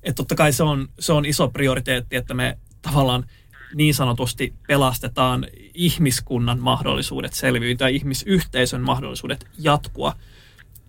Että 0.03 0.17
totta 0.17 0.35
kai 0.35 0.53
se 0.53 0.63
on, 0.63 0.89
se 0.99 1.13
on 1.13 1.27
iso 1.27 1.49
prioriteetti, 1.49 2.17
että 2.17 2.35
me 2.35 2.59
tavallaan– 2.83 3.25
niin 3.75 3.95
sanotusti 3.95 4.55
pelastetaan 4.69 5.47
ihmiskunnan 5.75 6.59
mahdollisuudet 6.59 7.33
selviytyä, 7.33 7.89
ihmisyhteisön 7.89 8.81
mahdollisuudet 8.81 9.47
jatkua. 9.59 10.17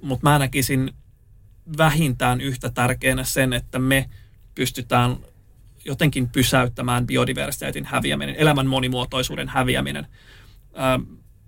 Mutta 0.02 0.30
mä 0.30 0.40
näkisin 0.40 0.94
vähintään 1.78 2.42
yhtä 2.42 2.70
tärkeänä 2.70 3.24
sen, 3.24 3.54
että 3.54 3.80
me 3.80 4.10
pystytään 4.56 5.18
jotenkin 5.86 6.30
pysäyttämään 6.30 7.08
biodiversiteetin 7.08 7.86
häviäminen, 7.86 8.36
elämän 8.36 8.68
monimuotoisuuden 8.68 9.50
häviäminen. 9.50 10.08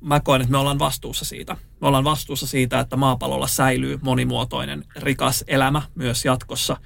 Mä 0.02 0.20
koen, 0.20 0.42
että 0.42 0.52
me 0.52 0.58
ollaan 0.58 0.80
vastuussa 0.80 1.26
siitä. 1.26 1.58
Me 1.82 1.88
ollaan 1.88 2.04
vastuussa 2.04 2.48
siitä, 2.48 2.80
että 2.80 2.96
maapallolla 2.96 3.48
säilyy 3.48 4.00
monimuotoinen, 4.02 4.86
rikas 4.96 5.44
elämä 5.48 5.82
myös 5.96 6.26
jatkossa. 6.26 6.78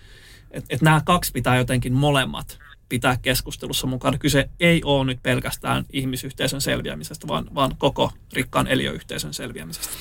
Että 0.52 0.76
et 0.76 0.82
nämä 0.82 1.02
kaksi 1.06 1.32
pitää 1.32 1.58
jotenkin 1.58 1.93
molemmat 1.93 2.60
pitää 2.90 3.18
keskustelussa 3.22 3.88
mukana. 3.88 4.18
Kyse 4.18 4.50
ei 4.60 4.82
ole 4.84 5.06
nyt 5.06 5.24
pelkästään 5.24 5.86
ihmisyhteisön 5.94 6.62
selviämisestä, 6.62 7.28
vaan, 7.28 7.46
vaan 7.56 7.72
koko 7.78 8.12
rikkaan 8.34 8.68
eliöyhteisön 8.68 9.34
selviämisestä. 9.34 9.94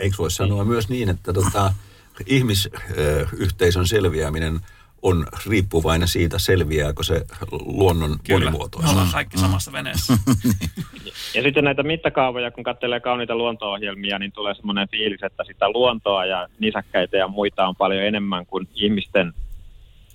Eikö 0.00 0.16
voi 0.18 0.30
sanoa 0.30 0.64
myös 0.64 0.88
niin, 0.88 1.08
että 1.08 1.32
tota, 1.32 1.74
ihmisyhteisön 2.26 3.86
selviäminen 3.86 4.60
on 5.02 5.26
riippuvainen 5.46 6.08
siitä, 6.08 6.38
selviääkö 6.38 7.02
se 7.02 7.24
luonnon 7.50 8.18
Kyllä. 8.24 8.40
monimuotoisuus. 8.44 8.94
Kyllä, 8.94 9.12
kaikki 9.12 9.38
samassa 9.38 9.72
veneessä. 9.72 10.12
ja 11.34 11.42
sitten 11.42 11.64
näitä 11.64 11.82
mittakaavoja, 11.82 12.50
kun 12.50 12.64
katselee 12.64 13.00
kauniita 13.00 13.36
luonto-ohjelmia, 13.36 14.18
niin 14.18 14.32
tulee 14.32 14.54
semmoinen 14.54 14.88
fiilis, 14.88 15.22
että 15.22 15.44
sitä 15.44 15.70
luontoa 15.70 16.26
ja 16.26 16.48
nisäkkäitä 16.58 17.16
ja 17.16 17.28
muita 17.28 17.68
on 17.68 17.76
paljon 17.76 18.02
enemmän 18.02 18.46
kuin 18.46 18.68
ihmisten 18.74 19.34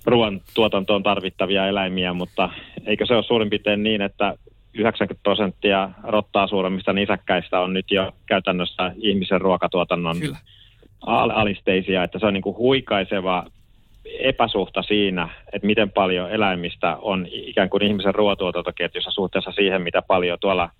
ruoan 0.06 0.40
tuotantoon 0.54 1.02
tarvittavia 1.02 1.66
eläimiä, 1.66 2.12
mutta 2.12 2.50
eikö 2.86 3.06
se 3.06 3.14
ole 3.14 3.22
suurin 3.22 3.50
piirtein 3.50 3.82
niin, 3.82 4.02
että 4.02 4.34
90 4.74 5.22
prosenttia 5.22 5.90
rottaa 6.02 6.46
suuremmista 6.46 6.92
nisäkkäistä 6.92 7.60
on 7.60 7.72
nyt 7.72 7.90
jo 7.90 8.12
käytännössä 8.26 8.92
ihmisen 8.96 9.40
ruokatuotannon 9.40 10.20
Kyllä. 10.20 10.38
alisteisia, 11.06 12.02
että 12.02 12.18
se 12.18 12.26
on 12.26 12.34
niin 12.34 12.42
kuin 12.42 12.56
huikaiseva 12.56 13.44
epäsuhta 14.20 14.82
siinä, 14.82 15.28
että 15.52 15.66
miten 15.66 15.90
paljon 15.90 16.30
eläimistä 16.30 16.96
on 16.96 17.26
ikään 17.30 17.70
kuin 17.70 17.82
ihmisen 17.82 18.14
ruoatuotantoketjussa 18.14 19.10
suhteessa 19.10 19.52
siihen, 19.52 19.82
mitä 19.82 20.02
paljon 20.02 20.38
tuolla 20.40 20.70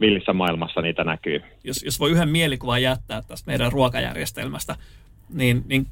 villissä 0.00 0.32
maailmassa 0.32 0.82
niitä 0.82 1.04
näkyy. 1.04 1.42
Jos, 1.64 1.82
jos 1.82 2.00
voi 2.00 2.10
yhden 2.10 2.28
mielikuvan 2.28 2.82
jättää 2.82 3.22
tästä 3.28 3.50
meidän 3.50 3.72
ruokajärjestelmästä, 3.72 4.76
niin, 5.34 5.62
niin 5.68 5.86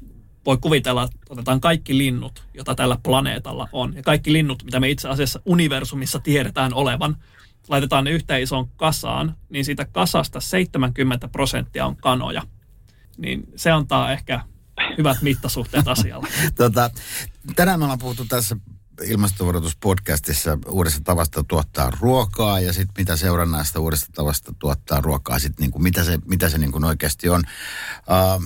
voi 0.45 0.57
kuvitella, 0.57 1.03
että 1.03 1.17
otetaan 1.29 1.61
kaikki 1.61 1.97
linnut, 1.97 2.43
joita 2.53 2.75
tällä 2.75 2.97
planeetalla 3.03 3.69
on, 3.71 3.93
ja 3.95 4.03
kaikki 4.03 4.33
linnut, 4.33 4.63
mitä 4.63 4.79
me 4.79 4.89
itse 4.89 5.07
asiassa 5.07 5.41
universumissa 5.45 6.19
tiedetään 6.19 6.73
olevan, 6.73 7.17
laitetaan 7.67 8.03
ne 8.03 8.11
yhteen 8.11 8.41
isoon 8.41 8.69
kasaan, 8.69 9.35
niin 9.49 9.65
siitä 9.65 9.85
kasasta 9.85 10.39
70 10.39 11.27
prosenttia 11.27 11.85
on 11.85 11.97
kanoja. 11.97 12.41
Niin 13.17 13.43
se 13.55 13.71
antaa 13.71 14.11
ehkä 14.11 14.43
hyvät 14.97 15.21
mittasuhteet 15.21 15.87
asialle. 15.97 16.27
tota, 16.55 16.91
tänään 17.55 17.79
me 17.79 17.85
ollaan 17.85 17.99
puhuttu 17.99 18.25
tässä 18.25 18.57
ilmastonvaroituspodcastissa 19.03 20.57
uudesta 20.67 21.01
tavasta 21.03 21.43
tuottaa 21.43 21.91
ruokaa 21.99 22.59
ja 22.59 22.73
sitten 22.73 22.93
mitä 22.97 23.17
seurannaista 23.17 23.79
uudesta 23.79 24.07
tavasta 24.15 24.53
tuottaa 24.59 25.01
ruokaa, 25.01 25.39
sitten 25.39 25.63
niinku, 25.63 25.79
mitä 25.79 26.03
se, 26.03 26.19
mitä 26.25 26.49
se 26.49 26.57
niinku 26.57 26.85
oikeasti 26.85 27.29
on. 27.29 27.43
Uh, 28.07 28.45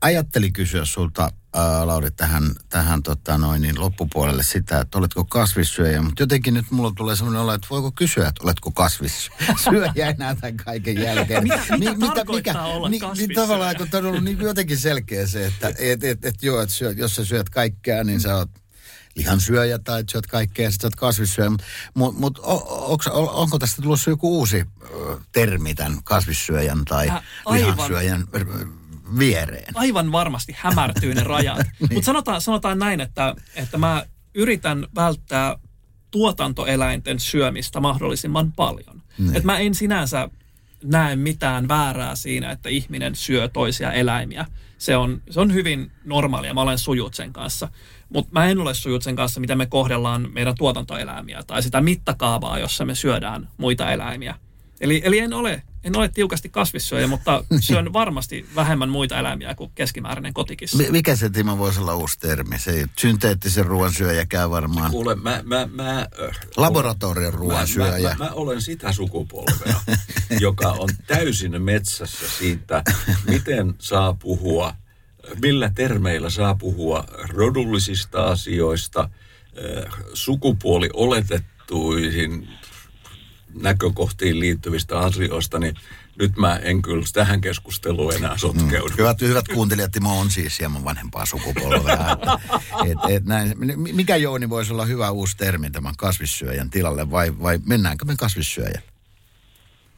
ajattelin 0.00 0.52
kysyä 0.52 0.84
sulta, 0.84 1.32
ää, 1.54 1.86
Lauri, 1.86 2.10
tähän, 2.10 2.54
tähän 2.68 3.02
tota 3.02 3.38
noin, 3.38 3.62
niin 3.62 3.80
loppupuolelle 3.80 4.42
sitä, 4.42 4.80
että 4.80 4.98
oletko 4.98 5.24
kasvissyöjä, 5.24 6.02
mutta 6.02 6.22
jotenkin 6.22 6.54
nyt 6.54 6.70
mulla 6.70 6.92
tulee 6.96 7.16
sellainen 7.16 7.42
olo, 7.42 7.54
että 7.54 7.66
voiko 7.70 7.92
kysyä, 7.92 8.28
että 8.28 8.44
oletko 8.44 8.70
kasvissyöjä 8.70 10.10
enää 10.16 10.34
tämän 10.34 10.56
kaiken 10.56 10.98
jälkeen. 10.98 11.42
mitä, 11.42 11.78
mitä, 11.78 11.94
mitä 11.94 12.24
mikä, 12.24 12.62
olla 12.62 12.88
niin, 12.88 13.02
niin 13.16 13.34
tavallaan, 13.34 13.76
kun 13.76 13.88
on 13.92 14.06
ollut 14.06 14.24
niin 14.24 14.40
jotenkin 14.40 14.78
selkeä 14.78 15.26
se, 15.26 15.46
että 15.46 15.72
et, 15.78 16.04
et, 16.04 16.24
et, 16.24 16.42
joo, 16.42 16.60
että 16.60 16.74
syöt, 16.74 16.98
jos 16.98 17.16
sä 17.16 17.24
syöt 17.24 17.48
kaikkea, 17.48 18.04
niin 18.04 18.20
sä 18.20 18.36
oot 18.36 18.50
lihansyöjä 19.16 19.78
tai 19.78 20.04
syöt 20.10 20.26
kaikkea 20.26 20.64
ja 20.64 20.70
sitten 20.70 20.86
oot 20.86 20.96
kasvissyöjä. 20.96 21.50
Mutta 21.50 21.68
mut, 21.94 22.18
mut, 22.18 22.38
on, 22.38 23.28
onko 23.30 23.58
tästä 23.58 23.82
tulossa 23.82 24.10
joku 24.10 24.38
uusi 24.38 24.64
termi 25.32 25.74
tämän 25.74 25.98
kasvissyöjän 26.04 26.84
tai 26.84 27.08
äh, 27.08 27.22
lihansyöjän 27.50 28.24
viereen. 29.18 29.72
Aivan 29.74 30.12
varmasti 30.12 30.56
hämärtyy 30.56 31.14
ne 31.14 31.24
rajat. 31.24 31.58
niin. 31.80 31.94
Mutta 31.94 32.06
sanotaan, 32.06 32.40
sanotaan 32.40 32.78
näin, 32.78 33.00
että, 33.00 33.34
että 33.54 33.78
mä 33.78 34.06
yritän 34.34 34.86
välttää 34.94 35.56
tuotantoeläinten 36.10 37.20
syömistä 37.20 37.80
mahdollisimman 37.80 38.52
paljon. 38.52 39.02
Niin. 39.18 39.36
Et 39.36 39.44
mä 39.44 39.58
en 39.58 39.74
sinänsä 39.74 40.28
näe 40.84 41.16
mitään 41.16 41.68
väärää 41.68 42.16
siinä, 42.16 42.50
että 42.50 42.68
ihminen 42.68 43.14
syö 43.14 43.48
toisia 43.48 43.92
eläimiä. 43.92 44.46
Se 44.78 44.96
on, 44.96 45.22
se 45.30 45.40
on 45.40 45.54
hyvin 45.54 45.92
normaalia, 46.04 46.54
mä 46.54 46.60
olen 46.60 46.78
sujut 46.78 47.14
sen 47.14 47.32
kanssa. 47.32 47.68
Mutta 48.08 48.30
mä 48.32 48.46
en 48.46 48.58
ole 48.58 48.74
sujut 48.74 49.02
sen 49.02 49.16
kanssa, 49.16 49.40
miten 49.40 49.58
me 49.58 49.66
kohdellaan 49.66 50.28
meidän 50.32 50.54
tuotantoeläimiä 50.58 51.42
tai 51.46 51.62
sitä 51.62 51.80
mittakaavaa, 51.80 52.58
jossa 52.58 52.84
me 52.84 52.94
syödään 52.94 53.48
muita 53.56 53.90
eläimiä. 53.90 54.34
Eli, 54.80 55.02
eli 55.04 55.18
en 55.18 55.32
ole 55.32 55.62
En 55.84 55.96
ole 55.96 56.08
tiukasti 56.08 56.48
kasvissyöjä, 56.48 57.06
mutta 57.06 57.44
syön 57.60 57.92
varmasti 58.00 58.46
vähemmän 58.54 58.88
muita 58.88 59.18
eläimiä 59.18 59.54
kuin 59.54 59.70
keskimääräinen 59.74 60.34
kotikissa. 60.34 60.78
Mikä 60.90 61.16
se 61.16 61.30
Timo 61.30 61.58
voisi 61.58 61.80
olla 61.80 61.94
uusi 61.94 62.18
termi? 62.18 62.58
Se 62.58 62.86
synteettisen 62.98 63.66
ruoan 63.66 63.92
syöjä 63.92 64.26
käy 64.26 64.50
varmaan. 64.50 64.90
Kuule, 64.90 65.14
mä... 65.14 65.42
mä, 65.44 65.68
mä 65.72 66.06
Laboratorion 66.56 67.34
ruoan 67.34 67.66
syöjä. 67.66 68.08
Mä, 68.08 68.14
mä, 68.18 68.24
mä 68.24 68.30
olen 68.30 68.62
sitä 68.62 68.92
sukupolvea, 68.92 69.80
joka 70.40 70.68
on 70.68 70.88
täysin 71.06 71.62
metsässä 71.62 72.30
siitä, 72.38 72.82
miten 73.28 73.74
saa 73.78 74.12
puhua, 74.12 74.74
millä 75.42 75.70
termeillä 75.74 76.30
saa 76.30 76.54
puhua 76.54 77.04
rodullisista 77.28 78.24
asioista, 78.24 79.10
sukupuoli 80.14 80.90
oletettuihin 80.92 82.48
näkökohtiin 83.62 84.40
liittyvistä 84.40 84.98
asioista, 84.98 85.58
niin 85.58 85.74
nyt 86.18 86.36
mä 86.36 86.56
en 86.56 86.82
kyllä 86.82 87.04
tähän 87.12 87.40
keskusteluun 87.40 88.14
enää 88.14 88.36
sotkeudu. 88.36 88.88
Mm. 88.88 88.98
Hyvät, 88.98 89.20
hyvät 89.20 89.48
kuuntelijat, 89.54 89.92
Timo 89.92 90.20
on 90.20 90.30
siis 90.30 90.60
hieman 90.60 90.84
vanhempaa 90.84 91.26
sukupolvea. 91.26 91.98
et, 92.90 93.16
et 93.16 93.24
näin, 93.24 93.54
mikä 93.92 94.16
Jouni 94.16 94.50
voisi 94.50 94.72
olla 94.72 94.84
hyvä 94.84 95.10
uusi 95.10 95.36
termi 95.36 95.70
tämän 95.70 95.94
kasvissyöjän 95.98 96.70
tilalle 96.70 97.10
vai, 97.10 97.32
vai 97.42 97.58
mennäänkö 97.66 98.04
me 98.04 98.14
kasvissyöjän? 98.18 98.82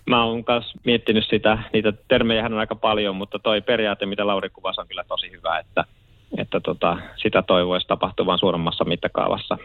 Mä 0.06 0.24
oon 0.24 0.44
myös 0.48 0.72
miettinyt 0.84 1.24
sitä, 1.30 1.58
niitä 1.72 1.92
termejä 2.08 2.46
on 2.46 2.58
aika 2.58 2.74
paljon, 2.74 3.16
mutta 3.16 3.38
toi 3.38 3.60
periaate, 3.60 4.06
mitä 4.06 4.26
Lauri 4.26 4.50
kuvasi, 4.50 4.80
on 4.80 4.88
kyllä 4.88 5.04
tosi 5.04 5.30
hyvä, 5.30 5.58
että, 5.58 5.84
että 6.38 6.60
tota, 6.60 6.98
sitä 7.22 7.42
toivoisi 7.42 7.86
tapahtuvan 7.86 8.38
suuremmassa 8.38 8.84
mittakaavassa. 8.84 9.58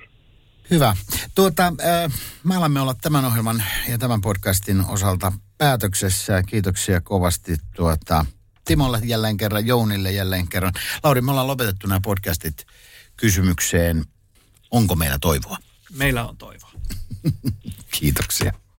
Hyvä. 0.71 0.95
Tuota, 1.35 1.65
äh, 1.65 2.13
me 2.43 2.55
alamme 2.55 2.81
olla 2.81 2.93
tämän 2.93 3.25
ohjelman 3.25 3.63
ja 3.89 3.97
tämän 3.97 4.21
podcastin 4.21 4.85
osalta 4.85 5.33
päätöksessä. 5.57 6.43
Kiitoksia 6.43 7.01
kovasti 7.01 7.57
tuota, 7.75 8.25
Timolle 8.65 9.01
jälleen 9.03 9.37
kerran, 9.37 9.67
Jounille 9.67 10.11
jälleen 10.11 10.47
kerran. 10.47 10.73
Lauri, 11.03 11.21
me 11.21 11.31
ollaan 11.31 11.47
lopetettu 11.47 11.87
nämä 11.87 11.99
podcastit 11.99 12.65
kysymykseen, 13.17 14.05
onko 14.71 14.95
meillä 14.95 15.17
toivoa? 15.21 15.57
Meillä 15.91 16.27
on 16.27 16.37
toivoa. 16.37 16.71
Kiitoksia. 17.99 18.53